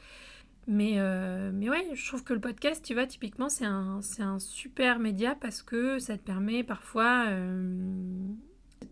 Mais, 0.67 0.95
euh, 0.97 1.51
mais 1.53 1.69
ouais, 1.69 1.87
je 1.95 2.07
trouve 2.07 2.23
que 2.23 2.33
le 2.33 2.41
podcast, 2.41 2.85
tu 2.85 2.95
vois, 2.95 3.07
typiquement, 3.07 3.49
c'est 3.49 3.65
un, 3.65 4.01
un 4.19 4.39
super 4.39 4.99
média 4.99 5.35
parce 5.35 5.63
que 5.63 5.99
ça 5.99 6.17
te 6.17 6.23
permet 6.23 6.63
parfois 6.63 7.25
euh, 7.29 7.75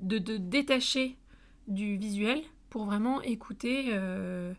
de 0.01 0.19
te 0.19 0.33
détacher 0.33 1.17
du 1.69 1.97
visuel 1.97 2.41
pour 2.71 2.87
vraiment 2.87 3.23
écouter 3.23 3.87
euh, 3.93 4.53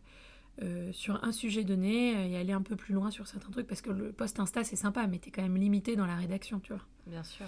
euh, 0.62 0.92
sur 0.92 1.24
un 1.24 1.32
sujet 1.32 1.64
donné 1.64 2.16
euh, 2.16 2.28
et 2.28 2.38
aller 2.38 2.54
un 2.54 2.62
peu 2.62 2.76
plus 2.76 2.94
loin 2.94 3.12
sur 3.12 3.28
certains 3.28 3.52
trucs 3.52 3.68
parce 3.68 3.82
que 3.82 3.92
le 3.92 4.12
post 4.12 4.40
Insta 4.40 4.64
c'est 4.64 4.76
sympa 4.76 5.08
mais 5.08 5.20
t'es 5.20 5.32
quand 5.32 5.42
même 5.42 5.58
limité 5.58 5.96
dans 5.96 6.06
la 6.06 6.16
rédaction 6.16 6.60
tu 6.60 6.74
vois. 6.74 6.82
Bien 7.08 7.24
sûr. 7.24 7.46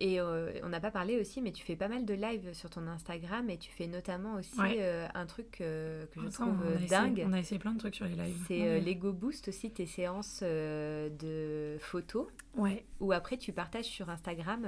Et 0.00 0.20
euh, 0.20 0.52
on 0.62 0.68
n'a 0.68 0.80
pas 0.80 0.90
parlé 0.90 1.18
aussi, 1.20 1.40
mais 1.42 1.52
tu 1.52 1.64
fais 1.64 1.76
pas 1.76 1.88
mal 1.88 2.04
de 2.04 2.14
live 2.14 2.52
sur 2.52 2.70
ton 2.70 2.86
Instagram 2.86 3.48
et 3.50 3.56
tu 3.58 3.70
fais 3.70 3.86
notamment 3.86 4.34
aussi 4.34 4.58
Ouais. 4.60 4.76
euh, 4.80 5.06
un 5.14 5.26
truc 5.26 5.60
euh, 5.60 6.06
que 6.06 6.20
je 6.20 6.26
Attends, 6.26 6.46
trouve 6.46 6.60
on, 6.64 6.70
a 6.70 6.74
essayé, 6.74 6.88
dingue. 6.88 7.24
on 7.26 7.32
a 7.32 7.38
essayé 7.40 7.58
plein 7.58 7.72
de 7.72 7.78
trucs 7.78 7.94
sur 7.94 8.04
les 8.06 8.14
lives. 8.14 8.44
C'est 8.48 8.60
Ouais. 8.60 8.80
l'Ego 8.80 9.12
Boost 9.12 9.48
aussi, 9.48 9.70
tes 9.70 9.86
séances 9.86 10.42
de 10.42 11.76
photos, 11.80 12.26
Ouais, 12.56 12.84
où 13.00 13.12
après 13.12 13.38
tu 13.38 13.52
partages 13.52 13.86
sur 13.86 14.10
Instagram 14.10 14.66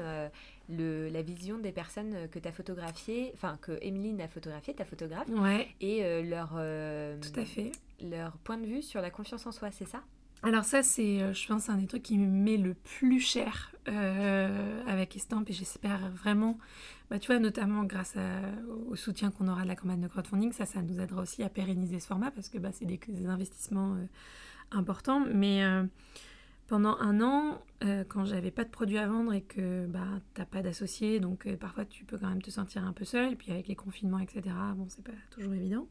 le, 0.71 1.09
la 1.11 1.23
vision 1.23 1.59
des 1.59 1.73
personnes 1.73 2.29
que 2.31 2.39
tu 2.39 2.49
as 2.49 2.53
photographiées, 2.53 3.31
enfin 3.35 3.59
que 3.61 3.73
Emeline 3.83 4.21
a 4.23 4.29
photographié, 4.29 4.75
ta 4.75 4.85
photographe, 4.85 5.29
ouais, 5.29 5.69
et 5.81 6.23
leur, 6.23 6.51
tout 6.51 7.39
à 7.41 7.45
fait. 7.45 7.73
leur 8.03 8.33
point 8.39 8.57
de 8.59 8.67
vue 8.67 8.83
sur 8.83 9.01
la 9.03 9.11
confiance 9.11 9.47
en 9.47 9.53
soi, 9.53 9.71
c'est 9.71 9.87
ça? 9.87 10.03
Alors 10.45 10.65
ça, 10.65 10.83
c'est, 10.83 11.23
euh, 11.23 11.33
je 11.33 11.49
pense, 11.49 11.71
un 11.71 11.79
des 11.79 11.87
trucs 11.87 12.03
qui 12.03 12.19
me 12.19 12.27
met 12.27 12.59
le 12.59 12.75
plus 12.75 13.19
cher 13.19 13.73
euh, 13.89 14.83
avec 14.87 15.17
Estampe 15.17 15.49
et 15.49 15.55
j'espère 15.55 16.11
vraiment, 16.11 16.59
bah, 17.09 17.19
tu 17.19 17.29
vois, 17.29 17.41
notamment 17.41 17.85
grâce 17.85 18.15
au 18.91 18.95
soutien 18.95 19.31
qu'on 19.31 19.49
aura 19.49 19.63
de 19.63 19.69
la 19.69 19.75
campagne 19.75 20.03
de 20.03 20.07
crowdfunding, 20.07 20.53
ça, 20.53 20.67
ça 20.67 20.83
nous 20.83 21.01
aidera 21.01 21.23
aussi 21.23 21.43
à 21.43 21.49
pérenniser 21.49 21.99
ce 21.99 22.07
format 22.07 22.31
parce 22.31 22.51
que 22.51 22.59
bah, 22.59 22.69
c'est 22.73 22.85
des, 22.85 23.27
investissements 23.27 23.95
euh, 23.95 24.05
importants. 24.71 25.25
Mais 25.33 25.63
pendant 26.67 26.99
un 26.99 27.23
an, 27.23 27.63
quand 28.09 28.27
j'avais 28.27 28.51
pas 28.51 28.65
de 28.65 28.71
produits 28.71 28.99
à 28.99 29.07
vendre 29.07 29.33
et 29.33 29.43
que 29.43 29.87
bah, 29.87 30.21
t'as 30.35 30.45
pas 30.45 30.61
d'associés, 30.61 31.21
donc 31.21 31.49
parfois 31.57 31.87
tu 31.87 32.05
peux 32.05 32.19
quand 32.19 32.29
même 32.29 32.43
te 32.43 32.51
sentir 32.51 32.85
un 32.85 32.93
peu 32.93 33.07
seul, 33.07 33.33
et 33.33 33.37
puis 33.37 33.51
avec 33.51 33.67
les 33.67 33.77
confinements, 33.77 34.19
etc., 34.19 34.43
bon, 34.77 34.87
c'est 34.91 35.05
pas 35.05 35.13
toujours 35.31 35.55
évident. 35.55 35.87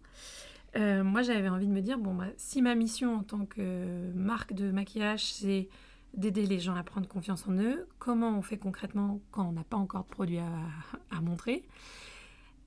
Euh, 0.76 1.04
moi, 1.04 1.22
j'avais 1.22 1.50
envie 1.50 1.68
de 1.68 1.72
me 1.72 1.82
dire, 1.82 1.98
bon, 1.98 2.16
bah, 2.16 2.28
si 2.38 2.62
ma 2.62 2.76
mission 2.76 3.16
en 3.16 3.24
tant 3.24 3.46
que 3.46 4.12
marque 4.14 4.54
de 4.54 4.72
maquillage, 4.72 5.26
c'est 5.26 5.70
d'aider 6.16 6.46
les 6.46 6.60
gens 6.60 6.76
à 6.76 6.84
prendre 6.84 7.08
confiance 7.08 7.48
en 7.48 7.54
eux, 7.54 7.88
comment 8.00 8.38
on 8.38 8.42
fait 8.42 8.58
concrètement 8.58 9.20
quand 9.32 9.48
on 9.48 9.52
n'a 9.52 9.64
pas 9.64 9.78
encore 9.78 10.04
de 10.04 10.10
produit 10.10 10.40
à, 10.40 11.22
montrer? 11.22 11.64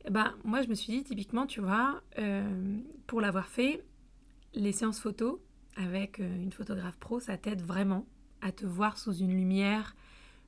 Eh 0.05 0.11
ben, 0.11 0.35
Moi, 0.45 0.63
je 0.63 0.69
me 0.69 0.75
suis 0.75 0.93
dit, 0.93 1.05
typiquement, 1.05 1.47
tu 1.47 1.61
vois, 1.61 2.01
euh, 2.19 2.79
pour 3.07 3.21
l'avoir 3.21 3.47
fait, 3.47 3.85
les 4.55 4.73
séances 4.73 5.01
photos 5.01 5.39
avec 5.77 6.21
euh, 6.21 6.43
une 6.43 6.53
photographe 6.53 6.97
pro, 6.97 7.21
ça 7.21 7.37
t'aide 7.37 7.63
vraiment 7.63 8.07
à 8.41 8.53
te 8.53 8.65
voir 8.67 8.99
sous 8.99 9.15
une 9.15 9.33
lumière 9.37 9.95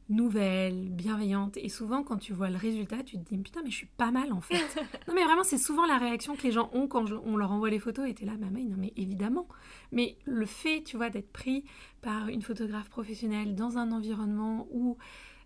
nouvelle, 0.08 0.88
bienveillante. 0.90 1.56
Et 1.56 1.68
souvent, 1.68 2.02
quand 2.02 2.16
tu 2.16 2.32
vois 2.32 2.50
le 2.50 2.56
résultat, 2.56 3.02
tu 3.02 3.18
te 3.18 3.28
dis 3.28 3.38
putain, 3.38 3.60
mais 3.62 3.70
je 3.70 3.76
suis 3.76 3.86
pas 3.86 4.10
mal 4.10 4.32
en 4.32 4.40
fait. 4.40 4.54
non, 5.08 5.14
mais 5.14 5.24
vraiment, 5.24 5.44
c'est 5.44 5.58
souvent 5.58 5.86
la 5.86 5.98
réaction 5.98 6.36
que 6.36 6.42
les 6.42 6.52
gens 6.52 6.70
ont 6.72 6.88
quand 6.88 7.10
on 7.24 7.36
leur 7.36 7.52
envoie 7.52 7.70
les 7.70 7.78
photos. 7.78 8.08
Et 8.08 8.14
t'es 8.14 8.24
là, 8.24 8.36
maman, 8.38 8.60
non, 8.60 8.76
mais 8.78 8.92
évidemment. 8.96 9.48
Mais 9.92 10.16
le 10.24 10.46
fait, 10.46 10.82
tu 10.82 10.96
vois, 10.96 11.10
d'être 11.10 11.32
pris 11.32 11.64
par 12.00 12.28
une 12.28 12.42
photographe 12.42 12.88
professionnelle 12.88 13.54
dans 13.54 13.78
un 13.78 13.92
environnement 13.92 14.66
où. 14.70 14.96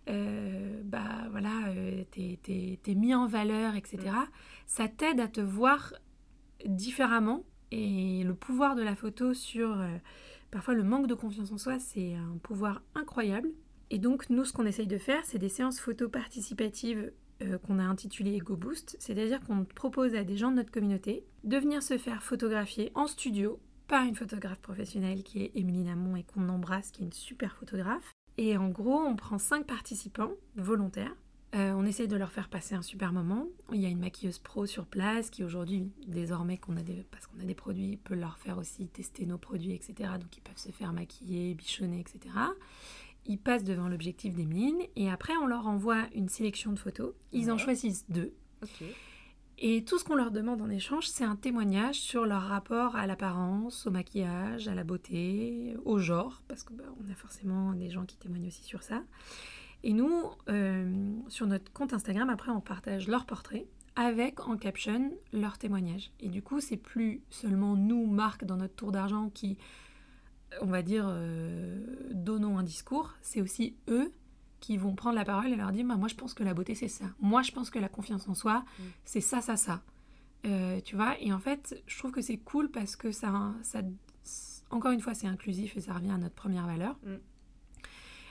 Euh, 0.09 0.81
bah 0.83 1.29
voilà, 1.31 1.69
euh, 1.69 2.03
t'es 2.11 2.93
mis 2.93 3.15
en 3.15 3.25
valeur, 3.25 3.75
etc. 3.75 3.99
Ça 4.65 4.89
t'aide 4.89 5.21
à 5.21 5.29
te 5.29 5.39
voir 5.39 5.93
différemment 6.65 7.45
et 7.71 8.23
le 8.23 8.35
pouvoir 8.35 8.75
de 8.75 8.83
la 8.83 8.95
photo 8.95 9.33
sur 9.33 9.79
euh, 9.79 9.97
parfois 10.51 10.75
le 10.75 10.83
manque 10.83 11.07
de 11.07 11.15
confiance 11.15 11.51
en 11.51 11.57
soi, 11.57 11.79
c'est 11.79 12.13
un 12.13 12.37
pouvoir 12.37 12.83
incroyable. 12.95 13.49
Et 13.93 13.99
donc, 13.99 14.31
nous, 14.31 14.43
ce 14.43 14.51
qu'on 14.51 14.65
essaye 14.65 14.87
de 14.87 14.97
faire, 14.97 15.23
c'est 15.23 15.37
des 15.37 15.49
séances 15.49 15.79
photo 15.79 16.09
participatives 16.09 17.11
euh, 17.43 17.59
qu'on 17.59 17.77
a 17.77 17.83
intitulées 17.83 18.33
Ego 18.33 18.55
Boost. 18.55 18.97
C'est-à-dire 18.99 19.39
qu'on 19.41 19.65
propose 19.65 20.15
à 20.15 20.23
des 20.23 20.35
gens 20.35 20.49
de 20.49 20.55
notre 20.55 20.71
communauté 20.71 21.27
de 21.43 21.57
venir 21.57 21.83
se 21.83 21.99
faire 21.99 22.23
photographier 22.23 22.91
en 22.95 23.05
studio 23.05 23.59
par 23.87 24.03
une 24.05 24.15
photographe 24.15 24.61
professionnelle 24.61 25.21
qui 25.21 25.43
est 25.43 25.51
Émilie 25.53 25.83
Namon 25.83 26.15
et 26.15 26.23
qu'on 26.23 26.49
embrasse, 26.49 26.89
qui 26.89 27.03
est 27.03 27.05
une 27.05 27.13
super 27.13 27.55
photographe. 27.55 28.11
Et 28.39 28.57
en 28.57 28.69
gros, 28.69 28.97
on 28.97 29.15
prend 29.15 29.37
cinq 29.37 29.67
participants 29.67 30.31
volontaires. 30.55 31.15
Euh, 31.53 31.73
on 31.73 31.85
essaye 31.85 32.07
de 32.07 32.15
leur 32.15 32.31
faire 32.31 32.49
passer 32.49 32.73
un 32.73 32.81
super 32.81 33.13
moment. 33.13 33.45
Il 33.73 33.79
y 33.79 33.85
a 33.85 33.89
une 33.89 33.99
maquilleuse 33.99 34.39
pro 34.39 34.65
sur 34.65 34.87
place 34.87 35.29
qui 35.29 35.43
aujourd'hui, 35.43 35.91
désormais 36.07 36.57
qu'on 36.57 36.77
a 36.77 36.81
des, 36.81 37.05
parce 37.11 37.27
qu'on 37.27 37.39
a 37.39 37.45
des 37.45 37.53
produits, 37.53 37.97
peut 37.97 38.15
leur 38.15 38.39
faire 38.39 38.57
aussi 38.57 38.87
tester 38.87 39.27
nos 39.27 39.37
produits, 39.37 39.73
etc. 39.73 40.09
Donc 40.19 40.35
ils 40.35 40.41
peuvent 40.41 40.57
se 40.57 40.71
faire 40.71 40.93
maquiller, 40.93 41.53
bichonner, 41.53 41.99
etc 41.99 42.31
ils 43.25 43.37
passent 43.37 43.63
devant 43.63 43.87
l'objectif 43.87 44.33
des 44.33 44.45
mines 44.45 44.81
et 44.95 45.09
après 45.09 45.35
on 45.37 45.45
leur 45.45 45.67
envoie 45.67 46.03
une 46.13 46.29
sélection 46.29 46.71
de 46.73 46.79
photos. 46.79 47.13
Ils 47.31 47.51
en 47.51 47.57
choisissent 47.57 48.05
deux. 48.09 48.33
Et 49.59 49.83
tout 49.85 49.97
ce 49.97 50.03
qu'on 50.03 50.15
leur 50.15 50.31
demande 50.31 50.61
en 50.61 50.69
échange, 50.69 51.07
c'est 51.07 51.23
un 51.23 51.35
témoignage 51.35 51.95
sur 51.95 52.25
leur 52.25 52.41
rapport 52.41 52.95
à 52.95 53.05
l'apparence, 53.07 53.85
au 53.85 53.91
maquillage, 53.91 54.67
à 54.67 54.73
la 54.73 54.83
beauté, 54.83 55.75
au 55.85 55.99
genre, 55.99 56.41
parce 56.47 56.63
qu'on 56.63 56.73
bah, 56.73 56.83
a 57.11 57.15
forcément 57.15 57.73
des 57.73 57.89
gens 57.89 58.05
qui 58.05 58.17
témoignent 58.17 58.47
aussi 58.47 58.63
sur 58.63 58.83
ça. 58.83 59.03
Et 59.83 59.93
nous, 59.93 60.11
euh, 60.49 61.13
sur 61.27 61.45
notre 61.45 61.71
compte 61.71 61.93
Instagram, 61.93 62.29
après, 62.29 62.51
on 62.51 62.61
partage 62.61 63.07
leur 63.07 63.25
portrait 63.25 63.67
avec 63.95 64.47
en 64.47 64.57
caption 64.57 65.11
leur 65.33 65.57
témoignage. 65.57 66.11
Et 66.19 66.29
du 66.29 66.41
coup, 66.41 66.59
c'est 66.59 66.77
plus 66.77 67.21
seulement 67.29 67.75
nous, 67.75 68.07
marques, 68.07 68.45
dans 68.45 68.57
notre 68.57 68.75
tour 68.75 68.91
d'argent, 68.91 69.29
qui 69.29 69.57
on 70.61 70.67
va 70.67 70.81
dire, 70.81 71.05
euh, 71.07 71.85
donnons 72.11 72.57
un 72.57 72.63
discours, 72.63 73.13
c'est 73.21 73.41
aussi 73.41 73.75
eux 73.87 74.11
qui 74.59 74.77
vont 74.77 74.95
prendre 74.95 75.15
la 75.15 75.25
parole 75.25 75.51
et 75.51 75.55
leur 75.55 75.71
dire 75.71 75.85
bah, 75.85 75.95
Moi, 75.95 76.07
je 76.07 76.15
pense 76.15 76.33
que 76.33 76.43
la 76.43 76.53
beauté, 76.53 76.75
c'est 76.75 76.87
ça. 76.87 77.05
Moi, 77.19 77.41
je 77.41 77.51
pense 77.51 77.69
que 77.69 77.79
la 77.79 77.89
confiance 77.89 78.27
en 78.29 78.33
soi, 78.33 78.59
mm. 78.59 78.83
c'est 79.05 79.21
ça, 79.21 79.41
ça, 79.41 79.57
ça. 79.57 79.81
Euh, 80.45 80.79
tu 80.81 80.95
vois 80.95 81.19
Et 81.21 81.31
en 81.33 81.39
fait, 81.39 81.81
je 81.87 81.97
trouve 81.97 82.11
que 82.11 82.21
c'est 82.21 82.37
cool 82.37 82.69
parce 82.69 82.95
que 82.95 83.11
ça, 83.11 83.53
ça 83.61 83.81
encore 84.69 84.91
une 84.91 85.01
fois, 85.01 85.13
c'est 85.13 85.27
inclusif 85.27 85.77
et 85.77 85.81
ça 85.81 85.93
revient 85.93 86.11
à 86.11 86.17
notre 86.17 86.35
première 86.35 86.65
valeur. 86.65 86.97
Mm. 87.03 87.15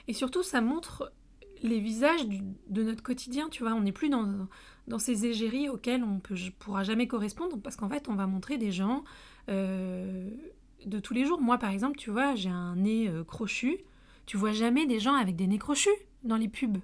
Et 0.07 0.13
surtout, 0.13 0.43
ça 0.43 0.61
montre 0.61 1.13
les 1.61 1.79
visages 1.79 2.27
de 2.67 2.83
notre 2.83 3.01
quotidien, 3.01 3.47
tu 3.49 3.63
vois. 3.63 3.73
On 3.73 3.81
n'est 3.81 3.93
plus 3.93 4.09
dans, 4.09 4.47
dans 4.87 4.99
ces 4.99 5.25
égéries 5.25 5.69
auxquelles 5.69 6.03
on 6.03 6.15
ne 6.15 6.49
pourra 6.51 6.83
jamais 6.83 7.07
correspondre 7.07 7.57
parce 7.61 7.77
qu'en 7.77 7.89
fait, 7.89 8.09
on 8.09 8.15
va 8.15 8.27
montrer 8.27 8.57
des 8.57 8.71
gens. 8.71 9.03
Euh, 9.49 10.29
de 10.85 10.99
tous 10.99 11.13
les 11.13 11.25
jours. 11.25 11.41
Moi, 11.41 11.57
par 11.57 11.71
exemple, 11.71 11.97
tu 11.97 12.11
vois, 12.11 12.35
j'ai 12.35 12.49
un 12.49 12.75
nez 12.75 13.07
euh, 13.07 13.23
crochu. 13.23 13.79
Tu 14.25 14.37
vois 14.37 14.51
jamais 14.51 14.85
des 14.85 14.99
gens 14.99 15.15
avec 15.15 15.35
des 15.35 15.47
nez 15.47 15.57
crochus 15.57 15.89
dans 16.23 16.37
les 16.37 16.47
pubs. 16.47 16.77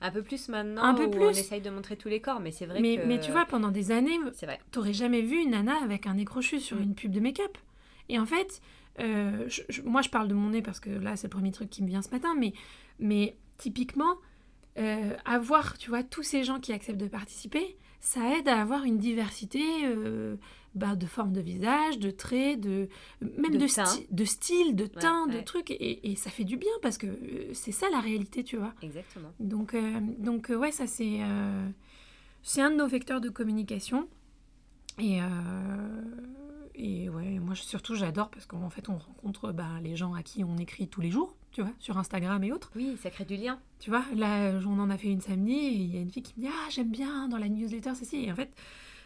Un 0.00 0.12
peu 0.12 0.22
plus 0.22 0.48
maintenant, 0.48 0.82
un 0.84 0.94
peu 0.94 1.10
plus. 1.10 1.24
on 1.24 1.30
essaye 1.30 1.60
de 1.60 1.70
montrer 1.70 1.96
tous 1.96 2.08
les 2.08 2.20
corps, 2.20 2.38
mais 2.38 2.52
c'est 2.52 2.66
vrai 2.66 2.80
mais, 2.80 2.98
que... 2.98 3.06
Mais 3.06 3.18
tu 3.18 3.32
vois, 3.32 3.46
pendant 3.46 3.70
des 3.70 3.90
années, 3.90 4.16
t'aurais 4.70 4.92
jamais 4.92 5.22
vu 5.22 5.42
une 5.42 5.50
nana 5.50 5.74
avec 5.82 6.06
un 6.06 6.14
nez 6.14 6.24
crochu 6.24 6.60
sur 6.60 6.76
mm. 6.76 6.82
une 6.82 6.94
pub 6.94 7.10
de 7.10 7.18
make-up. 7.18 7.58
Et 8.08 8.18
en 8.18 8.26
fait, 8.26 8.60
euh, 9.00 9.48
moi 9.84 10.02
je 10.02 10.08
parle 10.08 10.28
de 10.28 10.34
mon 10.34 10.50
nez 10.50 10.62
parce 10.62 10.80
que 10.80 10.90
là 10.90 11.16
c'est 11.16 11.26
le 11.26 11.30
premier 11.30 11.52
truc 11.52 11.68
qui 11.68 11.82
me 11.82 11.88
vient 11.88 12.02
ce 12.02 12.10
matin, 12.10 12.34
mais, 12.36 12.52
mais 13.00 13.36
typiquement, 13.58 14.16
euh, 14.78 15.16
avoir, 15.24 15.76
tu 15.78 15.90
vois, 15.90 16.04
tous 16.04 16.22
ces 16.22 16.44
gens 16.44 16.60
qui 16.60 16.72
acceptent 16.72 17.00
de 17.00 17.08
participer, 17.08 17.76
ça 18.00 18.38
aide 18.38 18.48
à 18.48 18.60
avoir 18.60 18.84
une 18.84 18.98
diversité 18.98 19.62
euh, 19.84 20.36
bah, 20.74 20.94
de 20.94 21.06
formes 21.06 21.32
de 21.32 21.40
visage, 21.40 21.98
de 21.98 22.10
traits, 22.10 22.60
de 22.60 22.88
même 23.20 23.52
de, 23.52 23.58
de, 23.58 24.06
de 24.10 24.24
style, 24.24 24.76
de 24.76 24.86
teint, 24.86 25.26
de 25.26 25.40
trucs. 25.40 25.70
Et, 25.70 26.14
ça 26.16 26.30
fait 26.30 26.44
du 26.44 26.56
bien 26.56 26.72
parce 26.82 26.98
que 26.98 27.06
euh, 27.06 27.52
c'est 27.54 27.72
ça 27.72 27.88
la 27.90 28.00
réalité, 28.00 28.44
tu 28.44 28.56
vois. 28.56 28.74
Exactement. 28.82 29.32
Donc, 29.40 29.74
euh, 29.74 30.00
donc 30.18 30.50
ouais, 30.50 30.72
ça 30.72 30.86
c'est 30.86 31.20
c'est 32.42 32.62
un 32.62 32.70
de 32.70 32.76
nos 32.76 32.86
vecteurs 32.86 33.20
de 33.20 33.28
communication. 33.28 34.08
Et, 35.00 35.18
et 36.74 37.08
ouais, 37.08 37.38
moi 37.38 37.54
surtout 37.54 37.94
j'adore 37.94 38.30
parce 38.30 38.46
qu'en 38.46 38.70
fait 38.70 38.88
on 38.88 38.98
rencontre 38.98 39.52
bah, 39.52 39.80
les 39.82 39.94
gens 39.94 40.14
à 40.14 40.22
qui 40.22 40.42
on 40.42 40.56
écrit 40.56 40.88
tous 40.88 41.00
les 41.00 41.10
jours 41.10 41.37
tu 41.52 41.62
vois, 41.62 41.72
sur 41.78 41.98
Instagram 41.98 42.42
et 42.44 42.52
autres. 42.52 42.70
Oui, 42.76 42.96
ça 43.02 43.10
crée 43.10 43.24
du 43.24 43.36
lien. 43.36 43.60
Tu 43.78 43.90
vois, 43.90 44.04
là, 44.14 44.52
on 44.66 44.78
en 44.78 44.90
a 44.90 44.98
fait 44.98 45.08
une 45.08 45.20
samedi 45.20 45.54
et 45.54 45.72
il 45.72 45.94
y 45.94 45.98
a 45.98 46.00
une 46.00 46.10
fille 46.10 46.22
qui 46.22 46.34
me 46.36 46.46
dit 46.46 46.50
Ah, 46.52 46.68
j'aime 46.70 46.90
bien 46.90 47.28
dans 47.28 47.38
la 47.38 47.48
newsletter, 47.48 47.94
ceci. 47.94 48.24
Et 48.24 48.32
en 48.32 48.34
fait, 48.34 48.50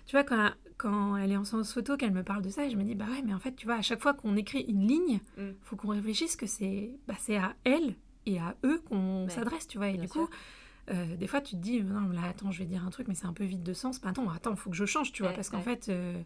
tu 0.06 0.16
vois, 0.16 0.24
quand, 0.24 0.50
quand 0.76 1.16
elle 1.16 1.32
est 1.32 1.36
en 1.36 1.44
séance 1.44 1.72
photo, 1.72 1.96
qu'elle 1.96 2.12
me 2.12 2.22
parle 2.22 2.42
de 2.42 2.50
ça, 2.50 2.64
et 2.64 2.70
je 2.70 2.76
me 2.76 2.84
dis 2.84 2.94
Bah 2.94 3.06
ouais, 3.10 3.22
mais 3.24 3.34
en 3.34 3.38
fait, 3.38 3.54
tu 3.54 3.66
vois, 3.66 3.76
à 3.76 3.82
chaque 3.82 4.00
fois 4.00 4.14
qu'on 4.14 4.36
écrit 4.36 4.62
une 4.62 4.86
ligne, 4.86 5.20
il 5.38 5.44
mm. 5.44 5.54
faut 5.62 5.76
qu'on 5.76 5.88
réfléchisse 5.88 6.36
que 6.36 6.46
c'est 6.46 6.90
bah, 7.06 7.14
à 7.38 7.54
elle 7.64 7.94
et 8.26 8.38
à 8.38 8.56
eux 8.64 8.80
qu'on 8.88 9.28
s'adresse, 9.28 9.66
tu 9.66 9.78
vois. 9.78 9.88
Et 9.88 9.96
du 9.96 10.08
coup. 10.08 10.28
Euh, 10.90 11.16
des 11.16 11.28
fois, 11.28 11.40
tu 11.40 11.54
te 11.54 11.60
dis, 11.60 11.80
non, 11.80 12.08
là, 12.08 12.22
attends, 12.28 12.50
je 12.50 12.58
vais 12.58 12.64
dire 12.64 12.84
un 12.84 12.90
truc, 12.90 13.06
mais 13.06 13.14
c'est 13.14 13.26
un 13.26 13.32
peu 13.32 13.44
vide 13.44 13.62
de 13.62 13.72
sens. 13.72 14.00
Bah, 14.00 14.10
attends, 14.10 14.28
attends, 14.30 14.56
faut 14.56 14.68
que 14.68 14.74
je 14.74 14.84
change, 14.84 15.12
tu 15.12 15.22
vois, 15.22 15.32
parce 15.32 15.48
qu'en 15.48 15.62
fait, 15.62 15.88
euh, 15.88 16.20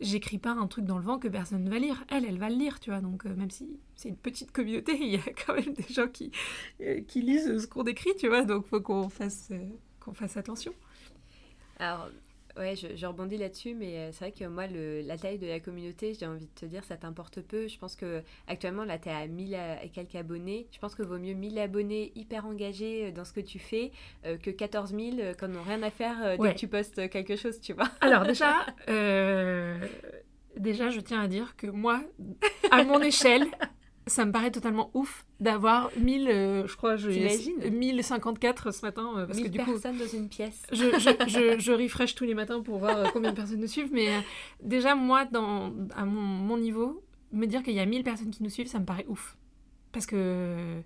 j'écris 0.00 0.38
pas 0.38 0.50
un 0.50 0.66
truc 0.66 0.84
dans 0.84 0.98
le 0.98 1.04
vent 1.04 1.18
que 1.18 1.28
personne 1.28 1.64
ne 1.64 1.70
va 1.70 1.78
lire. 1.78 2.04
Elle, 2.08 2.24
elle 2.24 2.38
va 2.38 2.48
le 2.48 2.56
lire, 2.56 2.80
tu 2.80 2.90
vois. 2.90 3.00
Donc, 3.00 3.26
euh, 3.26 3.34
même 3.34 3.50
si 3.50 3.78
c'est 3.94 4.08
une 4.08 4.16
petite 4.16 4.52
communauté, 4.52 4.96
il 5.00 5.12
y 5.12 5.16
a 5.16 5.32
quand 5.46 5.54
même 5.54 5.72
des 5.72 5.92
gens 5.92 6.08
qui, 6.08 6.30
euh, 6.80 7.00
qui 7.02 7.22
lisent 7.22 7.58
ce 7.58 7.66
qu'on 7.66 7.84
écrit, 7.84 8.14
tu 8.16 8.28
vois. 8.28 8.44
Donc, 8.44 8.66
faut 8.66 8.80
qu'on 8.80 9.08
fasse, 9.08 9.48
euh, 9.50 9.68
qu'on 10.00 10.14
fasse 10.14 10.36
attention. 10.36 10.72
Alors, 11.78 12.08
Ouais, 12.56 12.74
je, 12.76 13.06
rebondis 13.06 13.36
là-dessus, 13.36 13.74
mais 13.74 13.96
euh, 13.96 14.12
c'est 14.12 14.26
vrai 14.26 14.32
que 14.32 14.44
moi, 14.44 14.68
le, 14.68 15.00
la 15.00 15.18
taille 15.18 15.38
de 15.38 15.46
la 15.46 15.58
communauté, 15.58 16.14
j'ai 16.14 16.26
envie 16.26 16.46
de 16.46 16.54
te 16.54 16.64
dire, 16.66 16.84
ça 16.84 16.96
t'importe 16.96 17.40
peu. 17.40 17.66
Je 17.66 17.76
pense 17.78 17.96
que 17.96 18.22
actuellement, 18.46 18.84
là, 18.84 18.96
tu 18.96 19.08
à 19.08 19.26
1000 19.26 19.58
et 19.82 19.88
quelques 19.88 20.14
abonnés. 20.14 20.68
Je 20.70 20.78
pense 20.78 20.94
que 20.94 21.02
vaut 21.02 21.18
mieux 21.18 21.34
1000 21.34 21.58
abonnés 21.58 22.12
hyper 22.14 22.46
engagés 22.46 23.06
euh, 23.06 23.10
dans 23.10 23.24
ce 23.24 23.32
que 23.32 23.40
tu 23.40 23.58
fais 23.58 23.90
euh, 24.24 24.36
que 24.36 24.50
14 24.50 24.90
000 24.90 25.34
qui 25.36 25.44
n'ont 25.46 25.62
rien 25.62 25.82
à 25.82 25.90
faire 25.90 26.38
dès 26.38 26.52
que 26.52 26.58
tu 26.58 26.68
postes 26.68 27.10
quelque 27.10 27.34
chose, 27.34 27.60
tu 27.60 27.72
vois. 27.72 27.90
Alors, 28.00 28.22
déjà, 28.26 28.66
déjà, 30.56 30.90
je 30.90 31.00
tiens 31.00 31.22
à 31.22 31.28
dire 31.28 31.56
que 31.56 31.66
moi, 31.66 32.02
à 32.70 32.84
mon 32.84 33.00
échelle, 33.02 33.46
ça 34.06 34.24
me 34.24 34.32
paraît 34.32 34.50
totalement 34.50 34.90
ouf 34.94 35.24
d'avoir 35.40 35.90
1000, 35.98 36.28
euh, 36.28 36.66
je 36.66 36.76
crois, 36.76 36.96
je, 36.96 37.08
1054 37.08 38.70
ce 38.70 38.84
matin. 38.84 39.12
Euh, 39.16 39.26
parce 39.26 39.38
1000 39.38 39.46
que, 39.46 39.52
du 39.52 39.58
personnes 39.58 39.98
dans 39.98 40.06
une 40.06 40.28
pièce. 40.28 40.62
Je, 40.72 40.76
je, 40.76 41.58
je, 41.58 41.72
refresh 41.72 42.14
tous 42.14 42.24
les 42.24 42.34
matins 42.34 42.60
pour 42.60 42.78
voir 42.78 42.98
euh, 42.98 43.04
combien 43.12 43.30
de 43.30 43.36
personnes 43.36 43.60
nous 43.60 43.66
suivent. 43.66 43.92
Mais 43.92 44.08
déjà, 44.62 44.94
moi, 44.94 45.24
dans, 45.24 45.72
à 45.94 46.04
mon, 46.04 46.20
mon 46.20 46.58
niveau, 46.58 47.02
me 47.32 47.46
dire 47.46 47.62
qu'il 47.62 47.74
y 47.74 47.80
a 47.80 47.86
1000 47.86 48.04
personnes 48.04 48.30
qui 48.30 48.42
nous 48.42 48.50
suivent, 48.50 48.68
ça 48.68 48.78
me 48.78 48.84
paraît 48.84 49.06
ouf. 49.08 49.36
Parce 49.92 50.06
que, 50.06 50.82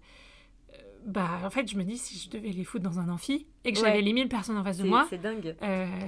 bah, 1.05 1.41
en 1.45 1.51
fait, 1.51 1.69
je 1.69 1.77
me 1.77 1.83
dis, 1.83 1.99
si 1.99 2.19
je 2.19 2.31
devais 2.31 2.51
les 2.51 2.64
foutre 2.64 2.85
dans 2.85 3.01
un 3.01 3.09
amphi 3.09 3.47
et 3.64 3.73
que 3.73 3.79
j'avais 3.79 4.03
les 4.03 4.12
1000 4.12 4.29
personnes 4.29 4.59
en 4.59 4.64
face 4.64 4.79
de 4.79 4.85
moi, 4.85 5.09
dingue. 5.23 5.57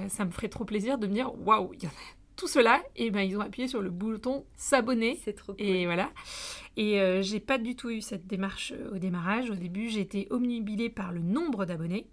ça 0.08 0.24
me 0.24 0.30
ferait 0.30 0.48
trop 0.48 0.64
plaisir 0.64 0.98
de 0.98 1.08
me 1.08 1.14
dire, 1.14 1.32
waouh, 1.44 1.72
il 1.74 1.82
y 1.82 1.86
en 1.86 1.90
a 1.90 2.19
tout 2.41 2.49
cela, 2.49 2.82
et 2.97 3.11
ben 3.11 3.20
ils 3.20 3.36
ont 3.36 3.43
appuyé 3.43 3.68
sur 3.68 3.82
le 3.82 3.91
bouton 3.91 4.47
s'abonner. 4.57 5.20
C'est 5.22 5.34
trop 5.34 5.53
cool. 5.53 5.62
Et 5.62 5.84
voilà. 5.84 6.11
Et 6.78 6.99
euh, 6.99 7.20
j'ai 7.20 7.38
pas 7.38 7.59
du 7.59 7.76
tout 7.76 7.91
eu 7.91 8.01
cette 8.01 8.26
démarche 8.26 8.72
euh, 8.74 8.95
au 8.95 8.99
démarrage. 8.99 9.51
Au 9.51 9.55
début, 9.55 9.95
été 9.99 10.26
omnibilée 10.30 10.88
par 10.88 11.12
le 11.12 11.20
nombre 11.20 11.66
d'abonnés. 11.66 12.07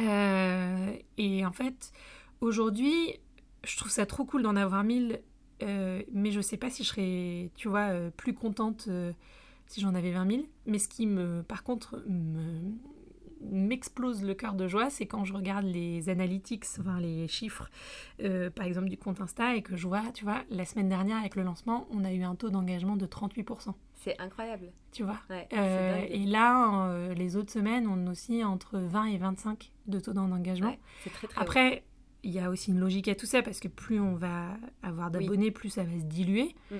Euh, 0.00 0.92
et 1.18 1.46
en 1.46 1.52
fait, 1.52 1.92
aujourd'hui, 2.40 3.14
je 3.62 3.76
trouve 3.76 3.92
ça 3.92 4.06
trop 4.06 4.24
cool 4.24 4.42
d'en 4.42 4.56
avoir 4.56 4.82
1000, 4.82 5.20
mais 5.60 6.32
je 6.32 6.40
sais 6.40 6.56
pas 6.56 6.70
si 6.70 6.82
je 6.82 6.88
serais, 6.88 7.50
tu 7.54 7.68
vois, 7.68 7.92
plus 8.16 8.34
contente 8.34 8.88
si 9.66 9.80
j'en 9.80 9.94
avais 9.94 10.10
20 10.10 10.30
000. 10.30 10.42
Mais 10.66 10.80
ce 10.80 10.88
qui 10.88 11.06
me, 11.06 11.42
par 11.44 11.62
contre, 11.62 12.02
me, 12.08 12.72
m'explose 13.40 14.22
le 14.22 14.34
cœur 14.34 14.54
de 14.54 14.66
joie, 14.66 14.90
c'est 14.90 15.06
quand 15.06 15.24
je 15.24 15.32
regarde 15.32 15.64
les 15.64 16.08
analytics, 16.08 16.64
enfin 16.80 17.00
les 17.00 17.28
chiffres, 17.28 17.70
euh, 18.22 18.50
par 18.50 18.66
exemple 18.66 18.88
du 18.88 18.96
compte 18.96 19.20
Insta, 19.20 19.54
et 19.54 19.62
que 19.62 19.76
je 19.76 19.86
vois, 19.86 20.02
tu 20.12 20.24
vois, 20.24 20.42
la 20.50 20.64
semaine 20.64 20.88
dernière 20.88 21.18
avec 21.18 21.36
le 21.36 21.42
lancement, 21.42 21.86
on 21.90 22.04
a 22.04 22.12
eu 22.12 22.22
un 22.22 22.34
taux 22.34 22.50
d'engagement 22.50 22.96
de 22.96 23.06
38%. 23.06 23.74
C'est 23.94 24.18
incroyable. 24.20 24.70
Tu 24.92 25.02
vois? 25.02 25.18
Euh, 25.30 26.04
et 26.08 26.24
là, 26.24 26.88
euh, 26.88 27.14
les 27.14 27.36
autres 27.36 27.52
semaines, 27.52 27.86
on 27.86 28.06
a 28.06 28.10
aussi 28.10 28.44
entre 28.44 28.78
20 28.78 29.06
et 29.06 29.18
25 29.18 29.72
de 29.86 30.00
taux 30.00 30.12
d'engagement. 30.12 30.76
c'est 31.02 31.10
très, 31.10 31.26
très 31.26 31.40
Après, 31.40 31.84
il 32.22 32.30
y 32.30 32.40
a 32.40 32.50
aussi 32.50 32.70
une 32.70 32.80
logique 32.80 33.08
à 33.08 33.14
tout 33.14 33.26
ça, 33.26 33.42
parce 33.42 33.60
que 33.60 33.68
plus 33.68 34.00
on 34.00 34.14
va 34.14 34.56
avoir 34.82 35.10
d'abonnés, 35.10 35.50
plus 35.50 35.70
ça 35.70 35.84
va 35.84 35.98
se 35.98 36.04
diluer. 36.04 36.54
Mm. 36.70 36.76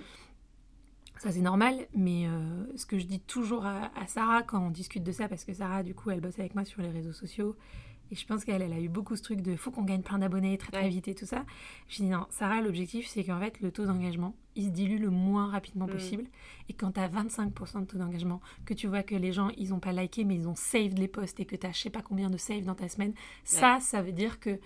Ça, 1.21 1.33
c'est 1.33 1.41
normal, 1.41 1.87
mais 1.95 2.27
euh, 2.27 2.65
ce 2.77 2.87
que 2.87 2.99
je 2.99 3.07
dis 3.07 3.21
toujours 3.21 3.67
à, 3.67 3.91
à 4.01 4.07
Sarah 4.07 4.43
quand 4.43 4.61
on 4.65 4.71
discute 4.71 5.03
de 5.03 5.13
ça, 5.13 5.29
parce 5.29 5.45
que 5.45 5.53
Sarah, 5.53 5.83
du 5.83 5.95
coup, 5.95 6.11
elle 6.11 6.21
bosse 6.21 6.39
avec 6.39 6.55
moi 6.55 6.65
sur 6.65 6.81
les 6.83 6.91
réseaux 6.91 7.13
sociaux, 7.13 7.57
et 8.11 8.15
je 8.15 8.25
pense 8.27 8.45
qu'elle 8.45 8.63
elle 8.63 8.73
a 8.73 8.81
eu 8.81 8.89
beaucoup 8.89 9.17
ce 9.17 9.23
truc 9.23 9.43
de 9.43 9.55
faut 9.57 9.71
qu'on 9.71 9.83
gagne 9.83 10.01
plein 10.01 10.19
d'abonnés 10.19 10.57
très 10.57 10.71
très 10.73 10.83
Ouais. 10.85 10.89
vite 10.89 11.09
et 11.09 11.15
tout 11.15 11.27
ça. 11.27 11.45
Je 11.89 11.97
dis 11.97 12.09
non, 12.09 12.25
Sarah, 12.31 12.63
l'objectif 12.63 13.07
c'est 13.07 13.23
qu'en 13.23 13.39
fait 13.39 13.61
le 13.61 13.71
taux 13.71 13.85
d'engagement 13.85 14.35
il 14.57 14.65
se 14.65 14.71
dilue 14.71 14.99
le 14.99 15.11
moins 15.11 15.51
rapidement 15.51 15.87
Mm. 15.87 15.91
possible. 15.91 16.25
Et 16.71 16.73
quand 16.73 16.93
tu 16.93 17.01
as 17.01 17.09
25% 17.09 17.81
de 17.81 17.85
taux 17.85 17.99
d'engagement, 17.99 18.41
que 18.65 18.73
tu 18.73 18.87
vois 18.87 19.03
que 19.03 19.15
les 19.15 19.33
gens 19.35 19.51
ils 19.59 19.75
ont 19.75 19.79
pas 19.79 19.93
liké 19.93 20.25
mais 20.25 20.37
ils 20.37 20.49
ont 20.49 20.55
saved 20.55 20.97
les 20.99 21.07
posts 21.07 21.39
et 21.41 21.45
que 21.45 21.55
tu 21.55 21.67
as 21.67 21.73
je 21.73 21.81
sais 21.81 21.91
pas 21.91 22.01
combien 22.01 22.31
de 22.31 22.39
saves 22.39 22.65
dans 22.65 22.75
ta 22.75 22.89
semaine, 22.89 23.13
ça, 23.45 23.79
ça 23.81 24.01
veut 24.01 24.13
dire 24.13 24.41
que. 24.41 24.59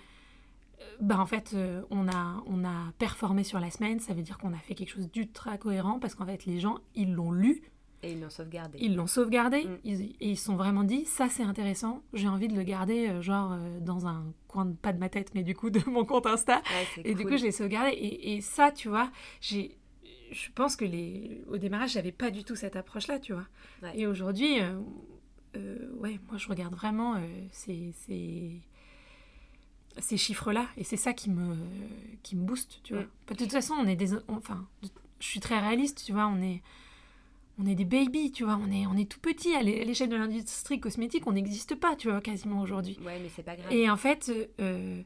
Bah 1.01 1.19
en 1.19 1.25
fait, 1.25 1.51
euh, 1.53 1.81
on, 1.89 2.07
a, 2.07 2.43
on 2.47 2.63
a 2.63 2.91
performé 2.97 3.43
sur 3.43 3.59
la 3.59 3.69
semaine, 3.71 3.99
ça 3.99 4.13
veut 4.13 4.21
dire 4.21 4.37
qu'on 4.37 4.53
a 4.53 4.57
fait 4.57 4.75
quelque 4.75 4.91
chose 4.91 5.09
d'ultra 5.11 5.57
cohérent 5.57 5.99
parce 5.99 6.15
qu'en 6.15 6.25
fait, 6.25 6.45
les 6.45 6.59
gens, 6.59 6.77
ils 6.95 7.11
l'ont 7.13 7.31
lu, 7.31 7.61
Et 8.03 8.11
ils 8.13 8.21
l'ont 8.21 8.29
sauvegardé. 8.29 8.77
ils 8.81 8.95
l'ont 8.95 9.07
sauvegardé 9.07 9.63
Mm. 9.65 9.77
ils- 9.83 10.01
et 10.19 10.29
ils 10.31 10.37
se 10.37 10.45
sont 10.45 10.55
vraiment 10.55 10.83
dit 10.83 11.05
ça 11.05 11.29
c'est 11.29 11.43
intéressant, 11.43 12.01
j'ai 12.13 12.27
envie 12.27 12.47
de 12.47 12.55
le 12.55 12.63
garder 12.63 13.07
euh, 13.09 13.21
genre 13.21 13.53
euh, 13.53 13.79
dans 13.79 14.07
un 14.07 14.25
coin 14.47 14.65
de, 14.65 14.73
pas 14.75 14.91
de 14.93 14.99
ma 14.99 15.09
tête 15.09 15.31
mais 15.35 15.43
du 15.43 15.55
coup 15.55 15.69
de 15.77 15.81
mon 15.89 16.03
compte 16.05 16.25
Insta 16.27 16.61
Ouais, 16.97 17.03
et 17.05 17.15
du 17.15 17.25
coup 17.25 17.37
je 17.37 17.43
l'ai 17.43 17.51
sauvegardé 17.51 17.91
et, 17.91 18.33
et 18.35 18.41
ça 18.41 18.71
tu 18.71 18.89
vois 18.89 19.09
j'ai 19.41 19.77
je 20.31 20.49
pense 20.53 20.75
que 20.75 20.83
les 20.85 21.43
au 21.47 21.57
démarrage 21.57 21.91
j'avais 21.93 22.11
pas 22.11 22.29
du 22.31 22.43
tout 22.43 22.55
cette 22.55 22.75
approche 22.75 23.07
là 23.07 23.19
tu 23.19 23.31
vois 23.33 23.47
Ouais. 23.81 23.97
et 23.97 24.05
aujourd'hui 24.07 24.57
ouais 26.01 26.19
moi 26.27 26.37
je 26.37 26.47
regarde 26.49 26.73
vraiment 26.75 27.15
ces, 27.51 27.93
ces 29.97 30.01
ces 30.01 30.17
chiffres 30.17 30.51
là 30.51 30.65
et 30.77 30.83
c'est 30.83 30.97
ça 30.97 31.13
qui 31.13 31.29
me 31.29 31.55
qui 32.23 32.35
me 32.35 32.43
booste 32.43 32.79
tu 32.83 32.93
vois 32.93 33.03
Mm. 33.03 33.07
de 33.29 33.35
toute 33.35 33.51
façon 33.51 33.73
on 33.79 33.85
est 33.87 33.95
des 33.95 34.13
on- 34.13 34.21
enfin 34.37 34.65
je 35.19 35.27
suis 35.27 35.39
très 35.39 35.59
réaliste 35.59 36.03
tu 36.05 36.11
vois 36.13 36.27
on 36.27 36.41
est 36.41 36.61
on 37.59 37.67
est 37.67 37.75
des 37.75 37.85
babies, 37.85 38.31
tu 38.31 38.43
vois, 38.45 38.57
on 38.59 38.71
est, 38.71 38.87
on 38.87 38.97
est 38.97 39.07
tout 39.07 39.19
petit 39.19 39.53
à 39.53 39.61
l'é- 39.61 39.79
à 39.79 39.83
l'échelle 39.85 40.09
de 40.09 40.15
l'industrie 40.15 40.79
cosmétique, 40.79 41.27
on 41.27 41.33
n'existe 41.33 41.75
pas, 41.75 41.95
tu 41.95 42.09
vois, 42.09 42.19
quasiment 42.19 42.61
aujourd'hui. 42.61 42.97
Ouais, 43.05 43.19
mais 43.21 43.29
c'est 43.29 43.43
pas 43.43 43.55
grave. 43.55 43.71
Et 43.71 43.87
en 43.91 43.95
fait, 43.95 44.31
euh, 44.59 45.03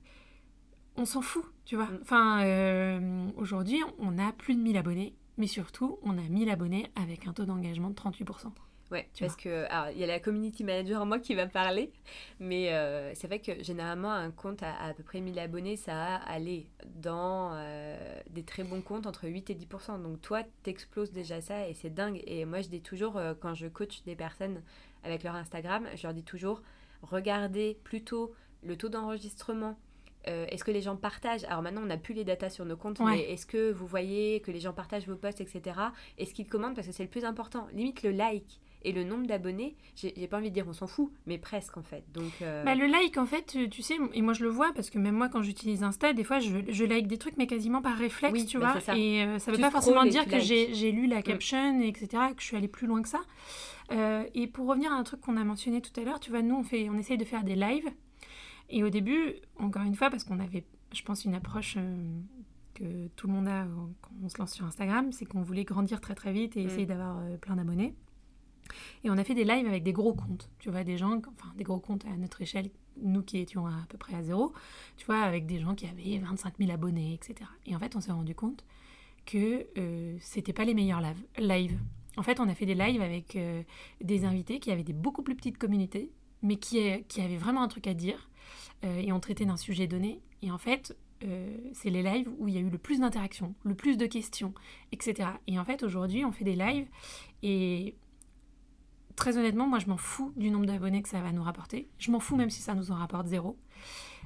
on 0.95 1.03
s'en 1.03 1.21
fout, 1.21 1.43
tu 1.65 1.75
vois. 1.75 1.87
Mm. 1.87 1.99
Enfin, 2.03 2.41
euh, 2.45 3.27
aujourd'hui, 3.35 3.81
on 3.99 4.17
a 4.17 4.31
plus 4.31 4.55
de 4.55 4.61
1000 4.61 4.77
abonnés, 4.77 5.13
mais 5.37 5.45
surtout, 5.47 5.99
on 6.03 6.17
a 6.17 6.21
1000 6.21 6.49
abonnés 6.49 6.87
avec 6.95 7.27
un 7.27 7.33
taux 7.33 7.43
d'engagement 7.43 7.89
de 7.89 7.95
38%. 7.95 8.53
Ouais, 8.89 9.09
Tu 9.13 9.23
parce 9.23 9.35
que 9.35 9.65
alors 9.69 9.89
il 9.91 9.97
y 9.99 10.03
a 10.03 10.07
la 10.07 10.19
community 10.19 10.63
manager 10.63 11.01
en 11.01 11.05
moi 11.05 11.19
qui 11.19 11.35
va 11.35 11.45
parler, 11.47 11.91
mais 12.39 12.73
euh, 12.73 13.13
c'est 13.15 13.27
vrai 13.27 13.39
que 13.39 13.61
généralement 13.61 14.11
un 14.11 14.31
compte 14.31 14.63
à 14.63 14.73
à, 14.75 14.93
peu 14.93 15.03
près 15.03 15.19
1000 15.19 15.37
abonnés, 15.39 15.75
ça 15.75 16.15
a 16.15 16.15
allé 16.31 16.67
dans 16.85 17.51
euh, 17.53 17.97
des 18.29 18.43
très 18.43 18.63
bons 18.63 18.81
comptes 18.81 19.05
entre 19.05 19.27
8 19.27 19.49
et 19.49 19.55
10 19.55 19.67
Donc 20.01 20.21
toi, 20.21 20.43
t'exploses 20.63 21.11
déjà 21.11 21.41
ça 21.41 21.67
et 21.67 21.73
c'est 21.73 21.89
dingue. 21.89 22.21
Et 22.25 22.45
moi, 22.45 22.61
je 22.61 22.69
dis 22.69 22.81
toujours 22.81 23.17
euh, 23.17 23.33
quand 23.39 23.53
je 23.53 23.67
coach 23.67 24.03
des 24.03 24.15
personnes 24.15 24.61
avec 25.03 25.23
leur 25.23 25.35
Instagram, 25.35 25.87
je 25.95 26.03
leur 26.03 26.13
dis 26.13 26.23
toujours 26.23 26.61
regardez 27.01 27.77
plutôt 27.83 28.33
le 28.63 28.77
taux 28.77 28.89
d'enregistrement. 28.89 29.77
Euh, 30.27 30.45
est-ce 30.49 30.63
que 30.63 30.71
les 30.71 30.81
gens 30.81 30.97
partagent? 30.97 31.45
Alors 31.45 31.61
maintenant, 31.61 31.81
on 31.83 31.87
n'a 31.87 31.97
plus 31.97 32.13
les 32.13 32.25
datas 32.25 32.49
sur 32.49 32.65
nos 32.65 32.75
comptes, 32.75 32.99
Ouais. 32.99 33.11
mais 33.11 33.21
est-ce 33.31 33.45
que 33.45 33.71
vous 33.71 33.87
voyez 33.87 34.41
que 34.41 34.51
les 34.51 34.59
gens 34.59 34.73
partagent 34.73 35.07
vos 35.07 35.15
posts, 35.15 35.39
etc. 35.41 35.79
Est-ce 36.17 36.33
qu'ils 36.33 36.47
commentent? 36.47 36.75
Parce 36.75 36.87
que 36.87 36.93
c'est 36.93 37.03
le 37.03 37.09
plus 37.09 37.23
important. 37.23 37.67
Limite 37.73 38.03
le 38.03 38.11
like 38.11 38.59
et 38.83 38.91
le 38.91 39.03
nombre 39.03 39.25
d'abonnés, 39.27 39.75
j'ai 39.95 40.11
pas 40.27 40.37
envie 40.37 40.49
de 40.49 40.53
dire 40.53 40.65
on 40.67 40.73
s'en 40.73 40.87
fout, 40.87 41.11
mais 41.25 41.37
presque 41.37 41.77
en 41.77 41.83
fait. 41.83 42.03
Donc, 42.13 42.31
euh, 42.41 42.63
Bah, 42.63 42.75
le 42.75 42.85
like, 42.85 43.17
en 43.17 43.25
fait, 43.25 43.45
tu- 43.47 43.69
tu 43.69 43.81
sais, 43.81 43.95
et 44.13 44.21
moi 44.21 44.33
je 44.33 44.43
le 44.43 44.49
vois 44.49 44.71
parce 44.73 44.89
que 44.89 44.97
même 44.99 45.15
moi, 45.15 45.29
quand 45.29 45.41
j'utilise 45.41 45.83
Insta, 45.83 46.13
des 46.13 46.23
fois, 46.23 46.39
je, 46.39 46.57
je 46.69 46.83
like 46.85 47.07
des 47.07 47.17
trucs, 47.17 47.37
mais 47.37 47.47
quasiment 47.47 47.81
par 47.81 47.97
réflexe, 47.97 48.33
Oui, 48.33 48.45
tu 48.45 48.59
bah, 48.59 48.71
vois. 48.73 48.81
ça. 48.81 48.95
Et 48.97 49.23
euh, 49.23 49.39
ça 49.39 49.51
veut 49.51 49.57
Tu 49.57 49.63
pas 49.63 49.71
forcément 49.71 50.05
dire 50.05 50.25
que 50.25 50.35
likes. 50.35 50.69
Mm. 50.71 50.73
j'ai 50.73 50.91
lu 50.91 51.07
la 51.07 51.21
caption, 51.21 51.81
et 51.81 51.87
etc., 51.87 52.07
que 52.35 52.41
je 52.41 52.45
suis 52.45 52.55
allée 52.57 52.67
plus 52.67 52.87
loin 52.87 53.01
que 53.01 53.09
ça. 53.09 53.21
Euh, 53.91 54.23
et 54.35 54.47
pour 54.47 54.67
revenir 54.67 54.91
à 54.91 54.95
un 54.95 55.03
truc 55.03 55.21
qu'on 55.21 55.37
a 55.37 55.43
mentionné 55.43 55.81
tout 55.81 55.97
à 55.99 56.03
l'heure, 56.03 56.19
tu 56.19 56.29
vois, 56.29 56.41
nous, 56.41 56.55
on, 56.55 56.63
fait, 56.63 56.89
on 56.89 56.97
essaye 56.97 57.17
de 57.17 57.25
faire 57.25 57.43
des 57.43 57.55
lives. 57.55 57.89
Et 58.69 58.83
au 58.83 58.89
début, 58.89 59.35
encore 59.59 59.83
une 59.83 59.95
fois, 59.95 60.09
parce 60.09 60.23
qu'on 60.25 60.39
avait, 60.39 60.65
je 60.93 61.01
pense, 61.03 61.23
une 61.25 61.35
approche 61.35 61.75
euh, 61.77 61.95
que 62.73 63.07
tout 63.15 63.27
le 63.27 63.33
monde 63.33 63.47
a 63.47 63.63
euh, 63.63 63.67
quand 64.01 64.11
on 64.23 64.29
se 64.29 64.37
lance 64.37 64.53
sur 64.53 64.65
Instagram, 64.65 65.11
c'est 65.13 65.25
qu'on 65.25 65.41
voulait 65.41 65.63
grandir 65.63 66.01
très 66.01 66.15
très 66.15 66.31
vite 66.33 66.57
et 66.57 66.63
Mm. 66.63 66.67
essayer 66.67 66.85
d'avoir 66.85 67.17
euh, 67.19 67.37
plein 67.37 67.55
d'abonnés. 67.55 67.93
Et 69.03 69.09
on 69.09 69.17
a 69.17 69.23
fait 69.23 69.35
des 69.35 69.43
lives 69.45 69.67
avec 69.67 69.83
des 69.83 69.93
gros 69.93 70.13
comptes, 70.13 70.49
tu 70.59 70.69
vois, 70.69 70.83
des 70.83 70.97
gens, 70.97 71.17
enfin 71.17 71.53
des 71.57 71.63
gros 71.63 71.79
comptes 71.79 72.05
à 72.05 72.15
notre 72.17 72.41
échelle, 72.41 72.69
nous 73.01 73.21
qui 73.21 73.37
étions 73.39 73.67
à, 73.67 73.85
peu 73.89 73.97
près 73.97 74.15
à 74.15 74.23
zéro, 74.23 74.53
tu 74.97 75.05
vois, 75.05 75.19
avec 75.21 75.45
des 75.45 75.59
gens 75.59 75.75
qui 75.75 75.85
avaient 75.87 76.17
25 76.17 76.55
000 76.57 76.71
abonnés, 76.71 77.13
etc. 77.13 77.49
Et 77.65 77.75
en 77.75 77.79
fait, 77.79 77.95
on 77.95 78.01
s'est 78.01 78.11
rendu 78.11 78.35
compte 78.35 78.65
que 79.25 79.67
euh, 79.77 80.17
c'était 80.19 80.53
pas 80.53 80.65
les 80.65 80.73
meilleurs 80.73 81.01
live- 81.01 81.25
lives. 81.37 81.79
En 82.17 82.23
fait, 82.23 82.39
on 82.39 82.49
a 82.49 82.55
fait 82.55 82.65
des 82.65 82.75
lives 82.75 83.01
avec 83.01 83.35
euh, 83.35 83.61
des 84.01 84.25
invités 84.25 84.59
qui 84.59 84.71
avaient 84.71 84.83
des 84.83 84.93
beaucoup 84.93 85.21
plus 85.21 85.35
petites 85.35 85.57
communautés, 85.57 86.11
mais 86.41 86.55
qui, 86.55 86.79
euh, 86.89 86.97
qui 87.07 87.21
avaient 87.21 87.37
vraiment 87.37 87.61
un 87.61 87.67
truc 87.67 87.87
à 87.87 87.93
dire, 87.93 88.29
euh, 88.83 88.99
et 88.99 89.11
on 89.11 89.19
traitait 89.19 89.45
d'un 89.45 89.57
sujet 89.57 89.85
donné. 89.85 90.21
Et 90.41 90.51
en 90.51 90.57
fait, 90.57 90.97
c'est 91.73 91.89
les 91.89 92.03
lives 92.03 92.29
où 92.37 92.47
il 92.47 92.53
y 92.53 92.57
a 92.57 92.59
eu 92.61 92.69
le 92.69 92.77
plus 92.77 92.99
d'interactions, 92.99 93.55
le 93.63 93.73
plus 93.73 93.97
de 93.97 94.05
questions, 94.05 94.53
etc. 94.91 95.29
Et 95.47 95.57
en 95.57 95.65
fait, 95.65 95.81
aujourd'hui, 95.81 96.23
on 96.23 96.31
fait 96.31 96.43
des 96.43 96.55
lives, 96.55 96.87
et 97.41 97.95
très 99.17 99.37
honnêtement, 99.37 99.67
moi, 99.67 99.79
je 99.79 99.87
m'en 99.87 99.97
fous 99.97 100.31
du 100.37 100.49
nombre 100.49 100.65
d'abonnés 100.65 101.01
que 101.01 101.09
ça 101.09 101.19
va 101.19 101.33
nous 101.33 101.43
rapporter. 101.43 101.89
Je 101.97 102.11
m'en 102.11 102.21
fous 102.21 102.37
même 102.37 102.49
si 102.49 102.61
ça 102.61 102.73
nous 102.75 102.91
en 102.91 102.95
rapporte 102.95 103.27
zéro. 103.27 103.57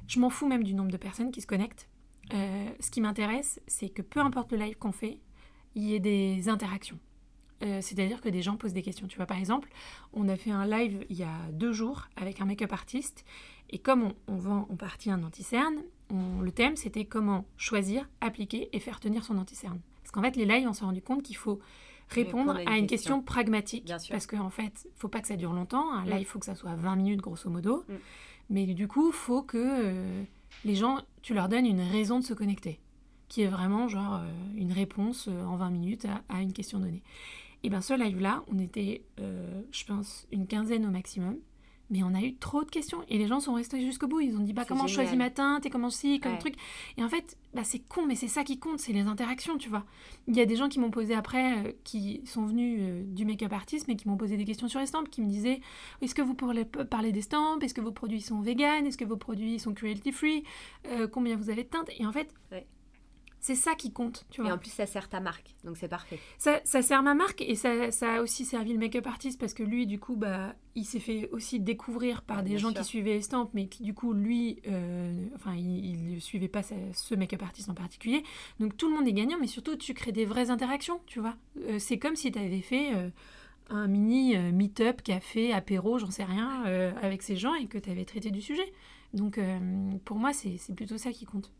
Je 0.06 0.20
m'en 0.20 0.30
fous 0.30 0.46
même 0.46 0.62
du 0.62 0.74
nombre 0.74 0.92
de 0.92 0.96
personnes 0.96 1.32
qui 1.32 1.40
se 1.40 1.46
connectent. 1.48 1.88
Euh, 2.32 2.70
ce 2.78 2.90
qui 2.90 3.00
m'intéresse, 3.00 3.60
c'est 3.66 3.88
que 3.88 4.02
peu 4.02 4.20
importe 4.20 4.52
le 4.52 4.58
live 4.58 4.76
qu'on 4.76 4.92
fait, 4.92 5.18
il 5.74 5.82
y 5.82 5.94
ait 5.94 6.00
des 6.00 6.48
interactions. 6.48 7.00
Euh, 7.64 7.80
C'est-à-dire 7.80 8.20
que 8.20 8.28
des 8.28 8.42
gens 8.42 8.56
posent 8.56 8.74
des 8.74 8.82
questions. 8.82 9.08
Tu 9.08 9.16
vois, 9.16 9.26
par 9.26 9.38
exemple, 9.38 9.70
on 10.12 10.28
a 10.28 10.36
fait 10.36 10.50
un 10.50 10.66
live 10.66 11.04
il 11.08 11.16
y 11.16 11.24
a 11.24 11.36
deux 11.52 11.72
jours 11.72 12.08
avec 12.16 12.40
un 12.40 12.44
make-up 12.44 12.72
artiste. 12.72 13.24
Et 13.70 13.78
comme 13.78 14.02
on, 14.02 14.14
on 14.28 14.36
vend 14.36 14.66
en 14.70 14.76
partie 14.76 15.10
un 15.10 15.22
anti-cerne, 15.22 15.82
le 16.10 16.50
thème 16.52 16.76
c'était 16.76 17.06
comment 17.06 17.46
choisir, 17.56 18.06
appliquer 18.20 18.68
et 18.76 18.80
faire 18.80 19.00
tenir 19.00 19.24
son 19.24 19.38
anti-cerne. 19.38 19.80
Parce 20.02 20.10
qu'en 20.10 20.22
fait, 20.22 20.36
les 20.36 20.44
lives, 20.44 20.68
on 20.68 20.74
s'est 20.74 20.84
rendu 20.84 21.00
compte 21.00 21.22
qu'il 21.22 21.36
faut 21.36 21.60
répondre 22.12 22.58
à 22.66 22.78
une, 22.78 22.86
question. 22.86 23.22
pragmatique. 23.22 23.84
Bien 23.84 23.98
sûr. 23.98 24.12
Parce 24.12 24.26
qu'en 24.26 24.50
fait, 24.50 24.88
faut 24.96 25.08
pas 25.08 25.20
que 25.20 25.28
ça 25.28 25.36
dure 25.36 25.52
longtemps. 25.52 25.92
Un 25.92 26.04
Mm. 26.04 26.10
live, 26.10 26.20
il 26.20 26.24
faut 26.24 26.38
que 26.38 26.46
ça 26.46 26.54
soit 26.54 26.74
20 26.74 26.96
minutes 26.96 27.20
grosso 27.20 27.48
modo. 27.50 27.84
Mm. 27.88 27.94
Mais 28.50 28.66
du 28.66 28.88
coup, 28.88 29.12
faut 29.12 29.42
que 29.42 29.58
euh, 29.58 30.22
les 30.64 30.74
gens, 30.74 30.98
tu 31.22 31.34
leur 31.34 31.48
donnes 31.48 31.66
une 31.66 31.80
raison 31.80 32.18
de 32.18 32.24
se 32.24 32.34
connecter, 32.34 32.80
qui 33.28 33.42
est 33.42 33.46
vraiment 33.48 33.88
genre 33.88 34.16
euh, 34.16 34.28
une 34.56 34.72
réponse 34.72 35.28
euh, 35.28 35.44
en 35.44 35.56
20 35.56 35.70
minutes 35.70 36.04
à, 36.06 36.22
à 36.28 36.42
une 36.42 36.52
question 36.52 36.78
donnée. 36.78 37.02
Et 37.62 37.70
bien 37.70 37.80
ce 37.80 37.94
live-là, 37.94 38.42
on 38.48 38.58
était, 38.58 39.02
je 39.18 39.84
pense, 39.86 40.26
une 40.32 40.48
quinzaine 40.48 40.84
au 40.84 40.90
maximum. 40.90 41.36
Mais 41.92 42.02
on 42.02 42.14
a 42.14 42.22
eu 42.22 42.34
trop 42.36 42.64
de 42.64 42.70
questions 42.70 43.04
et 43.08 43.18
les 43.18 43.26
gens 43.28 43.38
sont 43.38 43.52
restés 43.52 43.80
jusqu'au 43.80 44.08
bout. 44.08 44.20
Ils 44.20 44.34
ont 44.34 44.40
dit 44.40 44.52
bah 44.54 44.64
comment 44.66 44.86
je 44.86 44.94
choisis 44.94 45.14
ma 45.14 45.28
teinte 45.30 45.66
et 45.66 45.70
comment 45.70 45.90
ci, 45.90 46.18
comme 46.20 46.32
Ouais. 46.32 46.38
truc. 46.38 46.54
Et 46.96 47.04
en 47.04 47.08
fait, 47.10 47.36
bah, 47.54 47.64
c'est 47.64 47.80
con, 47.80 48.06
mais 48.06 48.14
c'est 48.14 48.28
ça 48.28 48.44
qui 48.44 48.58
compte, 48.58 48.78
c'est 48.80 48.94
les 48.94 49.02
interactions, 49.02 49.58
tu 49.58 49.68
vois. 49.68 49.84
Il 50.26 50.34
y 50.34 50.40
a 50.40 50.46
des 50.46 50.56
gens 50.56 50.68
qui 50.70 50.80
m'ont 50.80 50.90
posé 50.90 51.14
après, 51.14 51.58
euh, 51.68 51.72
qui 51.84 52.22
sont 52.24 52.46
venus 52.46 52.78
euh, 52.80 53.02
du 53.04 53.26
make-up 53.26 53.52
artist, 53.52 53.86
mais 53.88 53.96
qui 53.96 54.08
m'ont 54.08 54.16
posé 54.16 54.38
des 54.38 54.44
questions 54.46 54.68
sur 54.68 54.80
les 54.80 54.86
stampes, 54.86 55.10
qui 55.10 55.20
me 55.20 55.28
disaient 55.28 55.60
est-ce 56.00 56.14
que 56.14 56.22
vous 56.22 56.34
pourrez 56.34 56.64
p- 56.64 56.84
parler 56.86 57.12
des 57.12 57.20
stampes 57.22 57.62
Est-ce 57.62 57.74
que 57.74 57.82
vos 57.82 57.92
produits 57.92 58.22
sont 58.22 58.40
vegan? 58.40 58.86
Est-ce 58.86 58.96
que 58.96 59.04
vos 59.04 59.18
produits 59.18 59.58
sont 59.60 59.74
cruelty 59.74 60.12
free 60.12 60.44
Euh, 60.86 61.06
Combien 61.06 61.36
vous 61.36 61.50
avez 61.50 61.64
de 61.64 61.68
teintes? 61.68 61.90
Et 61.98 62.06
en 62.06 62.12
fait, 62.12 62.32
Ouais. 62.50 62.66
C'est 63.44 63.54
ça 63.56 63.74
qui 63.74 63.92
compte, 63.92 64.24
tu 64.30 64.40
vois. 64.40 64.48
Et 64.50 64.52
en 64.54 64.56
plus, 64.58 64.70
ça 64.70 64.86
sert 64.86 65.08
ta 65.10 65.20
marque, 65.20 65.54
donc 65.64 65.76
c'est 65.76 65.88
parfait. 65.88 66.18
Ça, 66.38 66.60
ça 66.64 66.80
sert 66.80 67.02
ma 67.02 67.12
marque 67.14 67.42
et 67.42 67.54
ça, 67.56 67.90
ça 67.90 68.14
a 68.14 68.22
aussi 68.22 68.44
servi 68.46 68.72
le 68.72 68.78
make-up 68.78 69.06
artist 69.06 69.38
parce 69.38 69.52
que 69.52 69.62
lui, 69.64 69.86
du 69.86 69.98
coup, 69.98 70.16
bah, 70.16 70.54
il 70.76 70.84
s'est 70.84 71.00
fait 71.00 71.28
aussi 71.32 71.60
découvrir 71.60 72.22
par 72.22 72.38
Ah, 72.38 72.42
des 72.42 72.56
gens 72.56 72.70
sûr. 72.70 72.78
qui 72.78 72.84
suivaient 72.84 73.16
Estampe, 73.18 73.50
mais 73.52 73.66
qui, 73.66 73.82
du 73.82 73.92
coup, 73.94 74.12
lui, 74.14 74.60
euh, 74.68 75.26
enfin, 75.34 75.54
il 75.56 76.14
ne 76.14 76.18
suivait 76.20 76.48
pas 76.48 76.62
sa- 76.62 76.76
ce 76.94 77.14
make-up 77.14 77.42
artist 77.42 77.68
en 77.68 77.74
particulier. 77.74 78.22
Donc 78.60 78.76
tout 78.76 78.88
le 78.88 78.94
monde 78.96 79.06
est 79.08 79.12
gagnant, 79.12 79.36
mais 79.40 79.48
surtout, 79.48 79.74
tu 79.76 79.92
crées 79.92 80.12
des 80.12 80.24
vraies 80.24 80.48
interactions, 80.50 81.00
tu 81.06 81.18
vois. 81.20 81.34
Euh, 81.68 81.78
c'est 81.78 81.98
comme 81.98 82.14
si 82.16 82.30
tu 82.32 82.38
avais 82.38 82.60
fait 82.62 82.94
euh, 82.94 83.10
un 83.70 83.88
mini 83.88 84.36
meet-up, 84.38 85.02
café, 85.02 85.52
apéro, 85.52 85.98
j'en 85.98 86.10
sais 86.10 86.24
rien, 86.24 86.62
avec 87.02 87.22
ces 87.22 87.36
gens 87.36 87.54
et 87.54 87.66
que 87.66 87.78
tu 87.78 87.90
avais 87.90 88.04
traité 88.04 88.30
du 88.30 88.40
sujet. 88.40 88.72
Donc 89.14 89.38
pour 90.04 90.16
moi, 90.18 90.32
c'est 90.32 90.58
plutôt 90.74 90.96
ça 90.98 91.10
qui 91.10 91.24
compte. 91.24 91.50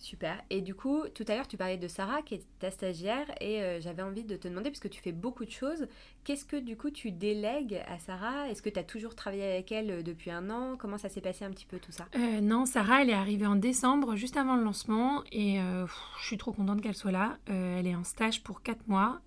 Super. 0.00 0.42
Et 0.48 0.62
du 0.62 0.74
coup, 0.74 1.02
tout 1.14 1.26
à 1.28 1.34
l'heure, 1.34 1.46
tu 1.46 1.58
parlais 1.58 1.76
de 1.76 1.86
Sarah, 1.86 2.22
qui 2.22 2.34
est 2.34 2.42
ta 2.58 2.70
stagiaire, 2.70 3.26
et 3.38 3.60
euh, 3.60 3.80
j'avais 3.82 4.02
envie 4.02 4.24
de 4.24 4.34
te 4.34 4.48
demander, 4.48 4.70
puisque 4.70 4.88
tu 4.88 5.02
fais 5.02 5.12
beaucoup 5.12 5.44
de 5.44 5.50
choses, 5.50 5.86
qu'est-ce 6.24 6.46
que 6.46 6.56
du 6.56 6.74
coup 6.74 6.90
tu 6.90 7.10
délègues 7.10 7.82
à 7.86 7.98
Sarah? 7.98 8.48
Est-ce 8.48 8.62
que 8.62 8.70
tu 8.70 8.78
as 8.78 8.82
toujours 8.82 9.14
travaillé 9.14 9.44
avec 9.44 9.70
elle 9.72 9.90
euh, 9.90 10.02
depuis 10.02 10.30
un 10.30 10.48
an? 10.48 10.76
Comment 10.78 10.96
ça 10.96 11.10
s'est 11.10 11.20
passé 11.20 11.44
un 11.44 11.50
petit 11.50 11.66
peu 11.66 11.78
tout 11.78 11.92
ça? 11.92 12.06
Euh, 12.16 12.40
non, 12.40 12.64
Sarah, 12.64 13.02
elle 13.02 13.10
est 13.10 13.14
arrivée 13.14 13.44
en 13.44 13.56
décembre, 13.56 14.16
juste 14.16 14.38
avant 14.38 14.56
le 14.56 14.64
lancement, 14.64 15.22
et 15.32 15.58
je 15.58 16.26
suis 16.26 16.38
trop 16.38 16.52
contente 16.52 16.80
qu'elle 16.80 16.94
soit 16.94 17.12
là. 17.12 17.36
Elle 17.46 17.86
est 17.86 17.94
en 17.94 18.04
stage 18.04 18.42
pour 18.42 18.62
4 18.62 18.88
mois. 18.88 19.20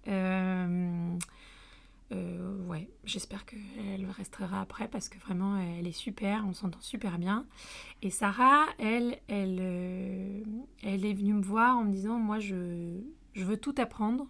Euh, 2.11 2.33
euh, 2.43 2.65
ouais, 2.65 2.89
j'espère 3.03 3.45
qu'elle 3.45 4.09
restera 4.09 4.61
après 4.61 4.87
parce 4.87 5.09
que 5.09 5.17
vraiment, 5.19 5.57
elle 5.57 5.87
est 5.87 5.91
super, 5.91 6.45
on 6.47 6.53
s'entend 6.53 6.81
super 6.81 7.17
bien. 7.17 7.45
Et 8.01 8.09
Sarah, 8.09 8.65
elle, 8.77 9.19
elle, 9.27 9.57
euh, 9.61 10.43
elle 10.83 11.05
est 11.05 11.13
venue 11.13 11.33
me 11.33 11.43
voir 11.43 11.77
en 11.77 11.83
me 11.83 11.91
disant, 11.91 12.17
moi, 12.17 12.39
je, 12.39 12.99
je 13.33 13.43
veux 13.43 13.57
tout 13.57 13.75
apprendre 13.77 14.27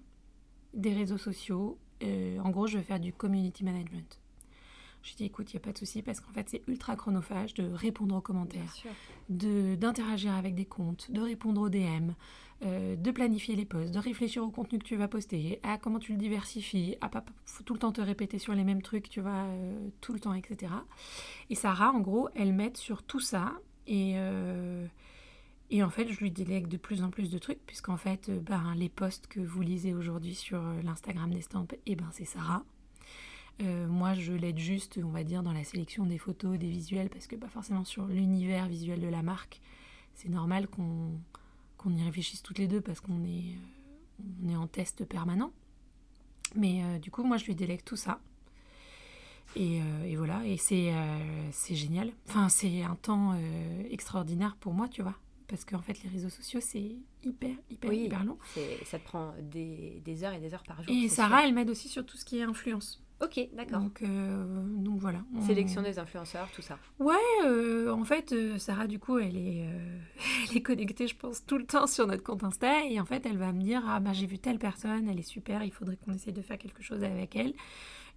des 0.74 0.94
réseaux 0.94 1.18
sociaux. 1.18 1.78
en 2.02 2.50
gros, 2.50 2.68
je 2.68 2.78
veux 2.78 2.84
faire 2.84 3.00
du 3.00 3.14
community 3.14 3.64
management. 3.64 4.20
Je 5.04 5.16
dit, 5.16 5.26
écoute, 5.26 5.52
il 5.52 5.58
n'y 5.58 5.62
a 5.62 5.66
pas 5.66 5.74
de 5.74 5.78
souci 5.78 6.02
parce 6.02 6.22
qu'en 6.22 6.32
fait, 6.32 6.50
c'est 6.50 6.62
ultra 6.68 6.96
chronophage 6.96 7.54
de 7.56 7.70
répondre 7.70 8.16
aux 8.16 8.22
commentaires, 8.22 8.74
d'interagir 9.30 10.34
avec 10.34 10.56
des 10.56 10.66
comptes, 10.66 11.12
de 11.12 11.20
répondre 11.20 11.60
aux 11.62 11.70
DM, 11.70 12.14
euh, 12.66 12.96
de 12.96 13.12
planifier 13.12 13.56
les 13.56 13.66
posts, 13.66 13.94
de 13.94 14.00
réfléchir 14.00 14.44
au 14.44 14.50
contenu 14.50 14.80
que 14.80 14.86
tu 14.86 14.96
vas 14.96 15.10
poster, 15.10 15.60
à 15.64 15.78
comment 15.78 16.00
tu 16.00 16.14
le 16.14 16.18
diversifies, 16.18 16.96
à 17.02 17.10
pas 17.10 17.26
tout 17.66 17.74
le 17.74 17.80
temps 17.80 17.92
te 17.92 18.00
répéter 18.00 18.40
sur 18.40 18.54
les 18.54 18.64
mêmes 18.64 18.82
trucs, 18.82 19.10
tu 19.10 19.20
vois, 19.20 19.32
euh, 19.32 19.90
tout 20.00 20.14
le 20.14 20.20
temps, 20.20 20.34
etc. 20.34 20.72
Et 21.50 21.56
Sarah, 21.56 21.92
en 21.92 22.00
gros, 22.00 22.30
elle 22.36 22.54
m'aide 22.54 22.78
sur 22.78 23.04
tout 23.04 23.20
ça 23.20 23.54
et. 23.88 24.14
Euh, 24.16 24.86
et 25.70 25.82
en 25.82 25.90
fait, 25.90 26.08
je 26.08 26.20
lui 26.20 26.30
délègue 26.30 26.68
de 26.68 26.78
plus 26.78 27.02
en 27.02 27.10
plus 27.10 27.32
de 27.32 27.40
trucs, 27.40 27.66
puisqu'en 27.66 27.98
fait, 27.98 28.30
ben, 28.30 28.76
les 28.76 28.90
posts 28.90 29.26
que 29.26 29.40
vous 29.40 29.62
lisez 29.62 29.96
aujourd'hui 29.96 30.36
sur 30.36 30.62
l'Instagram 30.84 31.34
d'Estampes, 31.34 31.74
et 31.74 31.94
eh 31.94 31.96
ben, 31.96 32.10
c'est 32.12 32.26
Sarah. 32.26 32.64
Moi, 33.60 34.14
je 34.14 34.34
l'aide 34.34 34.60
juste, 34.60 35.00
on 35.04 35.10
va 35.10 35.24
dire, 35.24 35.42
dans 35.42 35.54
la 35.54 35.64
sélection 35.64 36.06
des 36.06 36.20
photos, 36.20 36.60
des 36.60 36.70
visuels, 36.70 37.10
parce 37.10 37.26
que 37.26 37.36
pas 37.36 37.48
forcément 37.48 37.86
sur 37.86 38.06
l'univers 38.06 38.68
visuel 38.68 39.00
de 39.00 39.08
la 39.08 39.24
marque, 39.24 39.62
c'est 40.14 40.30
normal 40.30 40.68
qu'on 40.68 41.18
y 41.92 42.04
réfléchisse 42.04 42.42
toutes 42.42 42.60
les 42.60 42.68
deux 42.68 42.82
parce 42.82 43.00
qu'on 43.00 43.24
est, 43.24 43.56
euh, 43.56 44.24
on 44.44 44.50
est 44.50 44.56
en 44.56 44.68
test 44.68 45.06
permanent. 45.06 45.52
Mais 46.56 46.84
euh, 46.84 47.00
du 47.00 47.12
coup, 47.12 47.24
moi, 47.24 47.38
je 47.38 47.46
lui 47.46 47.56
délègue 47.56 47.84
tout 47.84 47.96
ça. 47.96 48.20
Et, 49.56 49.82
et 50.06 50.16
voilà, 50.16 50.44
et 50.48 50.58
c'est 50.58 50.92
génial. 51.76 52.12
Enfin, 52.28 52.50
c'est 52.50 52.82
un 52.82 52.96
temps 52.96 53.38
extraordinaire 53.92 54.56
pour 54.56 54.74
moi, 54.74 54.88
tu 54.88 55.04
vois. 55.04 55.16
Parce 55.48 55.64
qu'en 55.64 55.82
fait, 55.82 56.02
les 56.02 56.10
réseaux 56.10 56.30
sociaux, 56.30 56.60
c'est 56.60 56.96
hyper, 57.24 57.56
hyper, 57.70 57.94
hyper 57.94 58.24
long. 58.24 58.40
Ça 58.86 58.98
te 58.98 59.04
prend 59.04 59.36
des, 59.40 60.02
des, 60.04 60.24
heures 60.24 60.34
et 60.34 60.40
des 60.40 60.56
heures 60.56 60.64
par 60.64 60.82
jour. 60.82 60.92
Et 60.92 61.08
Sarah, 61.08 61.46
elle 61.46 61.54
m'aide 61.54 61.70
aussi 61.70 61.88
sur 61.88 62.04
tout 62.04 62.18
ce 62.18 62.26
qui 62.26 62.40
est 62.40 62.44
influence. 62.44 63.04
Ok, 63.24 63.40
d'accord. 63.54 63.80
Donc, 63.80 64.02
euh, 64.02 64.64
donc 64.66 65.00
voilà. 65.00 65.20
Sélection 65.46 65.82
des 65.82 65.98
influenceurs, 65.98 66.50
tout 66.54 66.62
ça. 66.62 66.78
Ouais, 67.00 67.16
euh, 67.46 67.90
en 67.92 68.04
fait, 68.04 68.34
euh, 68.34 68.58
Sarah, 68.58 68.88
du 68.88 69.00
coup, 69.00 69.18
elle 69.18 69.38
est, 69.38 69.66
elle 70.50 70.58
est 70.58 70.62
connectée, 70.62 71.08
je 71.08 71.16
pense, 71.16 71.46
tout 71.46 71.58
le 71.58 71.66
temps 71.66 71.88
sur 71.88 72.06
notre 72.08 72.24
compte 72.24 72.44
Insta. 72.44 72.86
Et 72.86 73.00
en 73.00 73.06
fait, 73.06 73.26
elle 73.26 73.38
va 73.38 73.54
me 73.54 73.62
dire 73.62 73.84
Ah, 73.88 74.00
bah, 74.00 74.12
j'ai 74.14 74.26
vu 74.26 74.40
telle 74.40 74.60
personne, 74.60 75.08
elle 75.08 75.20
est 75.20 75.22
super, 75.22 75.64
il 75.64 75.72
faudrait 75.72 75.98
qu'on 75.98 76.14
essaye 76.14 76.34
de 76.34 76.42
faire 76.42 76.58
quelque 76.58 76.84
chose 76.84 77.04
avec 77.04 77.36
elle. 77.36 77.54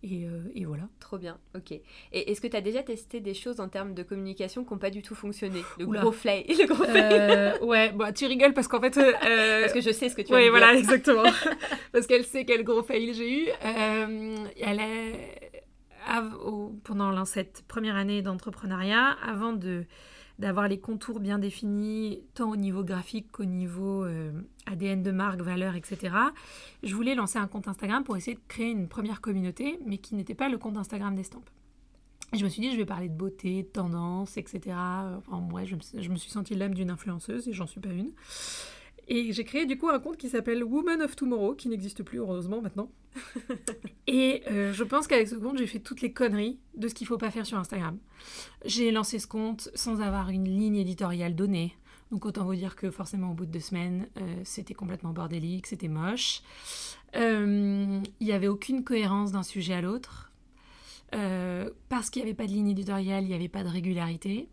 Euh, 0.04 0.42
et, 0.54 0.64
voilà. 0.64 0.84
Trop 1.00 1.18
bien, 1.18 1.38
ok. 1.54 1.72
Et 1.72 1.82
est-ce 2.12 2.40
que 2.40 2.46
tu 2.46 2.56
as 2.56 2.60
déjà 2.60 2.82
testé 2.82 3.20
des 3.20 3.34
choses 3.34 3.60
en 3.60 3.68
termes 3.68 3.94
de 3.94 4.02
communication 4.02 4.64
qui 4.64 4.72
n'ont 4.72 4.78
pas 4.78 4.90
du 4.90 5.02
tout 5.02 5.14
fonctionné? 5.14 5.62
Le 5.78 5.86
gros 5.86 6.12
fail. 6.12 6.44
Le 6.48 6.66
gros 6.66 6.84
euh, 6.84 7.58
ouais, 7.64 7.92
bah, 7.92 8.12
tu 8.12 8.26
rigoles 8.26 8.52
parce 8.52 8.68
qu'en 8.68 8.80
fait. 8.80 8.96
Euh, 8.96 9.12
parce 9.62 9.72
que 9.72 9.80
je 9.80 9.90
sais 9.90 10.08
ce 10.08 10.14
que 10.14 10.22
tu 10.22 10.32
veux 10.32 10.38
dire. 10.38 10.46
Oui, 10.46 10.50
voilà, 10.50 10.74
exactement. 10.74 11.24
parce 11.92 12.06
qu'elle 12.06 12.24
sait 12.24 12.44
quel 12.44 12.62
gros 12.62 12.82
fail 12.82 13.14
j'ai 13.14 13.44
eu. 13.44 13.48
elle 13.62 14.80
a, 16.06 16.22
pendant 16.84 17.24
cette 17.24 17.64
première 17.66 17.96
année 17.96 18.22
d'entrepreneuriat, 18.22 19.16
avant 19.22 19.52
de 19.52 19.84
d'avoir 20.38 20.68
les 20.68 20.78
contours 20.78 21.20
bien 21.20 21.38
définis, 21.38 22.22
tant 22.34 22.50
au 22.50 22.56
niveau 22.56 22.84
graphique 22.84 23.30
qu'au 23.32 23.44
niveau 23.44 24.04
euh, 24.04 24.32
ADN 24.66 25.02
de 25.02 25.10
marque, 25.10 25.40
valeur, 25.40 25.74
etc. 25.76 26.14
Je 26.82 26.94
voulais 26.94 27.14
lancer 27.14 27.38
un 27.38 27.46
compte 27.46 27.68
Instagram 27.68 28.04
pour 28.04 28.16
essayer 28.16 28.36
de 28.36 28.42
créer 28.48 28.70
une 28.70 28.88
première 28.88 29.20
communauté, 29.20 29.78
mais 29.86 29.98
qui 29.98 30.14
n'était 30.14 30.34
pas 30.34 30.48
le 30.48 30.58
compte 30.58 30.76
Instagram 30.76 31.14
d'Estampes. 31.14 31.48
Je 32.32 32.42
me 32.44 32.48
suis 32.48 32.60
dit, 32.60 32.72
je 32.72 32.76
vais 32.76 32.84
parler 32.84 33.08
de 33.08 33.14
beauté, 33.14 33.62
de 33.62 33.68
tendance, 33.68 34.36
etc. 34.36 34.60
Enfin, 34.66 35.40
moi, 35.40 35.64
je, 35.64 35.76
je 35.94 36.08
me 36.10 36.16
suis 36.16 36.30
sentie 36.30 36.54
l'âme 36.54 36.74
d'une 36.74 36.90
influenceuse, 36.90 37.48
et 37.48 37.52
j'en 37.52 37.66
suis 37.66 37.80
pas 37.80 37.92
une. 37.92 38.10
Et 39.08 39.32
j'ai 39.32 39.44
créé 39.44 39.66
du 39.66 39.78
coup 39.78 39.88
un 39.88 40.00
compte 40.00 40.16
qui 40.16 40.28
s'appelle 40.28 40.64
Woman 40.64 41.00
of 41.00 41.14
Tomorrow, 41.14 41.54
qui 41.54 41.68
n'existe 41.68 42.02
plus 42.02 42.18
heureusement 42.18 42.60
maintenant. 42.60 42.90
et 44.06 44.42
euh, 44.50 44.72
je 44.72 44.84
pense 44.84 45.06
qu'avec 45.06 45.28
ce 45.28 45.36
compte, 45.36 45.58
j'ai 45.58 45.66
fait 45.66 45.78
toutes 45.78 46.00
les 46.00 46.12
conneries 46.12 46.58
de 46.74 46.88
ce 46.88 46.94
qu'il 46.94 47.06
faut 47.06 47.18
pas 47.18 47.30
faire 47.30 47.46
sur 47.46 47.58
Instagram. 47.58 47.98
J'ai 48.64 48.90
lancé 48.90 49.18
ce 49.18 49.28
compte 49.28 49.70
sans 49.74 50.00
avoir 50.00 50.30
une 50.30 50.44
ligne 50.44 50.76
éditoriale 50.76 51.36
donnée. 51.36 51.76
Donc 52.10 52.24
autant 52.24 52.44
vous 52.44 52.54
dire 52.54 52.76
que 52.76 52.90
forcément 52.90 53.30
au 53.30 53.34
bout 53.34 53.46
de 53.46 53.52
deux 53.52 53.60
semaines, 53.60 54.08
euh, 54.18 54.40
c'était 54.44 54.74
complètement 54.74 55.12
bordélique, 55.12 55.66
c'était 55.68 55.88
moche. 55.88 56.42
Euh, 57.14 58.00
il 58.20 58.26
n'y 58.26 58.32
avait 58.32 58.48
aucune 58.48 58.82
cohérence 58.82 59.32
d'un 59.32 59.42
sujet 59.44 59.74
à 59.74 59.80
l'autre. 59.80 60.32
parce 61.88 62.10
qu'il 62.10 62.22
n'y 62.22 62.28
avait 62.28 62.36
pas 62.36 62.46
de 62.46 62.52
ligne 62.52 62.68
éditoriale, 62.68 63.22
il 63.22 63.28
n'y 63.28 63.34
avait 63.34 63.48
pas 63.48 63.62
de 63.62 63.68
régularité. 63.68 64.48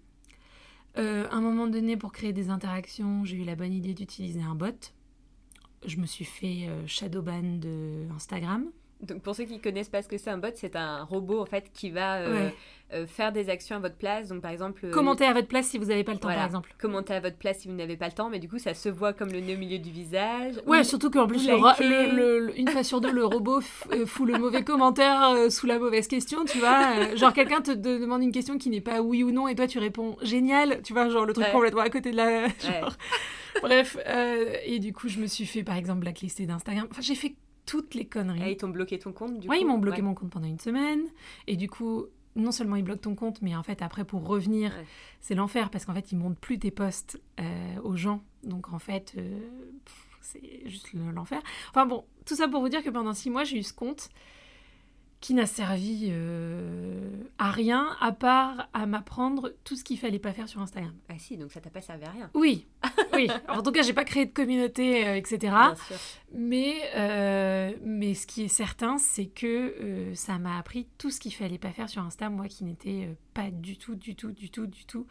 Euh, 0.97 1.27
à 1.29 1.35
un 1.35 1.41
moment 1.41 1.67
donné, 1.67 1.97
pour 1.97 2.11
créer 2.11 2.33
des 2.33 2.49
interactions, 2.49 3.25
j'ai 3.25 3.37
eu 3.37 3.43
la 3.43 3.55
bonne 3.55 3.73
idée 3.73 3.93
d'utiliser 3.93 4.41
un 4.41 4.55
bot. 4.55 4.93
Je 5.85 5.97
me 5.97 6.05
suis 6.05 6.25
fait 6.25 6.67
euh, 6.67 6.85
shadowban 6.87 7.57
de 7.59 8.07
Instagram. 8.15 8.69
Donc 9.03 9.21
pour 9.21 9.35
ceux 9.35 9.43
qui 9.43 9.59
connaissent 9.59 9.89
pas 9.89 10.01
ce 10.01 10.07
que 10.07 10.17
c'est 10.17 10.29
un 10.29 10.37
bot, 10.37 10.47
c'est 10.55 10.75
un 10.75 11.03
robot 11.03 11.41
en 11.41 11.45
fait 11.45 11.69
qui 11.73 11.89
va 11.89 12.17
euh, 12.17 12.49
euh, 12.93 13.05
faire 13.05 13.31
des 13.31 13.49
actions 13.49 13.75
à 13.75 13.79
votre 13.79 13.95
place. 13.95 14.29
Donc 14.29 14.41
par 14.41 14.51
exemple, 14.51 14.89
commenter 14.91 15.25
à 15.25 15.33
votre 15.33 15.47
place 15.47 15.67
si 15.67 15.77
vous 15.77 15.85
n'avez 15.85 16.03
pas 16.03 16.13
le 16.13 16.19
temps 16.19 16.29
par 16.29 16.45
exemple. 16.45 16.73
Commenter 16.79 17.13
à 17.13 17.19
votre 17.19 17.37
place 17.37 17.59
si 17.59 17.67
vous 17.67 17.73
n'avez 17.73 17.97
pas 17.97 18.07
le 18.07 18.13
temps, 18.13 18.29
mais 18.29 18.39
du 18.39 18.47
coup 18.47 18.59
ça 18.59 18.73
se 18.73 18.89
voit 18.89 19.13
comme 19.13 19.31
le 19.31 19.39
nez 19.39 19.55
au 19.55 19.57
milieu 19.57 19.77
du 19.77 19.91
visage. 19.91 20.55
Ouais, 20.65 20.83
surtout 20.83 21.09
qu'en 21.09 21.27
plus 21.27 21.47
le, 21.47 22.53
une 22.57 22.69
fois 22.69 22.83
sur 22.83 23.01
deux 23.01 23.11
le 23.11 23.25
robot 23.25 23.59
euh, 23.91 24.05
fout 24.05 24.27
le 24.27 24.37
mauvais 24.37 24.63
commentaire 24.63 25.51
sous 25.51 25.67
la 25.67 25.79
mauvaise 25.79 26.07
question, 26.07 26.45
tu 26.45 26.59
vois. 26.59 27.15
genre 27.15 27.33
quelqu'un 27.33 27.61
te, 27.61 27.71
demande 27.71 28.23
une 28.23 28.31
question 28.31 28.57
qui 28.57 28.69
n'est 28.69 28.81
pas 28.81 29.01
oui 29.01 29.23
ou 29.23 29.31
non 29.31 29.47
et 29.47 29.55
toi 29.55 29.67
tu 29.67 29.79
réponds 29.79 30.15
génial, 30.21 30.81
tu 30.83 30.93
vois, 30.93 31.09
genre 31.09 31.25
le 31.25 31.33
truc 31.33 31.51
complètement 31.51 31.81
à 31.81 31.89
côté 31.89 32.11
de 32.11 32.17
la. 32.17 32.47
Bref, 33.61 33.97
et 34.65 34.79
du 34.79 34.93
coup 34.93 35.09
je 35.09 35.19
me 35.19 35.27
suis 35.27 35.45
fait 35.45 35.63
par 35.63 35.75
exemple 35.75 35.99
blacklister 35.99 36.45
d'Instagram. 36.45 36.87
Enfin 36.89 37.01
j'ai 37.01 37.15
fait 37.15 37.35
toutes 37.65 37.95
les 37.95 38.05
conneries. 38.05 38.43
Et 38.43 38.51
ils 38.51 38.57
t'ont 38.57 38.69
bloqué 38.69 38.99
ton 38.99 39.11
compte 39.11 39.39
du 39.39 39.47
ouais, 39.47 39.61
ils 39.61 39.67
m'ont 39.67 39.77
bloqué 39.77 40.01
mon 40.01 40.13
compte 40.13 40.29
pendant 40.29 40.47
une 40.47 40.59
semaine. 40.59 41.01
Et 41.47 41.55
du 41.55 41.69
coup, 41.69 42.05
non 42.35 42.51
seulement 42.51 42.75
ils 42.75 42.83
bloquent 42.83 43.01
ton 43.01 43.15
compte, 43.15 43.41
mais 43.41 43.55
en 43.55 43.63
fait, 43.63 43.81
après, 43.81 44.05
pour 44.05 44.27
revenir, 44.27 44.73
c'est 45.21 45.35
l'enfer 45.35 45.69
parce 45.69 45.85
qu'en 45.85 45.93
fait, 45.93 46.11
ils 46.11 46.17
montrent 46.17 46.39
plus 46.39 46.59
tes 46.59 46.71
posts 46.71 47.21
euh, 47.39 47.43
aux 47.83 47.95
gens. 47.95 48.21
Donc, 48.43 48.73
en 48.73 48.79
fait, 48.79 49.13
euh, 49.17 49.39
c'est 50.21 50.67
juste 50.67 50.89
l'enfer. 50.93 51.41
Enfin 51.69 51.85
bon, 51.85 52.05
tout 52.25 52.35
ça 52.35 52.47
pour 52.47 52.61
vous 52.61 52.69
dire 52.69 52.83
que 52.83 52.89
pendant 52.89 53.13
six 53.13 53.29
mois, 53.29 53.43
j'ai 53.43 53.57
eu 53.57 53.63
ce 53.63 53.73
compte 53.73 54.09
qui 55.23 55.33
n'a 55.33 55.45
servi 55.45 56.09
euh, 56.09 57.09
à 57.37 57.49
rien 57.49 57.95
à 58.01 58.11
part 58.11 58.67
à 58.73 58.85
m'apprendre 58.85 59.53
tout 59.63 59.77
ce 59.77 59.85
qu'il 59.85 59.97
fallait 59.97 60.19
pas 60.19 60.33
faire 60.33 60.49
sur 60.49 60.59
Instagram. 60.59 60.93
Ah 61.07 61.13
si, 61.17 61.37
donc 61.37 61.53
ça 61.53 61.61
t'a 61.61 61.69
pas 61.69 61.79
servi 61.79 62.03
à 62.03 62.09
rien. 62.09 62.29
Oui, 62.33 62.67
oui. 63.13 63.29
en 63.47 63.63
tout 63.63 63.71
cas, 63.71 63.83
j'ai 63.83 63.93
pas 63.93 64.03
créé 64.03 64.25
de 64.25 64.33
communauté, 64.33 65.07
euh, 65.07 65.15
etc. 65.15 65.37
Bien 65.39 65.75
sûr. 65.75 65.95
Mais, 66.33 66.75
euh, 66.97 67.71
mais 67.85 68.15
ce 68.15 68.27
qui 68.27 68.43
est 68.43 68.49
certain, 68.49 68.97
c'est 68.97 69.27
que 69.27 70.11
ça 70.13 70.39
m'a 70.39 70.57
appris 70.57 70.89
tout 70.97 71.09
ce 71.09 71.21
qu'il 71.21 71.33
fallait 71.33 71.57
pas 71.57 71.71
faire 71.71 71.87
sur 71.87 72.01
Insta, 72.01 72.29
moi 72.29 72.49
qui 72.49 72.65
n'étais 72.65 73.15
pas 73.33 73.49
du 73.49 73.77
tout, 73.77 73.95
du 73.95 74.17
tout, 74.17 74.31
du 74.31 74.49
tout, 74.49 74.67
du 74.67 74.83
tout 74.83 75.07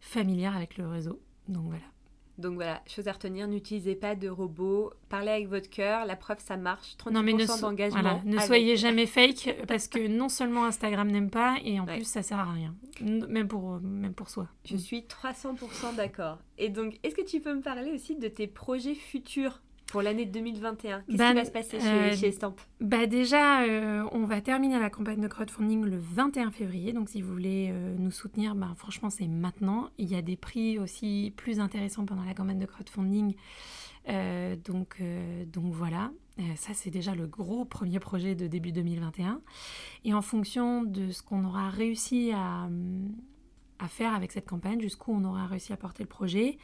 familière 0.00 0.56
avec 0.56 0.78
le 0.78 0.88
réseau. 0.88 1.20
Donc 1.48 1.66
voilà. 1.66 1.91
Donc 2.38 2.54
voilà, 2.54 2.82
chose 2.86 3.08
à 3.08 3.12
retenir, 3.12 3.46
n'utilisez 3.46 3.94
pas 3.94 4.14
de 4.14 4.28
robots, 4.28 4.92
parlez 5.08 5.30
avec 5.30 5.48
votre 5.48 5.68
cœur, 5.68 6.06
la 6.06 6.16
preuve 6.16 6.38
ça 6.40 6.56
marche, 6.56 6.96
30% 6.96 7.12
non, 7.12 7.22
mais 7.22 7.34
d'engagement. 7.34 8.22
ne 8.24 8.38
soyez 8.38 8.76
jamais 8.76 9.06
fake 9.06 9.64
parce 9.68 9.86
que 9.86 10.08
non 10.08 10.28
seulement 10.28 10.64
Instagram 10.64 11.10
n'aime 11.10 11.30
pas 11.30 11.56
et 11.62 11.78
en 11.78 11.84
plus 11.86 12.04
ça 12.04 12.22
sert 12.22 12.38
à 12.38 12.52
rien, 12.52 12.74
même 13.00 13.48
pour, 13.48 13.80
même 13.80 14.14
pour 14.14 14.30
soi. 14.30 14.48
Je 14.64 14.76
suis 14.76 15.00
300% 15.00 15.94
d'accord. 15.96 16.38
Et 16.58 16.68
donc, 16.68 16.98
est-ce 17.02 17.14
que 17.14 17.24
tu 17.24 17.40
peux 17.40 17.54
me 17.54 17.62
parler 17.62 17.92
aussi 17.92 18.16
de 18.16 18.28
tes 18.28 18.46
projets 18.46 18.94
futurs? 18.94 19.60
Pour 19.92 20.00
l'année 20.00 20.24
2021 20.24 21.02
Qu'est-ce 21.02 21.10
qui 21.10 21.16
bah, 21.18 21.34
va 21.34 21.44
se 21.44 21.50
passer 21.50 21.78
chez, 21.78 21.86
euh, 21.86 22.16
chez 22.16 22.28
Estampe 22.28 22.60
bah 22.80 23.06
Déjà, 23.06 23.62
euh, 23.62 24.02
on 24.12 24.24
va 24.24 24.40
terminer 24.40 24.78
la 24.78 24.88
campagne 24.88 25.20
de 25.20 25.28
crowdfunding 25.28 25.84
le 25.84 25.98
21 25.98 26.50
février. 26.50 26.94
Donc, 26.94 27.10
si 27.10 27.20
vous 27.20 27.30
voulez 27.30 27.68
euh, 27.70 27.94
nous 27.98 28.10
soutenir, 28.10 28.54
bah, 28.54 28.72
franchement, 28.76 29.10
c'est 29.10 29.28
maintenant. 29.28 29.90
Il 29.98 30.10
y 30.10 30.16
a 30.16 30.22
des 30.22 30.36
prix 30.36 30.78
aussi 30.78 31.34
plus 31.36 31.60
intéressants 31.60 32.06
pendant 32.06 32.24
la 32.24 32.32
campagne 32.32 32.58
de 32.58 32.66
crowdfunding. 32.66 33.34
donc, 34.64 35.02
donc 35.52 35.72
voilà. 35.74 36.10
ça, 36.56 36.72
c'est 36.72 36.90
déjà 36.90 37.14
le 37.14 37.26
gros 37.26 37.66
premier 37.66 38.00
projet 38.00 38.34
de 38.34 38.46
début 38.46 38.72
2021. 38.72 39.42
Et 40.06 40.14
en 40.14 40.22
fonction 40.22 40.84
de 40.84 41.10
ce 41.10 41.22
qu'on 41.22 41.44
aura 41.44 41.68
réussi 41.68 42.32
à, 42.34 42.66
à 43.82 43.88
faire 43.88 44.14
avec 44.14 44.32
cette 44.32 44.46
campagne, 44.46 44.80
jusqu'où 44.80 45.12
on 45.12 45.24
aura 45.24 45.46
réussi 45.46 45.72
à 45.72 45.76
porter 45.76 46.02
le 46.02 46.08
projet. 46.08 46.58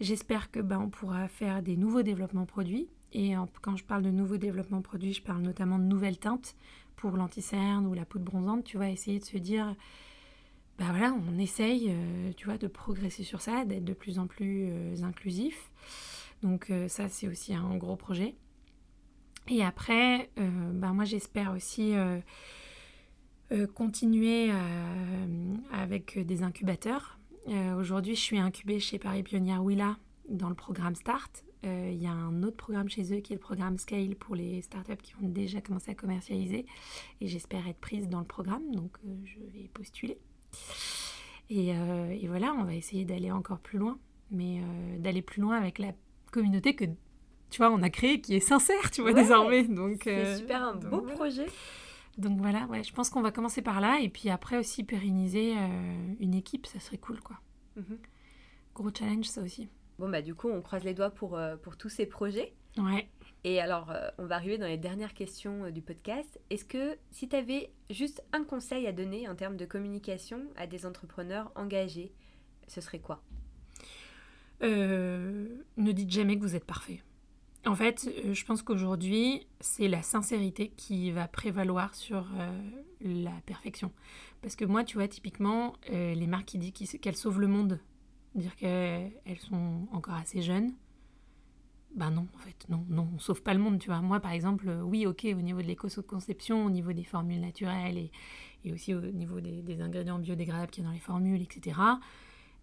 J'espère 0.00 0.50
que 0.50 0.60
ben, 0.60 0.78
on 0.78 0.90
pourra 0.90 1.28
faire 1.28 1.62
des 1.62 1.76
nouveaux 1.76 2.02
développements 2.02 2.46
produits. 2.46 2.88
Et 3.12 3.32
quand 3.62 3.74
je 3.76 3.84
parle 3.84 4.02
de 4.02 4.10
nouveaux 4.10 4.36
développements 4.36 4.82
produits, 4.82 5.14
je 5.14 5.22
parle 5.22 5.40
notamment 5.40 5.78
de 5.78 5.84
nouvelles 5.84 6.18
teintes 6.18 6.56
pour 6.96 7.12
l'anticerne 7.12 7.86
ou 7.86 7.94
la 7.94 8.04
poudre 8.04 8.24
bronzante. 8.24 8.64
Tu 8.64 8.76
vas 8.76 8.90
essayer 8.90 9.18
de 9.18 9.24
se 9.24 9.38
dire, 9.38 9.74
ben 10.78 10.90
voilà, 10.90 11.12
on 11.12 11.38
essaye, 11.38 11.88
euh, 11.90 12.32
tu 12.36 12.44
vois, 12.44 12.56
de 12.56 12.68
progresser 12.68 13.24
sur 13.24 13.40
ça, 13.40 13.64
d'être 13.64 13.84
de 13.84 13.94
plus 13.94 14.18
en 14.18 14.26
plus 14.26 14.68
euh, 14.68 15.02
inclusif. 15.02 15.70
Donc 16.42 16.70
euh, 16.70 16.86
ça, 16.88 17.08
c'est 17.08 17.26
aussi 17.26 17.52
un 17.54 17.76
gros 17.76 17.96
projet. 17.96 18.34
Et 19.48 19.64
après, 19.64 20.28
ben 20.36 20.92
moi, 20.92 21.06
j'espère 21.06 21.54
aussi 21.54 21.94
continuer 23.74 24.50
euh, 24.50 24.54
avec 25.72 26.18
des 26.18 26.42
incubateurs. 26.42 27.18
Euh, 27.48 27.74
aujourd'hui, 27.76 28.14
je 28.14 28.20
suis 28.20 28.38
incubée 28.38 28.78
chez 28.78 28.98
Paris 28.98 29.22
Pionnière 29.22 29.64
Willa 29.64 29.96
dans 30.28 30.48
le 30.48 30.54
programme 30.54 30.94
Start. 30.94 31.44
Euh, 31.64 31.90
il 31.92 32.00
y 32.00 32.06
a 32.06 32.12
un 32.12 32.42
autre 32.42 32.56
programme 32.56 32.88
chez 32.88 33.14
eux 33.14 33.20
qui 33.20 33.32
est 33.32 33.36
le 33.36 33.40
programme 33.40 33.78
Scale 33.78 34.14
pour 34.14 34.36
les 34.36 34.62
startups 34.62 34.96
qui 35.02 35.14
ont 35.22 35.28
déjà 35.28 35.60
commencé 35.60 35.90
à 35.90 35.94
commercialiser. 35.94 36.66
Et 37.20 37.26
j'espère 37.26 37.66
être 37.66 37.78
prise 37.78 38.08
dans 38.08 38.20
le 38.20 38.26
programme, 38.26 38.74
donc 38.74 38.96
euh, 39.06 39.14
je 39.24 39.38
vais 39.52 39.68
postuler. 39.68 40.18
Et, 41.50 41.68
et, 41.70 42.28
voilà, 42.28 42.52
on 42.58 42.64
va 42.64 42.74
essayer 42.74 43.06
d'aller 43.06 43.30
encore 43.30 43.58
plus 43.58 43.78
loin, 43.78 43.98
mais 44.30 44.60
d'aller 44.98 45.22
plus 45.22 45.40
loin 45.40 45.56
avec 45.56 45.78
la 45.78 45.92
communauté 46.30 46.74
que 46.74 46.84
tu 46.84 47.56
vois, 47.56 47.70
on 47.70 47.82
a 47.82 47.88
créé 47.88 48.20
qui 48.20 48.34
est 48.34 48.40
sincère, 48.40 48.90
tu 48.90 49.00
vois, 49.00 49.14
désormais. 49.14 49.64
Donc, 49.64 50.02
c'est 50.04 50.36
super 50.36 50.62
un 50.62 50.74
beau 50.74 51.00
projet. 51.00 51.46
Donc 52.18 52.40
voilà, 52.40 52.66
ouais, 52.66 52.82
je 52.82 52.92
pense 52.92 53.10
qu'on 53.10 53.22
va 53.22 53.30
commencer 53.30 53.62
par 53.62 53.80
là 53.80 54.00
et 54.00 54.08
puis 54.08 54.28
après 54.28 54.58
aussi 54.58 54.82
pérenniser 54.82 55.54
une 56.18 56.34
équipe, 56.34 56.66
ça 56.66 56.80
serait 56.80 56.98
cool, 56.98 57.20
quoi. 57.20 57.36
Mhm. 57.76 57.98
Gros 58.74 58.90
challenge, 58.92 59.26
ça 59.26 59.42
aussi. 59.42 59.68
Bon, 59.98 60.08
bah 60.08 60.22
du 60.22 60.34
coup, 60.34 60.48
on 60.48 60.62
croise 60.62 60.84
les 60.84 60.94
doigts 60.94 61.10
pour, 61.10 61.36
euh, 61.36 61.56
pour 61.56 61.76
tous 61.76 61.88
ces 61.88 62.06
projets. 62.06 62.54
Ouais. 62.76 63.08
Et 63.42 63.60
alors, 63.60 63.90
euh, 63.90 64.08
on 64.18 64.26
va 64.26 64.36
arriver 64.36 64.58
dans 64.58 64.66
les 64.66 64.78
dernières 64.78 65.14
questions 65.14 65.64
euh, 65.64 65.70
du 65.72 65.82
podcast. 65.82 66.40
Est-ce 66.50 66.64
que 66.64 66.96
si 67.10 67.28
tu 67.28 67.34
avais 67.34 67.72
juste 67.90 68.22
un 68.32 68.44
conseil 68.44 68.86
à 68.86 68.92
donner 68.92 69.28
en 69.28 69.34
termes 69.34 69.56
de 69.56 69.64
communication 69.64 70.42
à 70.56 70.68
des 70.68 70.86
entrepreneurs 70.86 71.50
engagés, 71.56 72.12
ce 72.68 72.80
serait 72.80 73.00
quoi? 73.00 73.22
Ne 74.60 75.92
dites 75.92 76.10
jamais 76.10 76.36
que 76.36 76.42
vous 76.42 76.56
êtes 76.56 76.64
parfait. 76.64 77.00
En 77.68 77.74
fait, 77.74 78.10
je 78.32 78.44
pense 78.44 78.62
qu'aujourd'hui, 78.62 79.46
c'est 79.60 79.88
la 79.88 80.02
sincérité 80.02 80.72
qui 80.76 81.10
va 81.10 81.28
prévaloir 81.28 81.94
sur 81.94 82.26
la 83.02 83.32
perfection. 83.44 83.92
Parce 84.40 84.56
que 84.56 84.64
moi, 84.64 84.84
tu 84.84 84.96
vois, 84.96 85.06
typiquement, 85.06 85.74
les 85.90 86.26
marques 86.26 86.46
qui 86.46 86.58
disent 86.58 86.98
qu'elles 87.00 87.16
sauvent 87.16 87.40
le 87.40 87.46
monde 87.46 87.78
dire 88.34 88.56
qu'elles 88.56 89.38
sont 89.40 89.86
encore 89.92 90.14
assez 90.14 90.42
jeunes. 90.42 90.72
Ben 91.94 92.10
non, 92.10 92.26
en 92.34 92.38
fait, 92.38 92.68
non, 92.68 92.84
non, 92.88 93.08
on 93.14 93.18
sauve 93.18 93.42
pas 93.42 93.54
le 93.54 93.60
monde, 93.60 93.78
tu 93.78 93.88
vois. 93.88 94.00
Moi, 94.02 94.20
par 94.20 94.32
exemple, 94.32 94.68
oui, 94.84 95.06
ok, 95.06 95.26
au 95.32 95.40
niveau 95.40 95.62
de 95.62 95.66
l'éco-conception, 95.66 96.64
au 96.66 96.70
niveau 96.70 96.92
des 96.92 97.04
formules 97.04 97.40
naturelles 97.40 97.96
et, 97.96 98.12
et 98.64 98.72
aussi 98.72 98.94
au 98.94 99.00
niveau 99.00 99.40
des, 99.40 99.80
ingrédients 99.80 100.18
biodégradables 100.18 100.70
qu'il 100.70 100.84
y 100.84 100.86
a 100.86 100.88
dans 100.88 100.94
les 100.94 101.00
formules, 101.00 101.40
etc. 101.40 101.80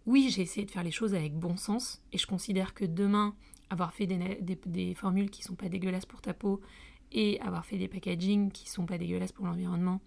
Oui, 0.05 0.29
j'ai 0.29 0.43
essayé 0.43 0.65
de 0.65 0.71
faire 0.71 0.83
les 0.83 0.91
choses 0.91 1.15
avec 1.15 1.33
bon 1.33 1.57
sens 1.57 2.01
et 2.13 2.17
je 2.19 2.27
considère 2.27 2.75
que 2.75 2.85
demain, 2.85 3.35
avoir 3.69 3.93
fait 3.93 4.07
des, 4.07 4.39
des, 4.65 4.93
formules 4.93 5.29
qui 5.29 5.43
sont 5.43 5.55
pas 5.55 5.69
dégueulasses 5.69 6.05
pour 6.05 6.21
ta 6.21 6.33
peau 6.33 6.61
et 7.11 7.39
avoir 7.41 7.65
fait 7.65 7.77
des 7.77 7.87
packaging 7.87 8.51
qui 8.51 8.69
sont 8.69 8.85
pas 8.85 8.97
dégueulasses 8.97 9.31
pour 9.31 9.45
l'environnement, 9.45 10.01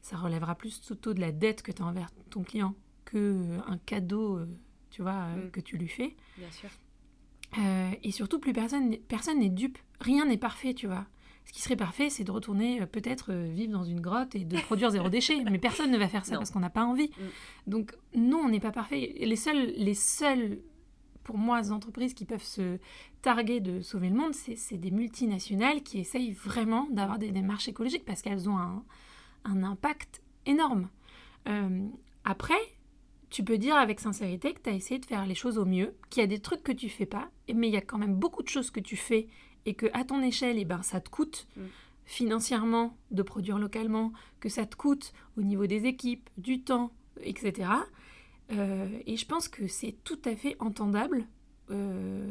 ça 0.00 0.16
relèvera 0.16 0.54
plus 0.54 0.80
plutôt 0.80 1.14
de 1.14 1.20
la 1.20 1.32
dette 1.32 1.62
que 1.62 1.72
tu 1.72 1.82
as 1.82 1.86
envers 1.86 2.10
ton 2.30 2.42
client 2.42 2.74
que 3.04 3.18
euh, 3.18 3.58
un 3.66 3.78
cadeau 3.78 4.38
euh, 4.38 4.46
tu 4.94 5.02
vois, 5.02 5.26
euh, 5.26 5.46
mm. 5.46 5.50
que 5.50 5.60
tu 5.60 5.76
lui 5.76 5.88
fais. 5.88 6.14
Bien 6.38 6.50
sûr. 6.52 6.68
Euh, 7.58 7.90
et 8.02 8.12
surtout, 8.12 8.38
plus 8.38 8.52
personne 8.52 8.96
personne 9.08 9.40
n'est 9.40 9.48
dupe. 9.48 9.78
Rien 10.00 10.24
n'est 10.24 10.38
parfait, 10.38 10.72
tu 10.72 10.86
vois. 10.86 11.06
Ce 11.46 11.52
qui 11.52 11.60
serait 11.60 11.76
parfait, 11.76 12.10
c'est 12.10 12.24
de 12.24 12.30
retourner 12.30 12.86
peut-être 12.86 13.32
vivre 13.32 13.72
dans 13.72 13.84
une 13.84 14.00
grotte 14.00 14.34
et 14.34 14.44
de 14.44 14.56
produire 14.60 14.90
zéro 14.90 15.08
déchet. 15.08 15.42
Mais 15.50 15.58
personne 15.58 15.90
ne 15.90 15.98
va 15.98 16.08
faire 16.08 16.24
ça 16.24 16.36
parce 16.36 16.50
qu'on 16.50 16.60
n'a 16.60 16.70
pas 16.70 16.84
envie. 16.84 17.08
Mm. 17.08 17.70
Donc, 17.70 17.96
non, 18.14 18.38
on 18.38 18.48
n'est 18.48 18.60
pas 18.60 18.70
parfait. 18.70 19.14
Les 19.20 19.36
seuls, 19.36 19.72
les 19.76 19.94
seuls, 19.94 20.60
pour 21.24 21.38
moi, 21.38 21.72
entreprises 21.72 22.14
qui 22.14 22.24
peuvent 22.24 22.44
se 22.44 22.78
targuer 23.22 23.60
de 23.60 23.80
sauver 23.80 24.10
le 24.10 24.16
monde, 24.16 24.34
c'est 24.34 24.76
des 24.76 24.90
multinationales 24.90 25.82
qui 25.82 25.98
essayent 25.98 26.32
vraiment 26.32 26.86
d'avoir 26.90 27.18
des 27.18 27.32
démarches 27.32 27.68
écologiques 27.68 28.04
parce 28.04 28.22
qu'elles 28.22 28.48
ont 28.48 28.58
un, 28.58 28.84
un, 29.44 29.62
impact 29.62 30.22
énorme. 30.46 30.88
après, 32.24 32.54
tu 33.30 33.42
peux 33.42 33.58
dire 33.58 33.74
avec 33.74 33.98
sincérité 33.98 34.52
que 34.54 34.60
tu 34.60 34.70
as 34.70 34.74
essayé 34.74 35.00
de 35.00 35.06
faire 35.06 35.26
les 35.26 35.34
choses 35.34 35.58
au 35.58 35.64
mieux, 35.64 35.94
qu'il 36.08 36.20
y 36.20 36.24
a 36.24 36.28
des 36.28 36.38
trucs 36.38 36.62
que 36.62 36.70
tu 36.70 36.88
fais 36.88 37.06
pas, 37.06 37.30
mais 37.52 37.68
il 37.68 37.74
y 37.74 37.76
a 37.76 37.80
quand 37.80 37.98
même 37.98 38.14
beaucoup 38.14 38.42
de 38.42 38.48
choses 38.48 38.70
que 38.70 38.80
tu 38.80 38.96
fais 38.96 39.26
et 39.66 39.74
que 39.74 39.86
à 39.92 40.04
ton 40.04 40.22
échelle, 40.22 40.58
eh 40.58 40.64
ben, 40.64 40.82
ça 40.82 41.00
te 41.00 41.08
coûte 41.08 41.48
mm. 41.56 41.62
financièrement 42.04 42.96
de 43.10 43.22
produire 43.22 43.58
localement, 43.58 44.12
que 44.40 44.48
ça 44.48 44.66
te 44.66 44.76
coûte 44.76 45.12
au 45.36 45.42
niveau 45.42 45.66
des 45.66 45.86
équipes, 45.86 46.28
du 46.38 46.62
temps, 46.62 46.92
etc. 47.22 47.70
Euh, 48.52 48.86
et 49.06 49.16
je 49.16 49.26
pense 49.26 49.48
que 49.48 49.66
c'est 49.66 49.96
tout 50.04 50.20
à 50.24 50.36
fait 50.36 50.56
entendable 50.58 51.26
euh, 51.70 52.30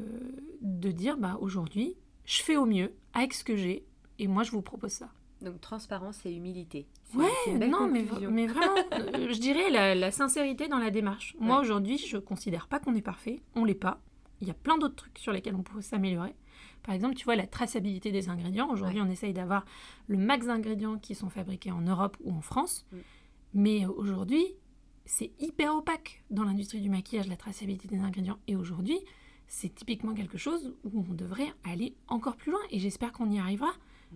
de 0.61 0.91
dire 0.91 1.17
bah, 1.17 1.37
aujourd'hui, 1.41 1.95
je 2.25 2.41
fais 2.41 2.55
au 2.55 2.65
mieux 2.65 2.93
avec 3.13 3.33
ce 3.33 3.43
que 3.43 3.55
j'ai 3.55 3.85
et 4.19 4.27
moi 4.27 4.43
je 4.43 4.51
vous 4.51 4.61
propose 4.61 4.91
ça. 4.91 5.09
Donc 5.41 5.59
transparence 5.59 6.25
et 6.25 6.31
humilité. 6.31 6.87
Ouais, 7.15 7.67
non, 7.67 7.87
mais, 7.87 8.05
mais, 8.29 8.47
vraiment, 8.47 8.75
euh, 8.93 9.33
je 9.33 9.39
dirais 9.39 9.69
la, 9.69 10.11
sincérité 10.11 10.67
dans 10.67 10.77
la 10.77 10.89
démarche. 10.89 11.35
Moi 11.39 11.59
aujourd'hui, 11.59 11.97
je 11.97 12.17
considère 12.17 12.67
pas 12.67 12.79
qu'on 12.79 12.95
est 12.95 13.01
parfait, 13.01 13.41
on 13.55 13.65
l'est 13.65 13.73
pas. 13.73 13.99
Il 14.41 14.47
y 14.47 14.51
a 14.51 14.55
plein 14.55 14.77
d'autres 14.77 14.95
trucs 14.95 15.19
sur 15.19 15.31
lesquels 15.31 15.55
on 15.55 15.63
pourrait 15.63 15.81
s'améliorer. 15.81 16.35
Par 16.83 16.93
exemple, 16.93 17.15
tu 17.15 17.23
vois, 17.23 17.35
la 17.35 17.47
traçabilité 17.47 18.11
des 18.11 18.29
ingrédients. 18.29 18.69
Aujourd'hui, 18.69 18.99
on 19.01 19.09
essaye 19.09 19.33
d'avoir 19.33 19.65
le 20.07 20.17
max 20.17 20.47
d'ingrédients 20.47 20.97
qui 20.97 21.15
sont 21.15 21.29
fabriqués 21.29 21.71
en 21.71 21.81
Europe 21.81 22.17
ou 22.23 22.33
en 22.33 22.41
France. 22.41 22.85
Mm. 22.91 22.97
Mais 23.53 23.85
aujourd'hui, 23.85 24.45
c'est 25.05 25.31
hyper 25.39 25.75
opaque 25.75 26.23
dans 26.29 26.43
l'industrie 26.43 26.81
du 26.81 26.89
maquillage, 26.89 27.27
la 27.27 27.35
traçabilité 27.35 27.87
des 27.87 27.99
ingrédients. 27.99 28.39
Et 28.47 28.55
aujourd'hui, 28.55 28.99
c'est 29.47 29.73
typiquement 29.73 30.13
quelque 30.13 30.37
chose 30.37 30.73
où 30.83 31.05
on 31.09 31.13
devrait 31.13 31.53
aller 31.63 31.95
encore 32.07 32.37
plus 32.37 32.51
loin. 32.51 32.61
Et 32.69 32.79
j'espère 32.79 33.11
qu'on 33.11 33.29
y 33.29 33.39
arrivera. 33.39 33.71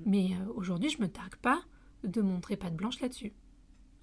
Mais 0.06 0.32
euh, 0.32 0.54
aujourd'hui, 0.56 0.90
je 0.90 1.02
me 1.02 1.08
targue 1.08 1.36
pas 1.36 1.62
de 2.04 2.22
montrer 2.22 2.56
pas 2.56 2.70
de 2.70 2.76
blanche 2.76 3.00
là-dessus. 3.02 3.34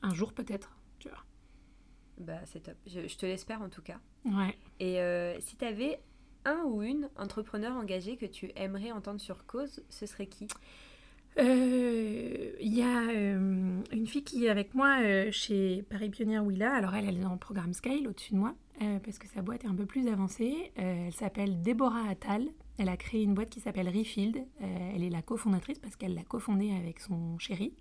Un 0.02 0.12
jour 0.12 0.32
peut-être, 0.32 0.76
tu 0.98 1.08
vois. 1.08 1.24
Bah, 2.18 2.40
c'est 2.44 2.64
top. 2.64 2.76
Je, 2.86 3.16
te 3.16 3.26
l'espère 3.26 3.62
en 3.62 3.68
tout 3.68 3.82
cas. 3.82 4.00
Ouais. 4.24 4.56
Et 4.80 5.00
euh, 5.00 5.40
si 5.40 5.56
tu 5.56 5.64
avais 5.64 6.00
un 6.44 6.62
ou 6.64 6.82
une 6.82 7.08
entrepreneur 7.16 7.74
engagé 7.74 8.16
que 8.16 8.26
tu 8.26 8.50
aimerais 8.56 8.92
entendre 8.92 9.20
sur 9.20 9.46
cause, 9.46 9.82
ce 9.88 10.06
serait 10.06 10.26
qui? 10.26 10.46
Euh, 11.38 12.52
il 12.60 12.74
y 12.74 12.82
a 12.82 13.10
une 13.94 14.06
fille 14.06 14.24
qui 14.24 14.46
est 14.46 14.50
avec 14.50 14.74
moi 14.74 15.30
chez 15.30 15.82
Paris 15.88 16.10
Pionnière 16.10 16.44
Willa. 16.44 16.72
Alors 16.74 16.94
elle, 16.94 17.08
elle 17.08 17.16
est 17.16 17.22
dans 17.22 17.32
le 17.32 17.38
programme 17.38 17.72
Scale 17.72 18.06
au-dessus 18.06 18.34
de 18.34 18.38
moi 18.38 18.54
parce 19.04 19.18
que 19.18 19.28
sa 19.28 19.40
boîte 19.40 19.64
est 19.64 19.68
un 19.68 19.74
peu 19.74 19.86
plus 19.86 20.08
avancée. 20.08 20.72
elle 20.76 21.12
s'appelle 21.12 21.62
Déborah 21.62 22.08
Attal 22.10 22.48
elle 22.78 22.88
a 22.88 22.96
créé 22.96 23.22
une 23.22 23.34
boîte 23.34 23.50
qui 23.50 23.60
s'appelle 23.60 23.88
Refield. 23.88 24.36
Euh, 24.36 24.90
elle 24.94 25.02
est 25.02 25.10
la 25.10 25.22
cofondatrice 25.22 25.78
parce 25.78 25.96
qu'elle 25.96 26.14
l'a 26.14 26.24
cofondée 26.24 26.72
avec 26.72 27.00
son 27.00 27.38
chéri. 27.38 27.72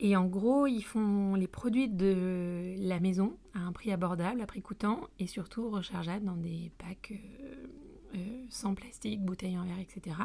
Et 0.00 0.16
en 0.16 0.26
gros, 0.26 0.66
ils 0.66 0.82
font 0.82 1.34
les 1.34 1.46
produits 1.46 1.88
de 1.88 2.74
la 2.78 3.00
maison 3.00 3.36
à 3.54 3.60
un 3.60 3.72
prix 3.72 3.92
abordable, 3.92 4.40
à 4.40 4.46
prix 4.46 4.62
coûtant, 4.62 5.00
et 5.18 5.26
surtout 5.26 5.68
rechargeables 5.68 6.24
dans 6.24 6.36
des 6.36 6.70
packs 6.78 7.12
euh, 8.14 8.18
euh, 8.18 8.46
sans 8.48 8.74
plastique, 8.74 9.22
bouteilles 9.22 9.58
en 9.58 9.64
verre, 9.64 9.78
etc. 9.78 10.16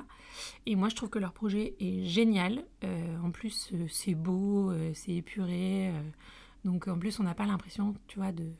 Et 0.65 0.75
moi, 0.75 0.89
je 0.89 0.95
trouve 0.95 1.09
que 1.09 1.19
leur 1.19 1.33
projet 1.33 1.75
est 1.79 2.05
génial. 2.05 2.65
en 3.23 3.31
plus, 3.31 3.73
c'est 3.89 4.15
beau, 4.15 4.73
c'est 4.93 5.13
épuré. 5.13 5.91
donc, 6.63 6.87
en 6.87 6.97
plus, 6.97 7.19
on 7.19 7.23
n'a 7.23 7.35
pas 7.35 7.45
l'impression, 7.45 7.95
tu 8.07 8.19
vois, 8.19 8.31
de 8.31 8.51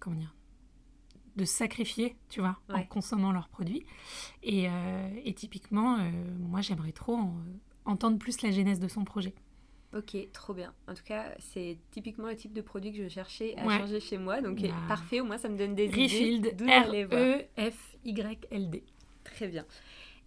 comment 0.00 0.16
dire, 0.16 0.34
de 1.36 1.44
sacrifier, 1.44 2.16
tu 2.28 2.40
vois, 2.40 2.58
en 2.72 2.82
consommant 2.84 3.32
leurs 3.32 3.48
produits. 3.48 3.84
Et, 4.42 4.68
euh, 4.68 5.32
typiquement, 5.34 5.98
euh, 5.98 6.10
moi, 6.38 6.60
j'aimerais 6.60 6.92
trop 6.92 7.18
entendre 7.84 8.18
plus 8.18 8.42
la 8.42 8.50
genèse 8.50 8.80
de 8.80 8.88
son 8.88 9.04
projet. 9.04 9.34
Ok, 9.96 10.16
trop 10.32 10.54
bien. 10.54 10.72
En 10.88 10.94
tout 10.94 11.04
cas, 11.04 11.26
c'est 11.38 11.78
typiquement 11.90 12.28
le 12.28 12.36
type 12.36 12.52
de 12.52 12.60
produit 12.60 12.92
que 12.92 13.02
je 13.02 13.08
cherchais 13.08 13.54
à 13.56 13.78
changer 13.78 14.00
chez 14.00 14.18
moi. 14.18 14.40
Donc, 14.40 14.60
bah. 14.60 14.68
parfait, 14.88 15.20
au 15.20 15.24
moins, 15.24 15.38
ça 15.38 15.48
me 15.48 15.56
donne 15.56 15.74
des 15.74 15.86
idées. 15.86 16.52
R-E-F-Y-L-D. 17.56 18.82
Très 19.24 19.48
bien. 19.48 19.64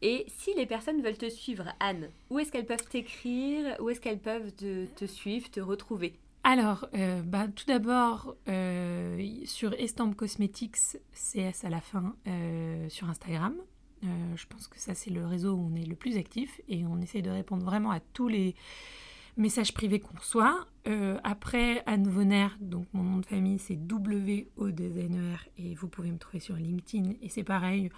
Et 0.01 0.26
si 0.28 0.53
les 0.55 0.65
personnes 0.65 1.01
veulent 1.01 1.18
te 1.18 1.30
suivre, 1.30 1.65
Anne, 1.80 2.09
où 2.30 2.39
est-ce 2.39 2.51
qu'elles 2.51 2.65
peuvent 2.65 2.88
t'écrire 2.88 3.76
Où 3.80 3.89
est-ce 3.89 3.99
qu'elles 3.99 4.20
peuvent 4.20 4.51
te 4.53 5.05
suivre, 5.05 5.49
te 5.49 5.59
retrouver? 5.59 6.13
Alors, 6.49 6.88
euh, 6.93 7.22
bah, 7.24 7.49
tout 7.53 7.65
d'abord, 7.68 8.34
euh, 8.47 9.22
sur 9.43 9.74
Estampe 9.74 10.15
Cosmetics, 10.15 10.78
CS 11.11 11.65
à 11.65 11.70
la 11.70 11.82
fin, 11.82 12.15
euh, 12.26 12.88
sur 12.88 13.09
Instagram. 13.09 13.53
je 14.01 14.45
pense 14.47 14.70
que 14.70 14.80
ça, 14.80 14.95
c'est 14.95 15.09
le 15.09 15.26
réseau 15.26 15.55
où 15.55 15.70
on 15.70 15.76
est 15.76 15.86
le 15.86 15.97
plus 15.97 16.15
actif 16.15 16.61
et 16.70 16.86
on 16.86 17.01
essaye 17.01 17.22
de 17.22 17.32
répondre 17.32 17.65
vraiment 17.65 17.91
à 17.91 17.99
tous 17.99 18.30
les 18.30 18.55
messages 19.38 19.73
privés 19.73 19.99
qu'on 19.99 20.17
reçoit. 20.17 20.65
après, 21.23 21.83
Anne 21.85 22.07
Vonner, 22.07 22.47
donc 22.59 22.85
mon 22.93 23.03
nom 23.03 23.17
de 23.17 23.25
famille, 23.25 23.59
c'est 23.59 23.75
W-O-D-N-E-R 23.75 25.45
et 25.57 25.75
vous 25.75 25.88
pouvez 25.88 26.11
me 26.11 26.17
trouver 26.17 26.39
sur 26.39 26.55
LinkedIn. 26.55 27.13
Et 27.21 27.29
c'est 27.29 27.43
pareil, 27.43 27.89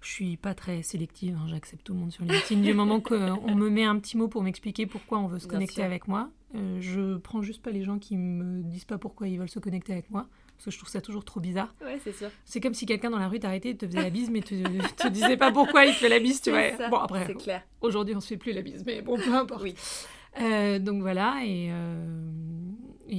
je 0.00 0.08
suis 0.08 0.36
pas 0.36 0.54
très 0.54 0.82
sélective, 0.82 1.36
hein, 1.36 1.46
j'accepte 1.48 1.84
tout 1.84 1.94
le 1.94 2.00
monde 2.00 2.12
sur 2.12 2.24
LinkedIn. 2.24 2.60
du 2.60 2.74
moment 2.74 3.00
qu'on 3.00 3.54
me 3.54 3.70
met 3.70 3.84
un 3.84 3.98
petit 3.98 4.16
mot 4.16 4.28
pour 4.28 4.42
m'expliquer 4.42 4.86
pourquoi 4.86 5.18
on 5.18 5.28
veut 5.28 5.38
se 5.38 5.46
connecter 5.46 5.82
avec 5.82 6.08
moi, 6.08 6.30
euh, 6.54 6.78
je 6.80 7.16
prends 7.16 7.42
juste 7.42 7.62
pas 7.62 7.70
les 7.70 7.82
gens 7.82 7.98
qui 7.98 8.16
me 8.16 8.62
disent 8.62 8.84
pas 8.84 8.98
pourquoi 8.98 9.28
ils 9.28 9.38
veulent 9.38 9.48
se 9.48 9.58
connecter 9.58 9.92
avec 9.92 10.10
moi. 10.10 10.26
Parce 10.56 10.66
que 10.66 10.70
je 10.70 10.78
trouve 10.78 10.90
ça 10.90 11.00
toujours 11.00 11.24
trop 11.24 11.40
bizarre. 11.40 11.74
Ouais, 11.82 11.98
c'est 12.04 12.12
sûr. 12.12 12.28
C'est 12.44 12.60
comme 12.60 12.74
si 12.74 12.86
quelqu'un 12.86 13.10
dans 13.10 13.18
la 13.18 13.26
rue 13.26 13.40
t'arrêtait 13.40 13.70
et 13.70 13.76
te 13.76 13.86
faisait 13.86 14.02
la 14.02 14.10
bise, 14.10 14.30
mais 14.30 14.42
te, 14.42 14.54
te 14.54 15.08
disait 15.08 15.36
pas 15.36 15.50
pourquoi 15.50 15.86
il 15.86 15.92
te 15.92 15.98
fait 15.98 16.08
la 16.08 16.20
bise, 16.20 16.40
tu 16.40 16.50
vois. 16.50 16.88
bon, 16.88 16.98
après, 16.98 17.34
clair. 17.34 17.62
Aujourd'hui, 17.80 18.14
on 18.14 18.20
se 18.20 18.28
fait 18.28 18.36
plus 18.36 18.52
la 18.52 18.62
bise, 18.62 18.84
mais 18.86 19.02
bon, 19.02 19.16
peu 19.16 19.34
importe. 19.34 19.62
Oui. 19.62 19.74
Euh, 20.40 20.78
donc 20.78 21.02
voilà, 21.02 21.44
et, 21.44 21.68
euh, 21.70 22.06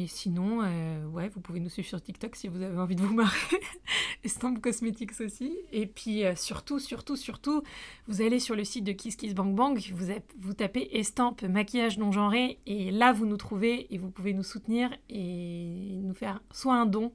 sinon, 0.08 0.62
euh, 0.64 1.06
ouais, 1.08 1.30
vous 1.30 1.42
pouvez 1.42 1.60
nous 1.60 1.70
suivre 1.70 1.88
sur 1.88 2.02
TikTok 2.02 2.36
si 2.36 2.48
vous 2.48 2.62
avez 2.62 2.78
envie 2.78 2.96
de 2.96 3.02
vous 3.02 3.14
marrer. 3.14 3.38
Estampe 4.24 4.60
Cosmetics 4.62 5.20
aussi. 5.22 5.56
Et 5.72 5.86
puis 5.86 6.24
surtout, 6.36 6.80
surtout, 6.80 7.16
surtout, 7.16 7.62
vous 8.08 8.22
allez 8.22 8.40
sur 8.40 8.56
le 8.56 8.64
site 8.64 8.86
de 8.86 8.94
Kiss 8.94 9.16
Kiss 9.16 9.36
Bang 9.36 9.54
Bang, 9.54 9.78
vous, 9.94 10.08
vous 10.40 10.54
tapez 10.54 10.98
estampe 10.98 11.44
maquillage 11.44 11.98
non 11.98 12.12
genré 12.12 12.60
et 12.66 12.90
là 12.90 13.12
vous 13.12 13.26
nous 13.26 13.38
trouvez 13.38 13.94
et 13.94 13.98
vous 13.98 14.10
pouvez 14.10 14.34
nous 14.34 14.44
soutenir 14.44 14.90
et 15.10 16.00
nous 16.02 16.14
faire 16.14 16.42
soit 16.52 16.76
un 16.76 16.86
don, 16.86 17.14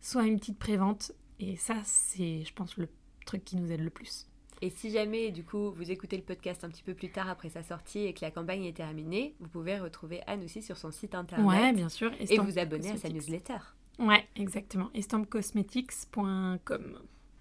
soit 0.00 0.26
une 0.26 0.38
petite 0.38 0.58
prévente. 0.58 1.12
Et 1.40 1.56
ça, 1.56 1.76
c'est, 1.84 2.44
je 2.44 2.52
pense, 2.52 2.76
le 2.76 2.88
truc 3.24 3.44
qui 3.44 3.56
nous 3.56 3.70
aide 3.70 3.80
le 3.80 3.90
plus. 3.90 4.27
Et 4.60 4.70
si 4.70 4.90
jamais, 4.90 5.30
du 5.30 5.44
coup, 5.44 5.70
vous 5.70 5.90
écoutez 5.90 6.16
le 6.16 6.22
podcast 6.22 6.64
un 6.64 6.68
petit 6.68 6.82
peu 6.82 6.94
plus 6.94 7.10
tard 7.10 7.28
après 7.28 7.48
sa 7.48 7.62
sortie 7.62 8.00
et 8.00 8.12
que 8.12 8.20
la 8.22 8.30
campagne 8.30 8.64
est 8.64 8.76
terminée, 8.76 9.34
vous 9.40 9.48
pouvez 9.48 9.78
retrouver 9.78 10.20
Anne 10.26 10.44
aussi 10.44 10.62
sur 10.62 10.76
son 10.76 10.90
site 10.90 11.14
internet. 11.14 11.46
Ouais, 11.46 11.72
bien 11.72 11.88
sûr. 11.88 12.12
Et 12.18 12.38
vous 12.38 12.58
abonner 12.58 12.90
à 12.90 12.96
sa 12.96 13.08
newsletter. 13.08 13.58
Ouais, 13.98 14.26
exactement. 14.36 14.90
estampcosmetics.com. 14.94 16.98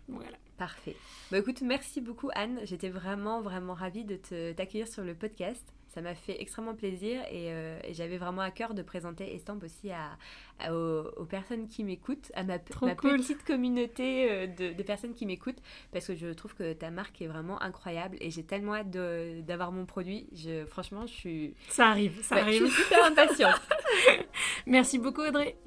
Voilà. 0.08 0.38
Parfait. 0.58 0.96
Bah 1.30 1.38
écoute, 1.38 1.62
merci 1.62 2.02
beaucoup 2.02 2.30
Anne. 2.34 2.60
J'étais 2.64 2.90
vraiment, 2.90 3.42
vraiment 3.42 3.76
ravie 3.76 4.06
de 4.06 4.16
t'accueillir 4.54 4.88
sur 4.88 5.04
le 5.04 5.14
podcast 5.14 5.72
ça 5.98 6.04
m'a 6.04 6.14
fait 6.14 6.40
extrêmement 6.40 6.76
plaisir 6.76 7.24
euh, 7.34 7.80
et, 7.84 7.96
j'avais 7.96 8.18
vraiment 8.18 8.44
à 8.44 8.52
cœur 8.52 8.76
de 8.76 8.84
présenter 8.84 9.34
Estampe 9.34 9.64
aussi 9.64 9.90
à, 9.90 10.72
aux, 10.72 11.26
personnes 11.26 11.68
qui 11.68 11.84
m'écoutent, 11.84 12.32
à 12.36 12.44
ma, 12.44 12.60
petite 12.60 13.44
communauté 13.44 14.30
euh, 14.30 14.46
de, 14.46 14.84
personnes 14.84 15.16
qui 15.16 15.26
m'écoutent 15.26 15.58
parce 15.92 16.06
que 16.06 16.16
je 16.16 16.28
trouve 16.28 16.54
que 16.54 16.74
ta 16.74 16.92
marque 16.92 17.20
est 17.24 17.26
vraiment 17.26 17.60
incroyable 17.64 18.16
et 18.22 18.30
j'ai 18.30 18.44
tellement 18.44 18.76
hâte 18.76 18.92
d'avoir 18.92 19.72
mon 19.72 19.88
produit. 19.88 20.28
Je, 20.36 20.66
franchement, 20.66 21.08
je 21.08 21.14
suis. 21.14 21.56
Ça 21.70 21.88
arrive, 21.88 22.22
ça 22.22 22.36
arrive. 22.36 22.68
Je 22.68 22.72
suis 22.72 22.84
super 22.84 23.06
impatiente. 23.06 23.62
Merci 24.68 25.00
beaucoup, 25.00 25.22
Audrey. 25.22 25.58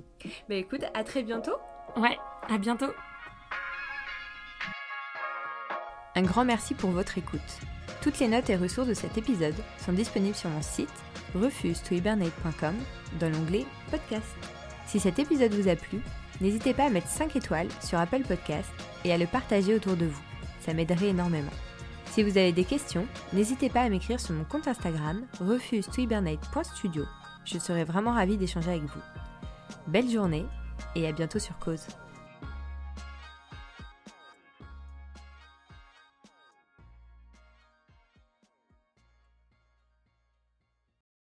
Bah 0.48 0.54
écoute, 0.54 0.84
à 0.94 1.02
très 1.02 1.24
bientôt. 1.24 1.56
Ouais, 1.96 2.16
à 2.48 2.56
bientôt. 2.56 2.92
Un 6.14 6.22
grand 6.22 6.44
merci 6.44 6.74
pour 6.74 6.90
votre 6.90 7.18
écoute. 7.18 7.40
Toutes 8.02 8.18
les 8.18 8.28
notes 8.28 8.48
et 8.48 8.56
ressources 8.56 8.88
de 8.88 8.94
cet 8.94 9.18
épisode 9.18 9.54
sont 9.78 9.92
disponibles 9.92 10.36
sur 10.36 10.48
mon 10.48 10.62
site 10.62 10.88
refuse-to-hibernate.com 11.34 12.74
dans 13.20 13.30
l'onglet 13.30 13.66
Podcast. 13.90 14.34
Si 14.86 14.98
cet 14.98 15.18
épisode 15.18 15.52
vous 15.52 15.68
a 15.68 15.76
plu, 15.76 16.00
n'hésitez 16.40 16.72
pas 16.72 16.86
à 16.86 16.90
mettre 16.90 17.08
5 17.08 17.36
étoiles 17.36 17.68
sur 17.82 17.98
Apple 17.98 18.22
Podcast 18.22 18.70
et 19.04 19.12
à 19.12 19.18
le 19.18 19.26
partager 19.26 19.74
autour 19.74 19.96
de 19.96 20.06
vous. 20.06 20.22
Ça 20.60 20.72
m'aiderait 20.72 21.08
énormément. 21.08 21.52
Si 22.06 22.22
vous 22.22 22.38
avez 22.38 22.52
des 22.52 22.64
questions, 22.64 23.06
n'hésitez 23.32 23.68
pas 23.68 23.82
à 23.82 23.88
m'écrire 23.88 24.18
sur 24.18 24.34
mon 24.34 24.44
compte 24.44 24.66
Instagram 24.66 25.22
refuse-to-hibernate.studio. 25.40 27.04
Je 27.44 27.58
serai 27.58 27.84
vraiment 27.84 28.14
ravie 28.14 28.36
d'échanger 28.36 28.70
avec 28.70 28.82
vous. 28.82 29.02
Belle 29.86 30.10
journée 30.10 30.46
et 30.96 31.06
à 31.06 31.12
bientôt 31.12 31.38
sur 31.38 31.58
Cause. 31.58 31.86